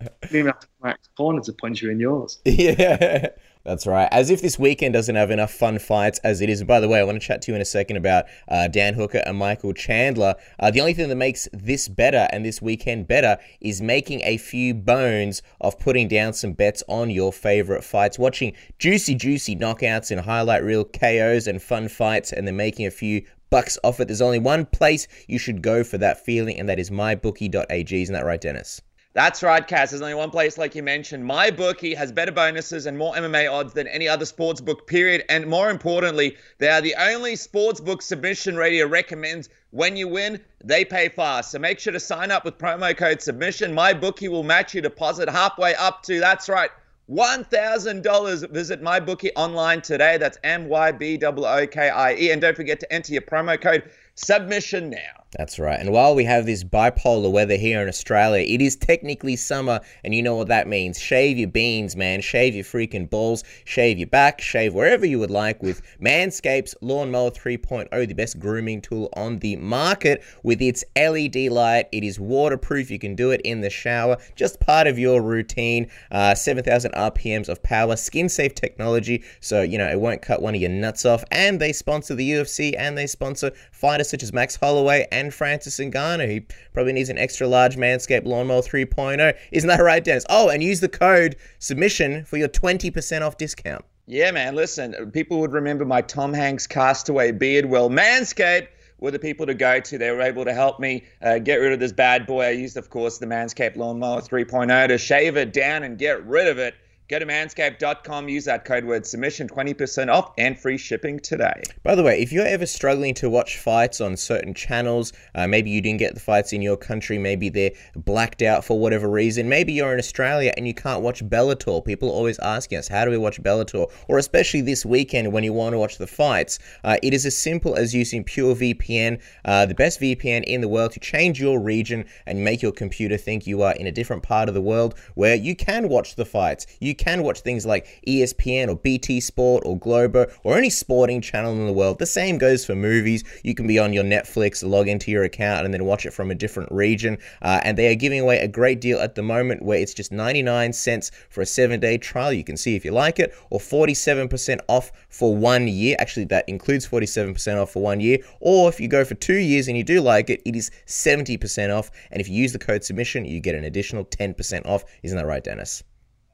even 0.35 0.47
have 0.47 0.59
to 0.59 0.67
Max 0.81 1.09
corner 1.17 1.41
to 1.41 1.53
punch 1.53 1.81
you 1.81 1.91
in 1.91 1.99
yours. 1.99 2.39
Yeah. 2.45 3.29
That's 3.65 3.87
right. 3.87 4.07
As 4.11 4.29
if 4.29 4.43
this 4.43 4.59
weekend 4.59 4.93
doesn't 4.93 5.15
have 5.15 5.31
enough 5.31 5.51
fun 5.51 5.79
fights 5.79 6.19
as 6.19 6.39
it 6.39 6.49
is. 6.49 6.61
And 6.61 6.67
by 6.67 6.79
the 6.79 6.87
way, 6.87 6.99
I 6.99 7.03
want 7.03 7.19
to 7.19 7.27
chat 7.27 7.41
to 7.41 7.51
you 7.51 7.55
in 7.55 7.61
a 7.61 7.65
second 7.65 7.97
about 7.97 8.25
uh, 8.47 8.67
Dan 8.67 8.93
Hooker 8.93 9.23
and 9.25 9.39
Michael 9.39 9.73
Chandler. 9.73 10.35
Uh, 10.59 10.69
the 10.69 10.81
only 10.81 10.93
thing 10.93 11.09
that 11.09 11.15
makes 11.15 11.49
this 11.51 11.87
better 11.87 12.27
and 12.31 12.45
this 12.45 12.61
weekend 12.61 13.07
better 13.07 13.39
is 13.61 13.81
making 13.81 14.21
a 14.21 14.37
few 14.37 14.75
bones 14.75 15.41
of 15.61 15.79
putting 15.79 16.07
down 16.07 16.33
some 16.33 16.53
bets 16.53 16.83
on 16.87 17.09
your 17.09 17.33
favorite 17.33 17.83
fights, 17.83 18.19
watching 18.19 18.53
juicy, 18.77 19.15
juicy 19.15 19.55
knockouts 19.55 20.11
and 20.11 20.21
highlight 20.21 20.63
reel 20.63 20.85
KOs 20.85 21.47
and 21.47 21.59
fun 21.59 21.87
fights, 21.89 22.31
and 22.31 22.47
then 22.47 22.55
making 22.55 22.85
a 22.85 22.91
few 22.91 23.25
bucks 23.49 23.79
off 23.83 23.99
it. 23.99 24.07
There's 24.07 24.21
only 24.21 24.37
one 24.37 24.67
place 24.67 25.07
you 25.27 25.39
should 25.39 25.63
go 25.63 25.83
for 25.83 25.97
that 25.97 26.23
feeling, 26.23 26.59
and 26.59 26.69
that 26.69 26.77
is 26.77 26.91
mybookie.ag. 26.91 28.01
Isn't 28.01 28.13
that 28.13 28.25
right, 28.25 28.41
Dennis? 28.41 28.79
That's 29.15 29.41
right, 29.41 29.65
Cass. 29.65 29.91
There's 29.91 30.01
only 30.01 30.13
one 30.13 30.29
place, 30.29 30.57
like 30.57 30.75
you 30.75 30.83
mentioned. 30.83 31.23
My 31.23 31.49
bookie 31.49 31.95
has 31.95 32.11
better 32.11 32.33
bonuses 32.33 32.85
and 32.85 32.97
more 32.97 33.15
MMA 33.15 33.49
odds 33.49 33.71
than 33.71 33.87
any 33.87 34.09
other 34.09 34.25
sports 34.25 34.59
book, 34.59 34.87
period. 34.87 35.23
And 35.29 35.47
more 35.47 35.69
importantly, 35.69 36.35
they 36.57 36.67
are 36.67 36.81
the 36.81 36.95
only 36.99 37.37
sports 37.37 37.79
book 37.79 38.01
submission 38.01 38.57
radio 38.57 38.85
recommends 38.85 39.47
when 39.71 39.95
you 39.95 40.09
win, 40.09 40.41
they 40.65 40.83
pay 40.83 41.07
fast. 41.07 41.51
So 41.51 41.59
make 41.59 41.79
sure 41.79 41.93
to 41.93 41.99
sign 41.99 42.29
up 42.29 42.43
with 42.43 42.57
promo 42.57 42.95
code 42.95 43.21
submission. 43.21 43.73
My 43.73 43.93
bookie 43.93 44.27
will 44.27 44.43
match 44.43 44.73
your 44.73 44.83
deposit 44.83 45.29
halfway 45.29 45.75
up 45.75 46.03
to, 46.03 46.19
that's 46.19 46.49
right, 46.49 46.71
$1,000. 47.09 48.49
Visit 48.49 48.81
MyBookie 48.81 49.31
online 49.37 49.81
today. 49.81 50.17
That's 50.17 50.37
M 50.43 50.67
Y 50.67 50.91
B 50.91 51.17
O 51.23 51.27
O 51.27 51.67
K 51.67 51.89
I 51.89 52.15
E. 52.15 52.31
And 52.31 52.41
don't 52.41 52.55
forget 52.55 52.81
to 52.81 52.91
enter 52.91 53.13
your 53.13 53.21
promo 53.21 53.61
code 53.61 53.89
submission 54.15 54.89
now. 54.89 55.24
That's 55.37 55.59
right. 55.59 55.77
And 55.77 55.91
while 55.91 56.15
we 56.15 56.23
have 56.23 56.45
this 56.45 56.63
bipolar 56.63 57.29
weather 57.29 57.57
here 57.57 57.81
in 57.81 57.89
Australia, 57.89 58.45
it 58.47 58.61
is 58.61 58.77
technically 58.77 59.35
summer, 59.35 59.81
and 60.03 60.15
you 60.15 60.23
know 60.23 60.35
what 60.35 60.47
that 60.47 60.65
means. 60.65 60.97
Shave 60.97 61.37
your 61.37 61.49
beans, 61.49 61.93
man. 61.95 62.21
Shave 62.21 62.55
your 62.55 62.63
freaking 62.63 63.09
balls. 63.09 63.43
Shave 63.65 63.97
your 63.97 64.07
back. 64.07 64.39
Shave 64.39 64.73
wherever 64.73 65.05
you 65.05 65.19
would 65.19 65.31
like 65.31 65.61
with 65.61 65.81
Manscaped's 65.99 66.73
Lawnmower 66.79 67.31
3.0, 67.31 68.07
the 68.07 68.13
best 68.13 68.39
grooming 68.39 68.79
tool 68.79 69.09
on 69.17 69.39
the 69.39 69.57
market 69.57 70.23
with 70.43 70.61
its 70.61 70.85
LED 70.95 71.51
light. 71.51 71.89
It 71.91 72.05
is 72.05 72.17
waterproof. 72.17 72.89
You 72.89 72.99
can 72.99 73.15
do 73.15 73.31
it 73.31 73.41
in 73.41 73.59
the 73.59 73.69
shower. 73.69 74.17
Just 74.35 74.61
part 74.61 74.87
of 74.87 74.97
your 74.97 75.21
routine. 75.21 75.91
Uh, 76.11 76.33
7,000 76.33 76.93
RPMs 76.93 77.49
of 77.49 77.61
power. 77.61 77.97
Skin 77.97 78.29
safe 78.29 78.55
technology, 78.55 79.21
so, 79.41 79.61
you 79.61 79.77
know, 79.77 79.89
it 79.89 79.99
won't 79.99 80.21
cut 80.21 80.41
one 80.41 80.55
of 80.55 80.61
your 80.61 80.69
nuts 80.69 81.05
off. 81.05 81.25
And 81.29 81.59
they 81.59 81.73
sponsor 81.73 82.15
the 82.15 82.31
UFC 82.31 82.73
and 82.77 82.97
they 82.97 83.07
sponsor 83.07 83.51
fighters 83.73 84.09
such 84.09 84.23
as 84.23 84.31
Max 84.31 84.55
Holloway 84.55 85.07
and 85.11 85.24
Francis 85.31 85.79
Ngannou. 85.79 86.29
He 86.29 86.45
probably 86.73 86.93
needs 86.93 87.09
an 87.09 87.17
extra 87.17 87.47
large 87.47 87.77
Manscaped 87.77 88.25
Lawnmower 88.25 88.61
3.0. 88.61 89.35
Isn't 89.51 89.67
that 89.67 89.81
right, 89.81 90.03
Dennis? 90.03 90.25
Oh, 90.29 90.49
and 90.49 90.63
use 90.63 90.79
the 90.79 90.89
code 90.89 91.35
submission 91.59 92.25
for 92.25 92.37
your 92.37 92.49
20% 92.49 93.21
off 93.21 93.37
discount. 93.37 93.85
Yeah, 94.07 94.31
man. 94.31 94.55
Listen, 94.55 95.11
people 95.11 95.39
would 95.39 95.51
remember 95.51 95.83
my 95.85 96.01
Tom 96.01 96.33
Hanks 96.33 96.67
castaway 96.67 97.31
beard. 97.31 97.65
Well, 97.65 97.89
Manscaped 97.89 98.67
were 98.99 99.11
the 99.11 99.19
people 99.19 99.45
to 99.45 99.53
go 99.53 99.79
to. 99.79 99.97
They 99.97 100.11
were 100.11 100.21
able 100.21 100.45
to 100.45 100.53
help 100.53 100.79
me 100.79 101.03
uh, 101.21 101.39
get 101.39 101.55
rid 101.55 101.73
of 101.73 101.79
this 101.79 101.91
bad 101.91 102.25
boy. 102.25 102.45
I 102.45 102.49
used, 102.51 102.77
of 102.77 102.89
course, 102.89 103.17
the 103.17 103.25
Manscaped 103.25 103.75
Lawnmower 103.75 104.21
3.0 104.21 104.87
to 104.87 104.97
shave 104.97 105.37
it 105.37 105.53
down 105.53 105.83
and 105.83 105.97
get 105.97 106.25
rid 106.25 106.47
of 106.47 106.59
it. 106.59 106.75
Go 107.07 107.19
to 107.19 107.25
manscaped.com, 107.27 108.29
use 108.29 108.45
that 108.45 108.65
code 108.65 108.83
word 108.83 109.05
submission, 109.05 109.47
20% 109.47 110.11
off 110.11 110.31
and 110.39 110.57
free 110.57 110.75
shipping 110.75 111.19
today. 111.19 111.61
By 111.83 111.93
the 111.93 112.01
way, 112.01 112.19
if 112.19 112.31
you're 112.31 112.47
ever 112.47 112.65
struggling 112.65 113.13
to 113.15 113.29
watch 113.29 113.59
fights 113.59 114.01
on 114.01 114.17
certain 114.17 114.55
channels, 114.55 115.13
uh, 115.35 115.45
maybe 115.45 115.69
you 115.69 115.81
didn't 115.81 115.99
get 115.99 116.15
the 116.15 116.19
fights 116.19 116.51
in 116.51 116.63
your 116.63 116.75
country, 116.75 117.19
maybe 117.19 117.49
they're 117.49 117.73
blacked 117.95 118.41
out 118.41 118.65
for 118.65 118.79
whatever 118.79 119.07
reason, 119.07 119.47
maybe 119.47 119.71
you're 119.71 119.93
in 119.93 119.99
Australia 119.99 120.51
and 120.57 120.65
you 120.65 120.73
can't 120.73 121.03
watch 121.03 121.23
Bellator. 121.23 121.85
People 121.85 122.09
are 122.09 122.13
always 122.13 122.39
asking 122.39 122.79
us, 122.79 122.87
how 122.87 123.05
do 123.05 123.11
we 123.11 123.19
watch 123.19 123.39
Bellator? 123.43 123.87
Or 124.07 124.17
especially 124.17 124.61
this 124.61 124.83
weekend 124.83 125.31
when 125.31 125.43
you 125.43 125.53
want 125.53 125.73
to 125.73 125.77
watch 125.77 125.99
the 125.99 126.07
fights. 126.07 126.57
Uh, 126.83 126.97
it 127.03 127.13
is 127.13 127.23
as 127.27 127.37
simple 127.37 127.75
as 127.75 127.93
using 127.93 128.23
PureVPN, 128.23 129.21
uh, 129.45 129.67
the 129.67 129.75
best 129.75 130.01
VPN 130.01 130.43
in 130.45 130.61
the 130.61 130.67
world, 130.67 130.93
to 130.93 130.99
change 130.99 131.39
your 131.39 131.59
region 131.59 132.05
and 132.25 132.43
make 132.43 132.63
your 132.63 132.71
computer 132.71 133.15
think 133.15 133.45
you 133.45 133.61
are 133.61 133.73
in 133.73 133.85
a 133.85 133.91
different 133.91 134.23
part 134.23 134.49
of 134.49 134.55
the 134.55 134.61
world 134.61 134.95
where 135.13 135.35
you 135.35 135.55
can 135.55 135.87
watch 135.87 136.15
the 136.15 136.25
fights. 136.25 136.65
You 136.79 136.94
you 136.95 137.03
can 137.05 137.23
watch 137.23 137.41
things 137.41 137.65
like 137.65 138.01
ESPN 138.07 138.69
or 138.69 138.75
BT 138.77 139.19
Sport 139.19 139.63
or 139.65 139.77
Globo 139.77 140.27
or 140.45 140.57
any 140.57 140.69
sporting 140.69 141.19
channel 141.19 141.51
in 141.51 141.65
the 141.65 141.73
world. 141.73 141.99
The 141.99 142.05
same 142.05 142.37
goes 142.37 142.65
for 142.65 142.73
movies. 142.73 143.25
You 143.43 143.53
can 143.53 143.67
be 143.67 143.77
on 143.77 143.91
your 143.91 144.05
Netflix, 144.05 144.65
log 144.65 144.87
into 144.87 145.11
your 145.11 145.25
account, 145.25 145.65
and 145.65 145.73
then 145.73 145.83
watch 145.83 146.05
it 146.05 146.13
from 146.13 146.31
a 146.31 146.35
different 146.35 146.71
region. 146.71 147.17
Uh, 147.41 147.59
and 147.63 147.77
they 147.77 147.91
are 147.91 147.95
giving 147.95 148.21
away 148.21 148.39
a 148.39 148.47
great 148.47 148.79
deal 148.79 148.99
at 148.99 149.15
the 149.15 149.21
moment 149.21 149.61
where 149.61 149.77
it's 149.77 149.93
just 149.93 150.13
99 150.13 150.71
cents 150.71 151.11
for 151.29 151.41
a 151.41 151.45
seven 151.45 151.81
day 151.81 151.97
trial. 151.97 152.31
You 152.31 152.45
can 152.45 152.55
see 152.55 152.77
if 152.77 152.85
you 152.85 152.91
like 152.91 153.19
it, 153.19 153.35
or 153.49 153.59
47% 153.59 154.61
off 154.69 154.93
for 155.09 155.35
one 155.35 155.67
year. 155.67 155.97
Actually, 155.99 156.25
that 156.25 156.47
includes 156.47 156.87
47% 156.87 157.61
off 157.61 157.71
for 157.71 157.81
one 157.81 157.99
year. 157.99 158.19
Or 158.39 158.69
if 158.69 158.79
you 158.79 158.87
go 158.87 159.03
for 159.03 159.15
two 159.15 159.39
years 159.39 159.67
and 159.67 159.75
you 159.75 159.83
do 159.83 159.99
like 159.99 160.29
it, 160.29 160.41
it 160.45 160.55
is 160.55 160.71
70% 160.85 161.77
off. 161.77 161.91
And 162.11 162.21
if 162.21 162.29
you 162.29 162.35
use 162.35 162.53
the 162.53 162.59
code 162.59 162.85
submission, 162.85 163.25
you 163.25 163.41
get 163.41 163.55
an 163.55 163.65
additional 163.65 164.05
10% 164.05 164.65
off. 164.65 164.85
Isn't 165.03 165.17
that 165.17 165.25
right, 165.25 165.43
Dennis? 165.43 165.83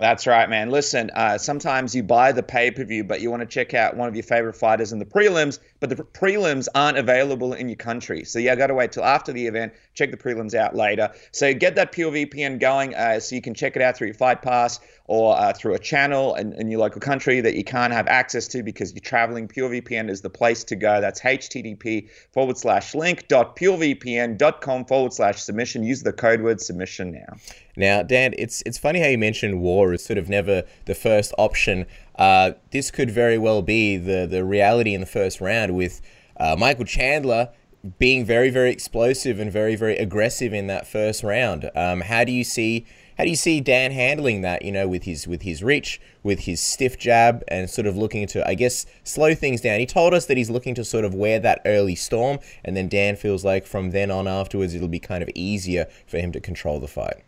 That's 0.02 0.26
right, 0.26 0.50
man. 0.50 0.72
Listen, 0.72 1.12
uh, 1.14 1.38
sometimes 1.38 1.94
you 1.94 2.02
buy 2.02 2.32
the 2.32 2.42
pay 2.42 2.72
per 2.72 2.84
view, 2.84 3.04
but 3.04 3.22
you 3.22 3.30
want 3.30 3.42
to 3.42 3.46
check 3.46 3.76
out 3.76 3.96
one 3.96 4.10
of 4.10 4.16
your 4.16 4.24
favorite 4.24 4.56
fighters 4.56 4.92
in 4.92 4.98
the 4.98 5.06
prelims, 5.06 5.60
but 5.80 5.90
the 5.90 5.96
prelims 5.96 6.68
aren't 6.74 6.98
available 6.98 7.54
in 7.54 7.70
your 7.70 7.76
country. 7.76 8.24
So 8.24 8.40
you 8.40 8.56
got 8.56 8.68
to 8.68 8.74
wait 8.74 8.94
till 8.94 9.04
after 9.04 9.32
the 9.32 9.46
event, 9.46 9.74
check 9.94 10.10
the 10.10 10.18
prelims 10.18 10.56
out 10.56 10.76
later. 10.76 11.12
So 11.32 11.54
get 11.54 11.76
that 11.76 11.92
Pure 11.92 12.14
VPN 12.14 12.60
going 12.60 12.96
uh, 12.96 13.20
so 13.20 13.36
you 13.36 13.44
can 13.44 13.54
check 13.54 13.76
it 13.76 13.84
out 13.84 13.96
through 13.96 14.08
your 14.08 14.16
Fight 14.16 14.42
Pass 14.42 14.80
or 15.12 15.38
uh, 15.38 15.52
through 15.52 15.74
a 15.74 15.80
channel 15.80 16.36
in, 16.36 16.54
in, 16.54 16.72
your 16.72 16.80
local 16.80 17.02
country 17.02 17.42
that 17.42 17.54
you 17.54 17.66
can't 17.66 17.92
have 17.92 18.08
access 18.08 18.48
to 18.48 18.64
because 18.64 18.94
you're 18.94 19.02
traveling, 19.02 19.46
PureVPN 19.46 20.10
is 20.10 20.22
the 20.22 20.30
place 20.30 20.64
to 20.64 20.74
go. 20.74 21.02
That's 21.02 21.20
http 21.20 22.10
forward 22.32 22.58
slash 22.58 22.96
link 22.96 23.28
dot 23.28 23.58
purevpn.com 23.58 24.86
forward 24.86 25.12
slash 25.12 25.42
submission. 25.42 25.84
Use 25.84 26.04
the 26.04 26.14
code 26.14 26.40
word 26.40 26.62
submission 26.62 27.12
now. 27.12 27.36
Now, 27.76 28.04
Dan, 28.04 28.34
it's 28.38 28.64
it's 28.66 28.78
funny 28.78 29.02
how 29.02 29.08
you 29.08 29.18
mentioned 29.18 29.60
war 29.60 29.92
is 29.92 30.02
sort 30.02 30.18
of 30.18 30.30
never 30.30 30.64
the 30.86 30.96
first 30.96 31.34
option. 31.38 31.88
Uh, 32.16 32.54
this 32.72 32.90
could 32.90 33.12
very 33.12 33.38
well 33.38 33.62
be 33.62 33.98
the 33.98 34.26
the 34.26 34.46
reality 34.46 34.94
in 34.94 35.02
the 35.02 35.08
first 35.08 35.42
round 35.42 35.76
with 35.76 36.00
uh, 36.40 36.56
Michael 36.58 36.86
Chandler 36.86 37.50
being 38.00 38.24
very 38.24 38.50
very 38.50 38.72
explosive 38.72 39.42
and 39.42 39.52
very 39.52 39.76
very 39.76 39.98
aggressive 39.98 40.54
in 40.54 40.68
that 40.68 40.88
first 40.88 41.22
round. 41.22 41.70
Um, 41.76 42.00
how 42.00 42.24
do 42.24 42.32
you 42.32 42.46
see 42.46 42.86
how 43.18 43.24
do 43.24 43.30
you 43.30 43.36
see 43.36 43.62
Dan 43.62 43.92
handling 43.92 44.42
that? 44.42 44.64
You 44.64 44.72
know, 44.72 44.88
with 44.88 45.04
his 45.04 45.28
with 45.28 45.42
his 45.44 45.64
reach, 45.64 46.00
with 46.24 46.42
his 46.42 46.62
stiff 46.62 46.98
jab, 46.98 47.44
and 47.48 47.70
sort 47.70 47.88
of 47.88 47.98
looking 47.98 48.28
to, 48.28 48.48
I 48.48 48.56
guess, 48.56 48.86
slow 49.04 49.34
things 49.36 49.62
down. 49.62 49.80
He 49.80 49.86
told 49.86 50.14
us 50.14 50.26
that 50.28 50.38
he's 50.38 50.50
looking 50.50 50.76
to 50.76 50.84
sort 50.84 51.06
of 51.06 51.14
wear 51.14 51.40
that 51.40 51.62
early 51.66 51.96
storm, 51.96 52.40
and 52.64 52.76
then 52.76 52.88
Dan 52.88 53.16
feels 53.16 53.44
like 53.44 53.66
from 53.66 53.92
then 53.92 54.12
on 54.12 54.28
afterwards 54.28 54.74
it'll 54.74 54.88
be 54.88 55.00
kind 55.00 55.24
of 55.24 55.30
easier 55.36 55.88
for 56.08 56.18
him 56.18 56.32
to 56.32 56.40
control 56.40 56.80
the 56.80 56.88
fight. 56.88 57.24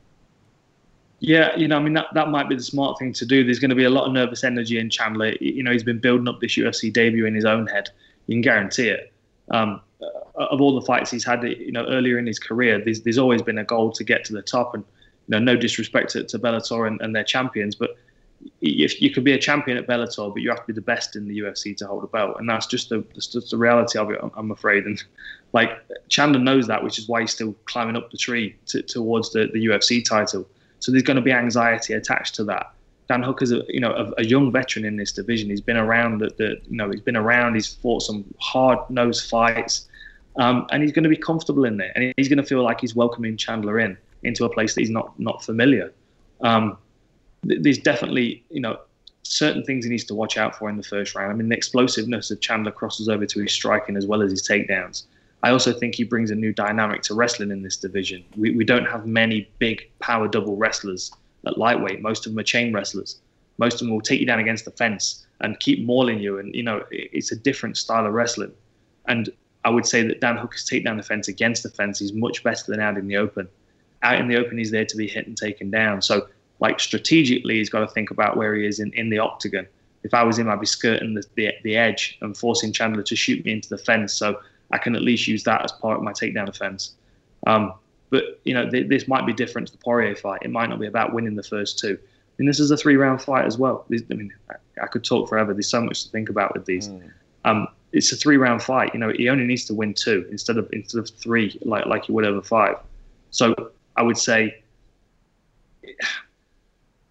Yeah, 1.19 1.55
you 1.55 1.69
know, 1.69 1.77
I 1.77 1.79
mean 1.79 1.93
that, 1.93 2.07
that 2.15 2.27
might 2.27 2.49
be 2.49 2.55
the 2.55 2.63
smart 2.63 2.99
thing 2.99 3.13
to 3.13 3.25
do. 3.25 3.45
There's 3.45 3.59
going 3.59 3.69
to 3.69 3.77
be 3.77 3.85
a 3.85 3.89
lot 3.89 4.05
of 4.07 4.11
nervous 4.11 4.43
energy 4.43 4.77
in 4.77 4.89
Chandler. 4.89 5.33
You 5.39 5.63
know, 5.63 5.71
he's 5.71 5.83
been 5.83 5.99
building 5.99 6.27
up 6.27 6.41
this 6.41 6.57
UFC 6.57 6.91
debut 6.91 7.25
in 7.25 7.33
his 7.33 7.45
own 7.45 7.65
head. 7.67 7.89
You 8.27 8.35
can 8.35 8.41
guarantee 8.41 8.89
it. 8.89 9.13
Um, 9.49 9.79
of 10.35 10.59
all 10.59 10.77
the 10.77 10.85
fights 10.85 11.11
he's 11.11 11.23
had, 11.23 11.43
you 11.43 11.71
know, 11.71 11.85
earlier 11.85 12.17
in 12.17 12.27
his 12.27 12.39
career, 12.39 12.81
there's, 12.83 13.01
there's 13.03 13.17
always 13.17 13.41
been 13.41 13.57
a 13.57 13.63
goal 13.63 13.91
to 13.93 14.03
get 14.03 14.25
to 14.25 14.33
the 14.33 14.41
top. 14.41 14.73
And 14.73 14.83
know, 15.27 15.39
no 15.39 15.55
disrespect 15.55 16.11
to, 16.11 16.23
to 16.23 16.39
Bellator 16.39 16.87
and, 16.87 17.01
and 17.01 17.15
their 17.15 17.23
champions, 17.23 17.75
but 17.75 17.95
if 18.61 19.01
you 19.01 19.11
could 19.11 19.23
be 19.23 19.33
a 19.33 19.37
champion 19.37 19.77
at 19.77 19.87
Bellator, 19.87 20.33
but 20.33 20.41
you 20.41 20.49
have 20.49 20.59
to 20.59 20.67
be 20.67 20.73
the 20.73 20.81
best 20.81 21.15
in 21.15 21.27
the 21.27 21.39
UFC 21.39 21.75
to 21.77 21.87
hold 21.87 22.03
a 22.03 22.07
belt, 22.07 22.37
and 22.39 22.49
that's 22.49 22.67
just 22.67 22.89
the 22.89 23.03
that's 23.13 23.27
just 23.27 23.51
the 23.51 23.57
reality 23.57 23.97
of 23.97 24.11
it. 24.11 24.19
I'm 24.35 24.51
afraid, 24.51 24.85
and 24.85 25.01
like 25.53 25.71
Chandler 26.09 26.39
knows 26.39 26.67
that, 26.67 26.83
which 26.83 26.97
is 26.97 27.07
why 27.07 27.21
he's 27.21 27.31
still 27.31 27.53
climbing 27.65 27.95
up 27.95 28.11
the 28.11 28.17
tree 28.17 28.55
to, 28.67 28.81
towards 28.81 29.31
the, 29.31 29.49
the 29.53 29.65
UFC 29.67 30.03
title. 30.03 30.47
So 30.79 30.91
there's 30.91 31.03
going 31.03 31.15
to 31.15 31.21
be 31.21 31.31
anxiety 31.31 31.93
attached 31.93 32.35
to 32.35 32.43
that. 32.45 32.73
Dan 33.07 33.21
Hooker's 33.21 33.51
a 33.51 33.61
you 33.67 33.79
know 33.79 33.91
a, 33.91 34.21
a 34.21 34.25
young 34.25 34.51
veteran 34.51 34.85
in 34.85 34.97
this 34.97 35.11
division. 35.11 35.49
He's 35.49 35.61
been 35.61 35.77
around 35.77 36.19
the, 36.19 36.29
the 36.37 36.61
you 36.69 36.77
know 36.77 36.89
he's 36.89 37.01
been 37.01 37.17
around. 37.17 37.55
He's 37.55 37.73
fought 37.73 38.01
some 38.01 38.25
hard 38.39 38.79
nosed 38.89 39.29
fights, 39.29 39.87
um, 40.37 40.67
and 40.71 40.81
he's 40.83 40.91
going 40.91 41.03
to 41.03 41.09
be 41.09 41.17
comfortable 41.17 41.65
in 41.65 41.77
there, 41.77 41.91
and 41.95 42.13
he's 42.17 42.29
going 42.29 42.37
to 42.37 42.45
feel 42.45 42.63
like 42.63 42.81
he's 42.81 42.95
welcoming 42.95 43.37
Chandler 43.37 43.79
in 43.79 43.97
into 44.23 44.45
a 44.45 44.49
place 44.49 44.75
that 44.75 44.81
he's 44.81 44.89
not 44.89 45.17
not 45.19 45.43
familiar. 45.43 45.93
Um, 46.41 46.77
there's 47.43 47.77
definitely 47.77 48.43
you 48.49 48.61
know 48.61 48.79
certain 49.23 49.63
things 49.63 49.85
he 49.85 49.91
needs 49.91 50.03
to 50.05 50.15
watch 50.15 50.37
out 50.37 50.55
for 50.55 50.69
in 50.69 50.77
the 50.77 50.83
first 50.83 51.15
round. 51.15 51.31
I 51.31 51.35
mean, 51.35 51.49
the 51.49 51.55
explosiveness 51.55 52.29
of 52.31 52.41
Chandler 52.41 52.71
crosses 52.71 53.07
over 53.09 53.25
to 53.25 53.39
his 53.41 53.51
striking 53.51 53.95
as 53.95 54.05
well 54.05 54.21
as 54.21 54.31
his 54.31 54.47
takedowns. 54.47 55.03
I 55.43 55.51
also 55.51 55.73
think 55.73 55.95
he 55.95 56.03
brings 56.03 56.31
a 56.31 56.35
new 56.35 56.53
dynamic 56.53 57.01
to 57.03 57.13
wrestling 57.13 57.51
in 57.51 57.63
this 57.63 57.75
division. 57.75 58.23
We, 58.37 58.51
we 58.51 58.63
don't 58.63 58.85
have 58.85 59.05
many 59.05 59.49
big 59.59 59.89
power 59.99 60.27
double 60.27 60.55
wrestlers 60.55 61.11
at 61.45 61.57
lightweight. 61.57 62.01
Most 62.01 62.25
of 62.25 62.31
them 62.31 62.39
are 62.39 62.43
chain 62.43 62.73
wrestlers. 62.73 63.19
most 63.57 63.75
of 63.75 63.79
them 63.81 63.91
will 63.91 64.01
take 64.01 64.19
you 64.21 64.25
down 64.25 64.39
against 64.39 64.65
the 64.65 64.71
fence 64.71 65.25
and 65.41 65.59
keep 65.59 65.85
mauling 65.85 66.19
you. 66.19 66.39
And 66.39 66.55
you 66.55 66.63
know, 66.63 66.83
it's 66.91 67.31
a 67.31 67.35
different 67.35 67.77
style 67.77 68.05
of 68.05 68.13
wrestling. 68.13 68.53
And 69.07 69.29
I 69.65 69.69
would 69.69 69.85
say 69.85 70.05
that 70.07 70.21
Dan 70.21 70.37
Hooker's 70.37 70.63
take 70.65 70.85
down 70.85 70.97
the 70.97 71.03
fence 71.03 71.27
against 71.27 71.63
the 71.63 71.69
fence 71.69 72.01
is 72.01 72.13
much 72.13 72.43
better 72.43 72.63
than 72.67 72.79
out 72.79 72.97
in 72.97 73.07
the 73.07 73.17
open. 73.17 73.47
Out 74.03 74.19
in 74.19 74.27
the 74.27 74.35
open, 74.35 74.57
he's 74.57 74.71
there 74.71 74.85
to 74.85 74.97
be 74.97 75.07
hit 75.07 75.27
and 75.27 75.35
taken 75.35 75.71
down. 75.71 76.01
So, 76.01 76.27
like 76.59 76.79
strategically, 76.79 77.55
he's 77.55 77.69
got 77.69 77.79
to 77.79 77.87
think 77.87 78.11
about 78.11 78.37
where 78.37 78.53
he 78.55 78.65
is 78.65 78.79
in, 78.79 78.93
in 78.93 79.09
the 79.09 79.19
octagon. 79.19 79.65
If 80.03 80.13
I 80.13 80.23
was 80.23 80.37
him, 80.37 80.49
I'd 80.49 80.59
be 80.59 80.65
skirting 80.65 81.13
the, 81.13 81.23
the, 81.35 81.53
the 81.63 81.77
edge 81.77 82.17
and 82.21 82.37
forcing 82.37 82.73
Chandler 82.73 83.03
to 83.03 83.15
shoot 83.15 83.43
me 83.45 83.53
into 83.53 83.69
the 83.69 83.77
fence. 83.77 84.13
So 84.13 84.39
I 84.71 84.77
can 84.77 84.95
at 84.95 85.01
least 85.01 85.27
use 85.27 85.43
that 85.43 85.63
as 85.63 85.71
part 85.71 85.97
of 85.97 86.03
my 86.03 86.11
takedown 86.11 86.49
offense. 86.49 86.93
Um, 87.47 87.73
but 88.09 88.39
you 88.43 88.53
know, 88.53 88.69
th- 88.69 88.89
this 88.89 89.07
might 89.07 89.25
be 89.25 89.33
different 89.33 89.67
to 89.67 89.73
the 89.73 89.79
Poirier 89.79 90.15
fight. 90.15 90.41
It 90.43 90.51
might 90.51 90.69
not 90.69 90.79
be 90.79 90.87
about 90.87 91.13
winning 91.13 91.35
the 91.35 91.43
first 91.43 91.79
two. 91.79 91.97
I 91.97 92.33
mean, 92.37 92.47
this 92.47 92.59
is 92.59 92.71
a 92.71 92.77
three-round 92.77 93.21
fight 93.21 93.45
as 93.45 93.57
well. 93.57 93.85
I 93.91 94.13
mean, 94.13 94.33
I, 94.49 94.55
I 94.83 94.87
could 94.87 95.03
talk 95.03 95.29
forever. 95.29 95.53
There's 95.53 95.69
so 95.69 95.81
much 95.81 96.03
to 96.03 96.09
think 96.09 96.29
about 96.29 96.53
with 96.53 96.65
these. 96.65 96.89
Mm. 96.89 97.11
Um, 97.45 97.67
it's 97.91 98.11
a 98.11 98.15
three-round 98.15 98.61
fight. 98.61 98.93
You 98.93 98.99
know, 98.99 99.11
he 99.15 99.29
only 99.29 99.45
needs 99.45 99.65
to 99.65 99.73
win 99.73 99.93
two 99.93 100.27
instead 100.31 100.57
of 100.57 100.67
instead 100.73 100.99
of 100.99 101.09
three, 101.09 101.57
like 101.61 101.85
like 101.85 102.05
he 102.05 102.11
would 102.11 102.25
over 102.25 102.41
five. 102.41 102.77
So 103.29 103.71
I 103.95 104.01
would 104.01 104.17
say, 104.17 104.63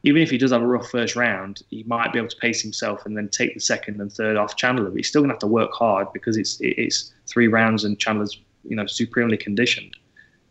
even 0.04 0.20
if 0.20 0.30
he 0.30 0.38
does 0.38 0.50
have 0.50 0.62
a 0.62 0.66
rough 0.66 0.90
first 0.90 1.14
round, 1.14 1.62
he 1.70 1.84
might 1.84 2.12
be 2.12 2.18
able 2.18 2.28
to 2.28 2.36
pace 2.36 2.60
himself 2.60 3.06
and 3.06 3.16
then 3.16 3.28
take 3.28 3.54
the 3.54 3.60
second 3.60 4.00
and 4.00 4.12
third 4.12 4.36
off 4.36 4.56
Chandler. 4.56 4.90
But 4.90 4.96
he's 4.96 5.08
still 5.08 5.22
gonna 5.22 5.34
have 5.34 5.40
to 5.40 5.46
work 5.46 5.72
hard 5.72 6.12
because 6.12 6.36
it's 6.36 6.58
it's 6.60 7.12
three 7.26 7.48
rounds 7.48 7.84
and 7.84 7.98
Chandler's 7.98 8.38
you 8.64 8.76
know 8.76 8.86
supremely 8.86 9.36
conditioned. 9.36 9.96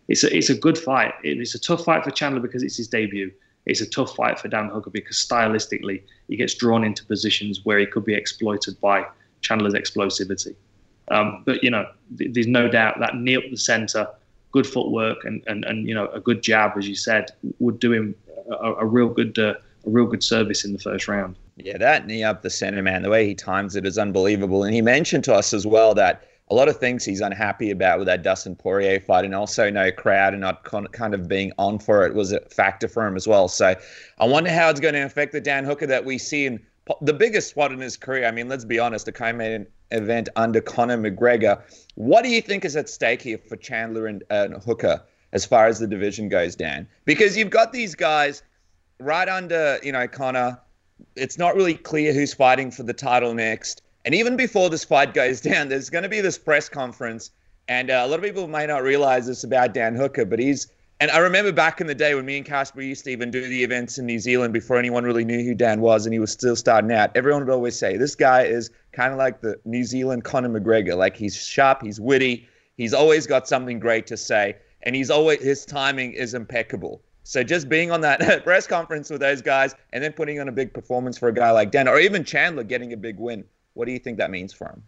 It's 0.08 0.24
a 0.24 0.36
it's 0.36 0.50
a 0.50 0.56
good 0.56 0.78
fight. 0.78 1.14
It's 1.24 1.56
a 1.56 1.60
tough 1.60 1.84
fight 1.84 2.04
for 2.04 2.12
Chandler 2.12 2.42
because 2.42 2.64
it's 2.64 2.78
his 2.78 2.88
debut. 2.88 3.32
It's 3.66 3.82
a 3.82 3.90
tough 3.90 4.16
fight 4.16 4.40
for 4.40 4.48
Dan 4.48 4.70
Hooker 4.70 4.90
because 4.90 5.18
stylistically 5.18 6.02
he 6.28 6.36
gets 6.36 6.56
drawn 6.56 6.84
into 6.84 7.06
positions 7.06 7.62
where 7.64 7.78
he 7.78 7.86
could 7.86 8.06
be 8.06 8.16
exploited 8.16 8.80
by 8.82 9.06
Chandler's 9.42 9.74
explosivity. 9.74 10.56
Um, 11.10 11.44
but 11.46 11.64
you 11.64 11.70
know, 11.70 11.88
th- 12.18 12.34
there's 12.34 12.48
no 12.48 12.70
doubt 12.70 13.00
that 13.00 13.16
knee 13.16 13.36
up 13.36 13.44
the 13.50 13.58
center, 13.58 14.08
good 14.52 14.68
footwork, 14.68 15.24
and, 15.26 15.44
and 15.48 15.66
and 15.66 15.88
you 15.88 15.96
know 15.96 16.08
a 16.08 16.20
good 16.20 16.42
jab, 16.42 16.78
as 16.78 16.88
you 16.88 16.96
said, 16.96 17.32
would 17.60 17.80
do 17.80 17.94
him 17.94 18.16
a, 18.50 18.74
a 18.74 18.86
real 18.86 19.10
good 19.10 19.38
uh, 19.38 19.54
a 19.86 19.90
real 19.90 20.06
good 20.06 20.24
service 20.24 20.66
in 20.66 20.74
the 20.74 20.80
first 20.80 21.08
round. 21.08 21.36
Yeah, 21.58 21.78
that 21.78 22.08
knee 22.08 22.24
up 22.24 22.42
the 22.42 22.50
center, 22.50 22.82
man, 22.82 23.02
the 23.04 23.10
way 23.10 23.28
he 23.28 23.36
times 23.36 23.76
it 23.76 23.86
is 23.86 23.98
unbelievable. 23.98 24.64
And 24.64 24.74
he 24.74 24.82
mentioned 24.82 25.24
to 25.26 25.34
us 25.34 25.54
as 25.54 25.68
well 25.68 25.94
that 25.96 26.24
a 26.50 26.56
lot 26.56 26.68
of 26.68 26.78
things 26.78 27.06
he's 27.06 27.22
unhappy 27.22 27.72
about 27.72 27.98
with 27.98 28.08
that 28.08 28.24
Dustin 28.24 28.56
Poirier 28.56 29.00
fight, 29.00 29.24
and 29.26 29.34
also 29.34 29.70
no 29.70 29.92
crowd 29.92 30.34
and 30.34 30.42
not 30.42 30.64
con- 30.64 30.88
kind 30.88 31.14
of 31.14 31.28
being 31.28 31.52
on 31.58 31.80
for 31.80 32.06
it 32.06 32.14
was 32.14 32.34
a 32.34 32.42
factor 32.50 32.88
for 32.88 33.08
him 33.08 33.16
as 33.16 33.28
well. 33.28 33.48
So 33.48 33.76
I 34.20 34.26
wonder 34.26 34.50
how 34.52 34.70
it's 34.70 34.80
going 34.80 34.94
to 34.96 35.02
affect 35.02 35.32
the 35.32 35.42
Dan 35.42 35.64
Hooker 35.64 35.88
that 35.88 36.04
we 36.04 36.18
see 36.18 36.46
in 36.46 36.60
the 37.02 37.14
biggest 37.14 37.50
spot 37.50 37.72
in 37.72 37.80
his 37.80 37.98
career. 37.98 38.26
I 38.26 38.32
mean, 38.32 38.50
let's 38.50 38.66
be 38.66 38.80
honest, 38.80 39.06
the 39.06 39.12
co-main 39.12 39.68
event 39.92 40.30
under 40.36 40.62
Conor 40.62 40.98
McGregor. 40.98 41.62
What 41.96 42.24
do 42.24 42.30
you 42.30 42.42
think 42.42 42.66
is 42.66 42.76
at 42.76 42.90
stake 42.90 43.22
here 43.22 43.38
for 43.38 43.56
Chandler 43.56 44.08
and 44.08 44.24
uh, 44.30 44.60
Hooker 44.60 45.04
as 45.34 45.46
far 45.46 45.68
as 45.68 45.80
the 45.80 45.88
division 45.88 46.30
goes, 46.30 46.56
Dan? 46.56 46.88
Because 47.06 47.38
you've 47.38 47.50
got 47.50 47.72
these 47.72 47.96
guys 47.96 48.44
right 49.00 49.28
under, 49.28 49.80
you 49.84 49.92
know, 49.92 50.08
Conor. 50.08 50.60
It's 51.16 51.38
not 51.38 51.56
really 51.56 51.76
clear 51.76 52.14
who's 52.14 52.34
fighting 52.34 52.72
for 52.72 52.84
the 52.84 52.94
title 52.94 53.34
next. 53.34 53.82
And 54.06 54.16
even 54.16 54.36
before 54.36 54.70
this 54.70 54.84
fight 54.84 55.14
goes 55.14 55.42
down, 55.50 55.70
there's 55.70 55.90
going 55.90 56.04
to 56.04 56.10
be 56.10 56.22
this 56.22 56.38
press 56.38 56.70
conference. 56.70 57.32
And 57.68 57.90
uh, 57.90 58.04
a 58.04 58.08
lot 58.08 58.20
of 58.20 58.26
people 58.26 58.48
may 58.48 58.66
not 58.66 58.84
realize 58.84 59.28
this 59.28 59.44
about 59.44 59.74
Dan 59.74 59.96
Hooker, 59.96 60.26
but 60.26 60.40
he's. 60.40 60.68
And 61.02 61.10
I 61.10 61.18
remember 61.18 61.52
back 61.52 61.82
in 61.82 61.88
the 61.88 61.96
day 61.96 62.14
when 62.14 62.28
me 62.28 62.38
and 62.38 62.46
Casper 62.46 62.80
used 62.80 63.06
to 63.06 63.10
even 63.10 63.32
do 63.32 63.42
the 63.42 63.64
events 63.64 63.98
in 63.98 64.06
New 64.06 64.20
Zealand 64.20 64.54
before 64.54 64.78
anyone 64.78 65.04
really 65.04 65.26
knew 65.26 65.44
who 65.44 65.56
Dan 65.56 65.82
was 65.82 66.06
and 66.06 66.14
he 66.14 66.20
was 66.20 66.32
still 66.32 66.56
starting 66.56 66.92
out. 66.92 67.10
Everyone 67.16 67.44
would 67.44 67.52
always 67.52 67.76
say, 67.76 67.98
This 67.98 68.14
guy 68.14 68.44
is 68.44 68.70
kind 68.92 69.12
of 69.12 69.18
like 69.18 69.42
the 69.42 69.60
New 69.66 69.84
Zealand 69.84 70.26
Conor 70.26 70.50
McGregor. 70.50 70.96
Like 70.96 71.18
he's 71.18 71.36
sharp, 71.36 71.82
he's 71.82 72.00
witty, 72.00 72.48
he's 72.78 72.94
always 72.94 73.26
got 73.26 73.48
something 73.48 73.80
great 73.80 74.06
to 74.08 74.16
say, 74.16 74.58
and 74.84 74.96
he's 74.96 75.10
always 75.10 75.42
his 75.42 75.66
timing 75.66 76.14
is 76.14 76.36
impeccable. 76.36 77.02
So 77.24 77.44
just 77.44 77.68
being 77.68 77.90
on 77.90 78.02
that 78.02 78.44
press 78.44 78.68
conference 78.68 79.10
with 79.10 79.22
those 79.22 79.42
guys 79.42 79.74
and 79.94 80.04
then 80.04 80.14
putting 80.14 80.40
on 80.40 80.50
a 80.50 80.52
big 80.52 80.72
performance 80.72 81.18
for 81.18 81.30
a 81.30 81.34
guy 81.34 81.50
like 81.50 81.72
Dan 81.72 81.88
or 81.88 82.00
even 82.00 82.24
Chandler 82.24 82.64
getting 82.64 82.94
a 82.94 82.98
big 82.98 83.18
win 83.18 83.44
what 83.74 83.86
do 83.86 83.92
you 83.92 84.00
think 84.00 84.18
that 84.18 84.32
means 84.32 84.54
for 84.54 84.68
him? 84.68 84.84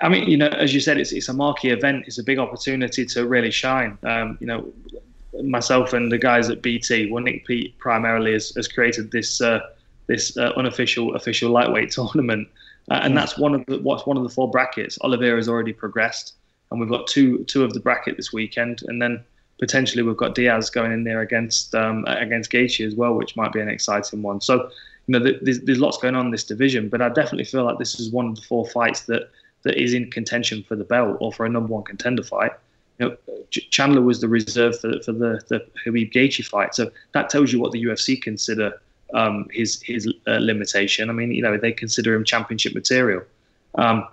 I 0.00 0.08
mean, 0.08 0.28
you 0.28 0.36
know, 0.36 0.48
as 0.48 0.72
you 0.72 0.80
said, 0.80 0.98
it's 0.98 1.12
it's 1.12 1.28
a 1.28 1.32
marquee 1.32 1.70
event. 1.70 2.04
It's 2.06 2.18
a 2.18 2.22
big 2.22 2.38
opportunity 2.38 3.04
to 3.06 3.26
really 3.26 3.50
shine. 3.50 3.98
Um, 4.02 4.38
you 4.40 4.46
know, 4.46 4.72
myself 5.42 5.92
and 5.92 6.10
the 6.10 6.18
guys 6.18 6.48
at 6.50 6.62
BT, 6.62 7.10
well, 7.10 7.22
Nick 7.22 7.46
Peet 7.46 7.76
primarily 7.78 8.32
has, 8.32 8.54
has 8.54 8.68
created 8.68 9.10
this 9.10 9.40
uh, 9.40 9.60
this 10.06 10.36
uh, 10.36 10.52
unofficial 10.56 11.14
official 11.14 11.50
lightweight 11.50 11.90
tournament, 11.98 12.48
uh, 12.90 13.00
and 13.02 13.16
that's 13.16 13.38
one 13.38 13.54
of 13.54 13.64
the 13.66 13.78
what's 13.78 14.06
one 14.06 14.16
of 14.16 14.22
the 14.22 14.28
four 14.28 14.50
brackets. 14.50 14.98
Oliveira 15.02 15.36
has 15.36 15.48
already 15.48 15.72
progressed, 15.72 16.34
and 16.70 16.80
we've 16.80 16.90
got 16.90 17.06
two 17.06 17.44
two 17.44 17.64
of 17.64 17.72
the 17.72 17.80
bracket 17.80 18.16
this 18.16 18.32
weekend, 18.32 18.82
and 18.86 19.00
then 19.00 19.22
potentially 19.58 20.02
we've 20.02 20.16
got 20.16 20.34
Diaz 20.34 20.70
going 20.70 20.92
in 20.92 21.04
there 21.04 21.20
against 21.20 21.74
um, 21.74 22.04
against 22.06 22.50
Gaethje 22.50 22.86
as 22.86 22.94
well, 22.94 23.14
which 23.14 23.36
might 23.36 23.52
be 23.52 23.60
an 23.60 23.68
exciting 23.68 24.22
one. 24.22 24.40
So 24.40 24.70
you 25.06 25.18
know, 25.18 25.32
there's, 25.42 25.60
there's 25.60 25.80
lots 25.80 25.98
going 25.98 26.14
on 26.14 26.26
in 26.26 26.32
this 26.32 26.44
division, 26.44 26.88
but 26.88 27.02
I 27.02 27.10
definitely 27.10 27.44
feel 27.44 27.64
like 27.64 27.78
this 27.78 28.00
is 28.00 28.10
one 28.10 28.26
of 28.26 28.36
the 28.36 28.42
four 28.42 28.66
fights 28.66 29.02
that 29.02 29.30
that 29.64 29.80
is 29.80 29.94
in 29.94 30.10
contention 30.10 30.62
for 30.62 30.76
the 30.76 30.84
belt 30.84 31.16
or 31.20 31.32
for 31.32 31.44
a 31.44 31.48
number 31.48 31.72
one 31.72 31.84
contender 31.84 32.22
fight. 32.22 32.52
You 32.98 33.08
know, 33.08 33.16
Chandler 33.50 34.02
was 34.02 34.20
the 34.20 34.28
reserve 34.28 34.78
for, 34.78 35.00
for 35.02 35.12
the 35.12 35.42
the 35.48 35.66
Khabib 35.84 36.12
Gaethje 36.12 36.44
fight, 36.44 36.74
so 36.74 36.90
that 37.12 37.28
tells 37.28 37.52
you 37.52 37.60
what 37.60 37.72
the 37.72 37.82
UFC 37.84 38.20
consider 38.20 38.80
um, 39.14 39.48
his 39.50 39.82
his 39.82 40.06
uh, 40.26 40.38
limitation. 40.40 41.10
I 41.10 41.12
mean, 41.12 41.32
you 41.32 41.42
know, 41.42 41.58
they 41.58 41.72
consider 41.72 42.14
him 42.14 42.24
championship 42.24 42.74
material. 42.74 43.22
Um, 43.74 44.06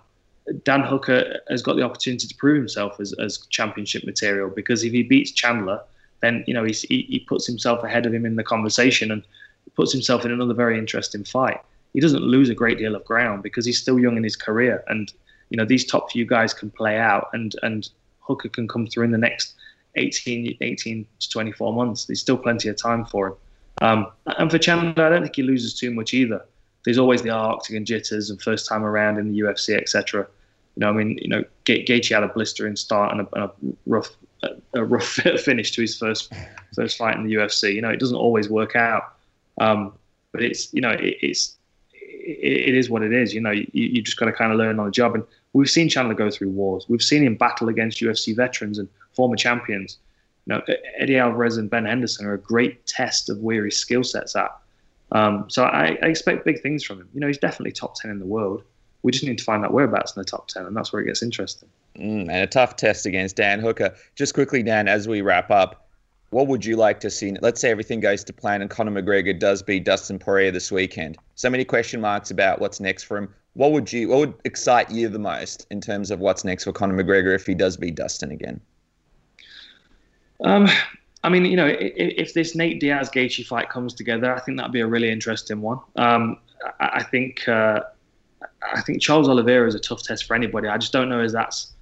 Dan 0.64 0.82
Hooker 0.82 1.40
has 1.50 1.62
got 1.62 1.76
the 1.76 1.84
opportunity 1.84 2.28
to 2.28 2.36
prove 2.36 2.58
himself 2.58 3.00
as, 3.00 3.14
as 3.14 3.46
championship 3.50 4.04
material 4.04 4.50
because 4.50 4.84
if 4.84 4.92
he 4.92 5.04
beats 5.04 5.32
Chandler, 5.32 5.82
then 6.22 6.44
you 6.48 6.54
know 6.54 6.64
he, 6.64 6.74
he 6.74 7.24
puts 7.28 7.46
himself 7.46 7.84
ahead 7.84 8.06
of 8.06 8.14
him 8.14 8.26
in 8.26 8.36
the 8.36 8.44
conversation 8.44 9.12
and 9.12 9.24
puts 9.76 9.92
himself 9.92 10.26
in 10.26 10.32
another 10.32 10.54
very 10.54 10.78
interesting 10.78 11.24
fight. 11.24 11.60
He 11.94 12.00
doesn't 12.00 12.24
lose 12.24 12.50
a 12.50 12.56
great 12.56 12.78
deal 12.78 12.96
of 12.96 13.04
ground 13.06 13.44
because 13.44 13.66
he's 13.66 13.80
still 13.80 14.00
young 14.00 14.18
in 14.18 14.24
his 14.24 14.36
career, 14.36 14.84
and 14.88 15.12
you 15.52 15.58
know 15.58 15.66
these 15.66 15.86
top 15.86 16.12
few 16.12 16.26
guys 16.26 16.54
can 16.54 16.72
play 16.72 16.98
out, 16.98 17.30
and 17.34 17.56
and 17.62 17.90
Hooker 18.20 18.50
can 18.50 18.68
come 18.68 18.88
through 18.88 19.06
in 19.06 19.12
the 19.12 19.18
next 19.18 19.54
18, 19.96 20.58
18 20.62 21.06
to 21.20 21.30
24 21.30 21.74
months. 21.74 22.06
There's 22.06 22.22
still 22.22 22.38
plenty 22.38 22.70
of 22.70 22.78
time 22.78 23.06
for 23.06 23.28
him. 23.28 23.36
Um, 23.82 24.08
and 24.26 24.50
for 24.50 24.58
Chandler, 24.58 25.06
I 25.06 25.10
don't 25.10 25.24
think 25.24 25.36
he 25.36 25.44
loses 25.44 25.78
too 25.78 25.92
much 25.92 26.14
either. 26.14 26.46
There's 26.86 26.98
always 26.98 27.22
the 27.22 27.30
octagon 27.30 27.86
jitters 27.86 28.30
and 28.30 28.42
first 28.42 28.68
time 28.68 28.84
around 28.84 29.18
in 29.18 29.32
the 29.32 29.40
UFC, 29.40 29.76
etc. 29.76 30.28
You 30.76 30.80
know, 30.80 30.90
I 30.90 30.94
mean, 30.94 31.18
you 31.22 31.28
know, 31.28 31.44
Gaethje 31.66 32.14
had 32.14 32.24
a 32.24 32.30
blistering 32.30 32.76
start 32.76 33.12
and 33.12 33.22
a, 33.22 33.28
and 33.36 33.44
a 33.44 33.52
rough, 33.86 34.10
a 34.74 34.84
rough 34.84 35.06
finish 35.44 35.72
to 35.72 35.82
his 35.82 35.98
first 35.98 36.34
first 36.74 36.98
fight 36.98 37.18
in 37.18 37.28
the 37.28 37.34
UFC. 37.34 37.74
You 37.74 37.82
know, 37.82 37.90
it 37.90 38.00
doesn't 38.00 38.16
always 38.16 38.50
work 38.50 38.76
out. 38.76 39.16
Um, 39.60 39.94
but 40.32 40.42
it's 40.42 40.74
you 40.74 40.82
know 40.82 40.92
it, 40.92 41.18
it's 41.22 41.58
it, 41.94 42.70
it 42.70 42.76
is 42.76 42.90
what 42.90 43.04
it 43.04 43.14
is. 43.14 43.34
You 43.34 43.42
know 43.42 43.52
you, 43.52 43.68
you 43.74 44.02
just 44.02 44.18
got 44.18 44.26
to 44.26 44.34
kind 44.34 44.52
of 44.52 44.58
learn 44.58 44.80
on 44.80 44.86
the 44.86 44.92
job. 44.92 45.16
And 45.16 45.24
we've 45.54 45.70
seen 45.70 45.90
Chandler 45.90 46.14
go 46.14 46.30
through 46.30 46.50
wars. 46.50 46.86
We've 46.88 47.02
seen 47.02 47.24
him 47.24 47.36
battle 47.36 47.70
against 47.70 48.00
UFC 48.00 48.36
veterans 48.36 48.78
and 48.78 48.88
former 49.14 49.36
champions. 49.36 49.98
You 50.46 50.56
know 50.56 50.62
Eddie 50.98 51.18
Alvarez 51.18 51.58
and 51.58 51.70
Ben 51.70 51.86
Henderson 51.86 52.26
are 52.26 52.34
a 52.34 52.40
great 52.40 52.86
test 52.88 53.30
of 53.30 53.40
where 53.40 53.66
his 53.66 53.78
skill 53.78 54.04
sets 54.04 54.36
at. 54.36 54.52
Um, 55.12 55.46
so 55.50 55.66
I, 55.66 55.98
I, 56.02 56.08
expect 56.08 56.46
big 56.46 56.62
things 56.62 56.86
from 56.86 57.02
him. 57.02 57.10
You 57.14 57.20
know 57.20 57.28
he's 57.28 57.38
definitely 57.38 57.74
top 57.74 57.96
ten 57.96 58.12
in 58.12 58.20
the 58.20 58.26
world. 58.26 58.64
We 59.04 59.12
just 59.12 59.26
need 59.26 59.38
to 59.38 59.44
find 59.44 59.64
out 59.66 59.74
whereabouts 59.74 60.16
in 60.16 60.22
the 60.22 60.26
top 60.26 60.48
ten, 60.48 60.66
and 60.66 60.76
that's 60.76 60.94
where 60.94 61.02
it 61.02 61.06
gets 61.06 61.22
interesting. 61.22 61.70
Mm, 61.98 62.22
and 62.22 62.32
a 62.32 62.48
tough 62.48 62.76
test 62.76 63.06
against 63.06 63.36
Dan 63.36 63.60
Hooker. 63.60 63.94
Just 64.16 64.34
quickly, 64.34 64.64
Dan, 64.64 64.88
as 64.88 65.08
we 65.08 65.22
wrap 65.22 65.52
up, 65.52 65.90
what 66.32 66.48
would 66.48 66.64
you 66.64 66.78
like 66.78 67.02
to 67.02 67.10
see? 67.10 67.36
Let's 67.42 67.60
say 67.60 67.70
everything 67.70 68.00
goes 68.00 68.24
to 68.24 68.34
plan 68.34 68.62
and 68.62 68.70
Conor 68.72 69.02
McGregor 69.02 69.38
does 69.38 69.62
beat 69.62 69.84
Dustin 69.84 70.18
Poirier 70.18 70.52
this 70.52 70.72
weekend. 70.72 71.18
So 71.36 71.50
many 71.50 71.66
question 71.66 72.00
marks 72.00 72.32
about 72.32 72.62
what's 72.62 72.80
next 72.80 73.04
for 73.04 73.18
him. 73.18 73.34
What 73.54 73.72
would 73.74 73.92
you? 73.92 74.08
What 74.10 74.20
would 74.20 74.34
excite 74.46 74.90
you 74.90 75.10
the 75.10 75.20
most 75.20 75.68
in 75.72 75.82
terms 75.82 76.10
of 76.12 76.20
what's 76.20 76.44
next 76.44 76.64
for 76.64 76.72
Conor 76.72 77.04
McGregor 77.04 77.36
if 77.36 77.46
he 77.46 77.54
does 77.54 77.76
beat 77.76 77.96
Dustin 77.96 78.32
again? 78.32 78.62
Um, 80.44 80.68
I 81.24 81.30
mean, 81.30 81.46
you 81.46 81.58
know, 81.58 81.68
if, 81.68 81.94
if 81.96 82.34
this 82.34 82.56
Nate 82.56 82.80
Diaz 82.80 83.10
Gaethje 83.10 83.46
fight 83.46 83.70
comes 83.70 83.94
together, 83.94 84.34
I 84.34 84.40
think 84.40 84.58
that'd 84.58 84.72
be 84.72 84.80
a 84.80 84.88
really 84.88 85.12
interesting 85.12 85.62
one. 85.62 85.80
Um, 85.98 86.38
I, 86.80 86.90
I, 86.94 87.04
think 87.04 87.48
uh, 87.48 87.82
I 88.74 88.82
think 88.82 89.02
Charles 89.02 89.28
Oliveira 89.28 89.68
is 89.68 89.76
a 89.76 89.80
tough 89.80 90.02
test 90.02 90.26
for 90.26 90.36
anybody. 90.36 90.68
I 90.68 90.78
just 90.78 90.94
don't 90.94 91.10
know 91.10 91.22
if 91.22 91.32
that's 91.32 91.74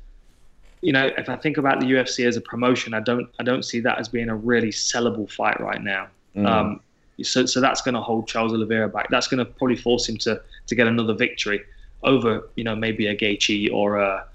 you 0.82 0.94
know, 0.94 1.10
if 1.18 1.28
I 1.28 1.36
think 1.36 1.58
about 1.58 1.82
the 1.82 1.86
UFC 1.88 2.26
as 2.26 2.38
a 2.38 2.42
promotion, 2.42 2.94
I 2.94 3.02
don't 3.02 3.30
I 3.40 3.44
don't 3.44 3.64
see 3.64 3.80
that 3.82 4.00
as 4.00 4.08
being 4.08 4.30
a 4.30 4.36
really 4.36 4.70
sellable 4.70 5.30
fight 5.30 5.60
right 5.60 5.82
now. 5.82 6.08
Mm. 6.36 6.48
Um, 6.48 6.82
so 7.24 7.46
so 7.46 7.62
that's 7.62 7.82
going 7.82 7.96
to 7.96 8.02
hold 8.02 8.28
Charles 8.28 8.54
Oliveira 8.54 8.90
back. 8.90 9.10
That's 9.10 9.28
going 9.28 9.40
to 9.40 9.46
probably 9.46 9.76
force 9.76 10.08
him 10.08 10.18
to 10.20 10.42
to 10.68 10.76
get 10.76 10.88
another 10.88 11.14
victory 11.14 11.62
over 12.04 12.50
you 12.56 12.64
know 12.64 12.76
maybe 12.76 13.08
a 13.08 13.16
Gaethje 13.16 13.72
or 13.72 13.98
a 13.98 14.26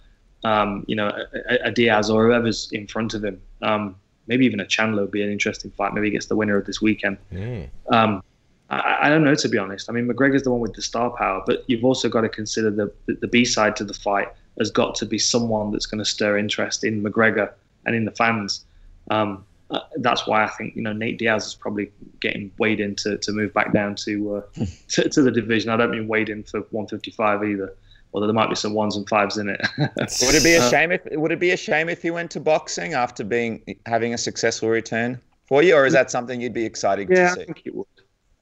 um, 0.44 0.84
you 0.86 0.96
know 0.96 1.08
a, 1.48 1.68
a, 1.68 1.70
Diaz 1.70 2.10
or 2.10 2.26
whoever's 2.26 2.68
in 2.72 2.86
front 2.86 3.14
of 3.14 3.24
him. 3.24 3.40
Um, 3.62 3.96
maybe 4.26 4.44
even 4.44 4.60
a 4.60 4.66
Chandler 4.66 5.02
would 5.02 5.10
be 5.10 5.22
an 5.22 5.30
interesting 5.30 5.70
fight. 5.70 5.94
Maybe 5.94 6.08
he 6.08 6.10
gets 6.10 6.26
the 6.26 6.36
winner 6.36 6.56
of 6.56 6.66
this 6.66 6.82
weekend. 6.82 7.16
Mm. 7.32 7.68
Um, 7.90 8.22
I, 8.70 8.98
I, 9.02 9.08
don't 9.08 9.24
know 9.24 9.34
to 9.34 9.48
be 9.48 9.58
honest. 9.58 9.88
I 9.88 9.92
mean, 9.92 10.06
McGregor's 10.06 10.42
the 10.42 10.50
one 10.50 10.60
with 10.60 10.74
the 10.74 10.82
star 10.82 11.10
power, 11.10 11.42
but 11.46 11.64
you've 11.66 11.84
also 11.84 12.08
got 12.08 12.22
to 12.22 12.28
consider 12.28 12.70
the 12.70 12.92
the 13.06 13.28
B 13.28 13.44
side 13.44 13.76
to 13.76 13.84
the 13.84 13.94
fight 13.94 14.28
has 14.58 14.70
got 14.70 14.94
to 14.96 15.06
be 15.06 15.18
someone 15.18 15.72
that's 15.72 15.86
going 15.86 15.98
to 15.98 16.04
stir 16.04 16.38
interest 16.38 16.84
in 16.84 17.02
McGregor 17.02 17.52
and 17.86 17.96
in 17.96 18.04
the 18.04 18.12
fans. 18.12 18.64
Um, 19.10 19.44
uh, 19.70 19.80
that's 19.96 20.26
why 20.26 20.44
I 20.44 20.48
think 20.48 20.76
you 20.76 20.82
know 20.82 20.92
Nate 20.92 21.18
Diaz 21.18 21.46
is 21.46 21.54
probably 21.54 21.90
getting 22.20 22.50
weighed 22.58 22.80
in 22.80 22.94
to, 22.96 23.18
to 23.18 23.32
move 23.32 23.52
back 23.54 23.72
down 23.72 23.94
to, 23.96 24.36
uh, 24.36 24.64
to, 24.88 25.08
to 25.08 25.22
the 25.22 25.30
division. 25.30 25.70
I 25.70 25.76
don't 25.76 25.90
mean 25.90 26.08
weighed 26.08 26.28
in 26.28 26.42
for 26.44 26.60
155 26.70 27.44
either. 27.44 27.74
Although 28.12 28.28
there 28.28 28.34
might 28.34 28.48
be 28.48 28.54
some 28.54 28.74
ones 28.74 28.96
and 28.96 29.08
fives 29.08 29.38
in 29.38 29.48
it. 29.48 29.60
would 29.78 30.36
it 30.36 30.44
be 30.44 30.54
a 30.54 30.62
uh, 30.62 30.70
shame 30.70 30.92
if 30.92 31.02
would 31.10 31.32
it 31.32 31.40
be 31.40 31.50
a 31.50 31.56
shame 31.56 31.88
if 31.88 32.00
he 32.00 32.12
went 32.12 32.30
to 32.30 32.40
boxing 32.40 32.94
after 32.94 33.24
being 33.24 33.76
having 33.86 34.14
a 34.14 34.18
successful 34.18 34.68
return 34.68 35.20
for 35.46 35.62
you, 35.64 35.74
or 35.74 35.84
is 35.84 35.92
that 35.94 36.12
something 36.12 36.40
you'd 36.40 36.54
be 36.54 36.64
excited 36.64 37.08
yeah, 37.10 37.30
to 37.30 37.34
see? 37.34 37.42
I 37.42 37.44
think 37.44 37.62
it 37.64 37.74
would. 37.74 37.86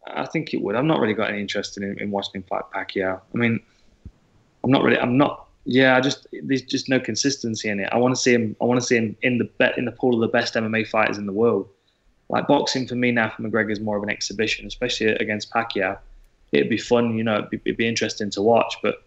I 0.07 0.27
think 0.27 0.53
it 0.53 0.61
would. 0.61 0.77
I'm 0.77 0.87
not 0.87 1.01
really 1.01 1.15
got 1.15 1.31
any 1.31 1.41
interest 1.41 1.79
in, 1.79 1.99
in 2.01 2.11
watching 2.11 2.41
him 2.41 2.43
fight 2.43 2.65
Pacquiao. 2.75 3.21
I 3.35 3.39
mean, 3.39 3.61
I'm 4.63 4.71
not 4.71 4.83
really. 4.83 4.99
I'm 4.99 5.17
not. 5.17 5.49
Yeah, 5.65 5.97
I 5.97 6.01
just 6.01 6.27
there's 6.43 6.63
just 6.63 6.89
no 6.89 6.99
consistency 6.99 7.69
in 7.69 7.81
it. 7.81 7.89
I 7.93 7.99
want 7.99 8.15
to 8.15 8.21
see 8.21 8.33
him. 8.33 8.57
I 8.61 8.65
want 8.65 8.81
to 8.81 8.87
see 8.87 8.97
him 8.97 9.17
in 9.23 9.39
the 9.39 9.45
bet 9.45 9.79
in 9.79 9.85
the 9.85 9.93
pool 9.93 10.15
of 10.15 10.21
the 10.21 10.29
best 10.29 10.55
MMA 10.55 10.89
fighters 10.89 11.19
in 11.19 11.27
the 11.27 11.33
world. 11.33 11.69
Like 12.29 12.49
boxing 12.49 12.89
for 12.89 12.95
me 12.95 13.13
now 13.13 13.31
for 13.31 13.43
McGregor 13.43 13.71
is 13.71 13.81
more 13.81 13.97
of 13.97 14.03
an 14.03 14.11
exhibition, 14.11 14.67
especially 14.67 15.09
against 15.09 15.51
Pacquiao. 15.51 15.99
It'd 16.51 16.71
be 16.71 16.79
fun, 16.79 17.17
you 17.17 17.25
know. 17.25 17.37
It'd 17.37 17.51
be, 17.51 17.61
it'd 17.65 17.77
be 17.77 17.87
interesting 17.87 18.31
to 18.31 18.43
watch, 18.43 18.77
but 18.83 19.05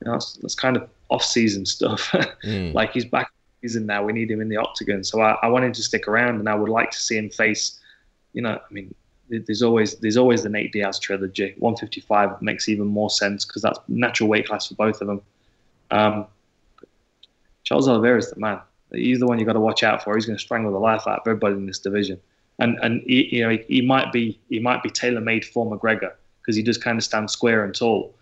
you 0.00 0.06
know, 0.06 0.12
that's, 0.12 0.34
that's 0.34 0.54
kind 0.54 0.76
of 0.76 0.88
off-season 1.08 1.66
stuff. 1.66 2.10
mm. 2.44 2.74
Like 2.74 2.92
he's 2.92 3.04
back 3.04 3.30
in 3.62 3.68
season 3.68 3.86
now. 3.86 4.04
We 4.04 4.12
need 4.12 4.30
him 4.30 4.40
in 4.40 4.48
the 4.48 4.56
octagon, 4.56 5.04
so 5.04 5.20
I, 5.20 5.38
I 5.42 5.48
want 5.48 5.64
him 5.64 5.72
to 5.72 5.82
stick 5.82 6.08
around, 6.08 6.38
and 6.40 6.48
I 6.48 6.54
would 6.54 6.68
like 6.68 6.90
to 6.90 6.98
see 6.98 7.16
him 7.16 7.30
face. 7.30 7.80
You 8.32 8.42
know, 8.42 8.58
I 8.58 8.72
mean, 8.72 8.94
there's 9.28 9.62
always 9.62 9.94
there's 9.96 10.16
always 10.16 10.42
the 10.42 10.48
Nate 10.48 10.72
Diaz 10.72 10.98
trilogy. 10.98 11.54
155 11.58 12.42
makes 12.42 12.68
even 12.68 12.86
more 12.86 13.10
sense 13.10 13.44
because 13.44 13.62
that's 13.62 13.78
natural 13.88 14.28
weight 14.28 14.46
class 14.46 14.68
for 14.68 14.74
both 14.74 15.00
of 15.00 15.06
them. 15.06 15.22
Um, 15.90 16.26
Charles 17.64 17.88
Oliveira 17.88 18.18
is 18.18 18.30
the 18.30 18.40
man. 18.40 18.60
He's 18.92 19.18
the 19.18 19.26
one 19.26 19.38
you 19.38 19.44
got 19.44 19.54
to 19.54 19.60
watch 19.60 19.82
out 19.82 20.04
for. 20.04 20.14
He's 20.14 20.26
going 20.26 20.36
to 20.36 20.42
strangle 20.42 20.72
the 20.72 20.78
life 20.78 21.06
out 21.06 21.20
of 21.20 21.26
everybody 21.26 21.54
in 21.54 21.66
this 21.66 21.78
division. 21.78 22.20
And 22.60 22.78
and 22.82 23.02
he, 23.06 23.36
you 23.36 23.42
know 23.42 23.50
he, 23.50 23.64
he 23.68 23.80
might 23.80 24.12
be 24.12 24.40
he 24.48 24.60
might 24.60 24.82
be 24.82 24.90
tailor 24.90 25.20
made 25.20 25.44
for 25.44 25.66
McGregor 25.66 26.12
because 26.40 26.54
he 26.54 26.62
does 26.62 26.78
kind 26.78 26.96
of 26.96 27.04
stand 27.04 27.30
square 27.30 27.64
and 27.64 27.74
tall. 27.74 28.14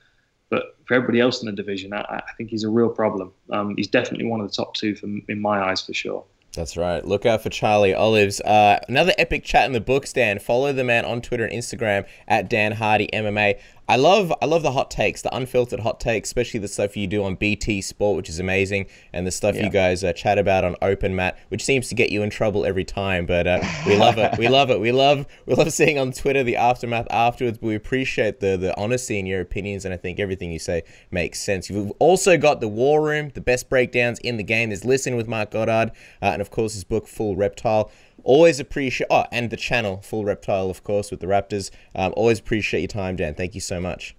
But 0.49 0.77
for 0.87 0.95
everybody 0.95 1.21
else 1.21 1.43
in 1.43 1.47
the 1.47 1.53
division, 1.53 1.93
I, 1.93 2.01
I 2.01 2.33
think 2.37 2.51
he's 2.51 2.65
a 2.65 2.71
real 2.71 2.89
problem. 2.89 3.33
Um, 3.51 3.75
he's 3.77 3.89
definitely 3.89 4.27
one 4.27 4.41
of 4.41 4.51
the 4.51 4.55
top 4.55 4.75
two 4.75 4.97
in 5.29 5.41
my 5.41 5.61
eyes 5.61 5.83
for 5.83 5.93
sure. 5.93 6.25
That's 6.55 6.77
right. 6.77 7.03
Look 7.03 7.25
out 7.25 7.43
for 7.43 7.49
Charlie 7.49 7.95
Olives. 7.95 8.41
Uh, 8.43 8.79
another 8.87 9.15
epic 9.17 9.43
chat 9.43 9.65
in 9.65 9.73
the 9.73 9.81
books, 9.81 10.13
Dan. 10.13 10.39
Follow 10.39 10.71
the 10.73 10.85
man 10.85 11.07
on 11.07 11.23
Twitter 11.23 11.47
and 11.47 11.53
Instagram 11.53 12.07
at 12.29 12.51
Dan 12.51 12.73
Hardy 12.73 13.09
MMA. 13.13 13.59
I 13.93 13.97
love 13.97 14.33
I 14.41 14.47
love 14.47 14.63
the 14.63 14.73
hot 14.73 14.91
takes, 14.91 15.21
the 15.21 15.37
unfiltered 15.37 15.81
hot 15.81 16.01
takes, 16.01 16.31
especially 16.31 16.61
the 16.61 16.69
stuff 16.69 16.97
you 16.97 17.07
do 17.07 17.23
on 17.25 17.35
BT 17.35 17.83
Sport, 17.83 18.17
which 18.17 18.31
is 18.31 18.39
amazing, 18.39 18.87
and 19.13 19.27
the 19.27 19.31
stuff 19.31 19.55
yeah. 19.55 19.65
you 19.65 19.71
guys 19.71 20.03
uh, 20.03 20.15
chat 20.15 20.39
about 20.39 20.65
on 20.65 20.77
Open 20.81 21.15
Mat, 21.15 21.39
which 21.51 21.63
seems 21.63 21.89
to 21.89 21.95
get 21.95 22.09
you 22.09 22.23
in 22.23 22.31
trouble 22.31 22.65
every 22.65 22.87
time. 22.87 23.27
But 23.27 23.47
uh, 23.47 23.61
we 23.87 23.99
love 23.99 24.17
it. 24.17 24.39
We 24.39 24.49
love 24.49 24.71
it. 24.71 24.81
We 24.81 24.93
love 24.93 25.27
we 25.45 25.55
love 25.55 25.71
seeing 25.75 25.99
on 25.99 26.13
Twitter 26.13 26.43
the 26.43 26.57
aftermath 26.57 27.07
afterwards. 27.11 27.59
But 27.59 27.67
we 27.67 27.75
appreciate 27.75 28.41
the 28.41 28.57
the 28.57 28.75
honesty 28.81 29.19
in 29.19 29.27
your 29.27 29.43
opinions, 29.43 29.85
and 29.85 29.93
I 29.93 29.99
think 29.99 30.19
everything 30.19 30.51
you 30.51 30.59
say 30.59 30.85
makes 31.11 31.43
sense. 31.43 31.69
You've 31.69 31.93
also 31.99 32.39
got 32.39 32.63
the 32.63 32.69
War 32.69 33.03
Room, 33.03 33.29
the 33.35 33.43
best 33.43 33.69
breakdowns 33.69 34.19
in 34.21 34.39
the 34.39 34.43
game. 34.43 34.71
There's 34.71 34.87
Listen 34.87 35.17
with 35.17 35.29
Marc 35.29 35.51
Goddard, 35.51 35.91
uh, 36.23 36.33
and 36.33 36.41
of 36.41 36.51
course 36.51 36.73
his 36.73 36.85
book 36.85 37.07
Full 37.07 37.37
Reptile. 37.37 37.91
Always 38.25 38.61
appreciate, 38.61 39.07
oh, 39.11 39.25
and 39.33 39.51
the 39.51 39.57
channel, 39.57 40.01
Full 40.03 40.25
Reptile, 40.25 40.71
of 40.71 40.85
course, 40.85 41.11
with 41.11 41.21
the 41.21 41.27
Raptors. 41.27 41.71
Um, 41.95 42.13
always 42.17 42.39
appreciate 42.39 42.81
your 42.81 42.89
time, 42.89 43.17
Dan. 43.17 43.35
Thank 43.35 43.55
you 43.55 43.61
so 43.61 43.81
much. 43.81 44.15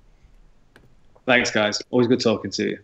Thanks, 1.25 1.51
guys. 1.51 1.81
Always 1.89 2.07
good 2.07 2.19
talking 2.19 2.51
to 2.51 2.69
you. 2.69 2.79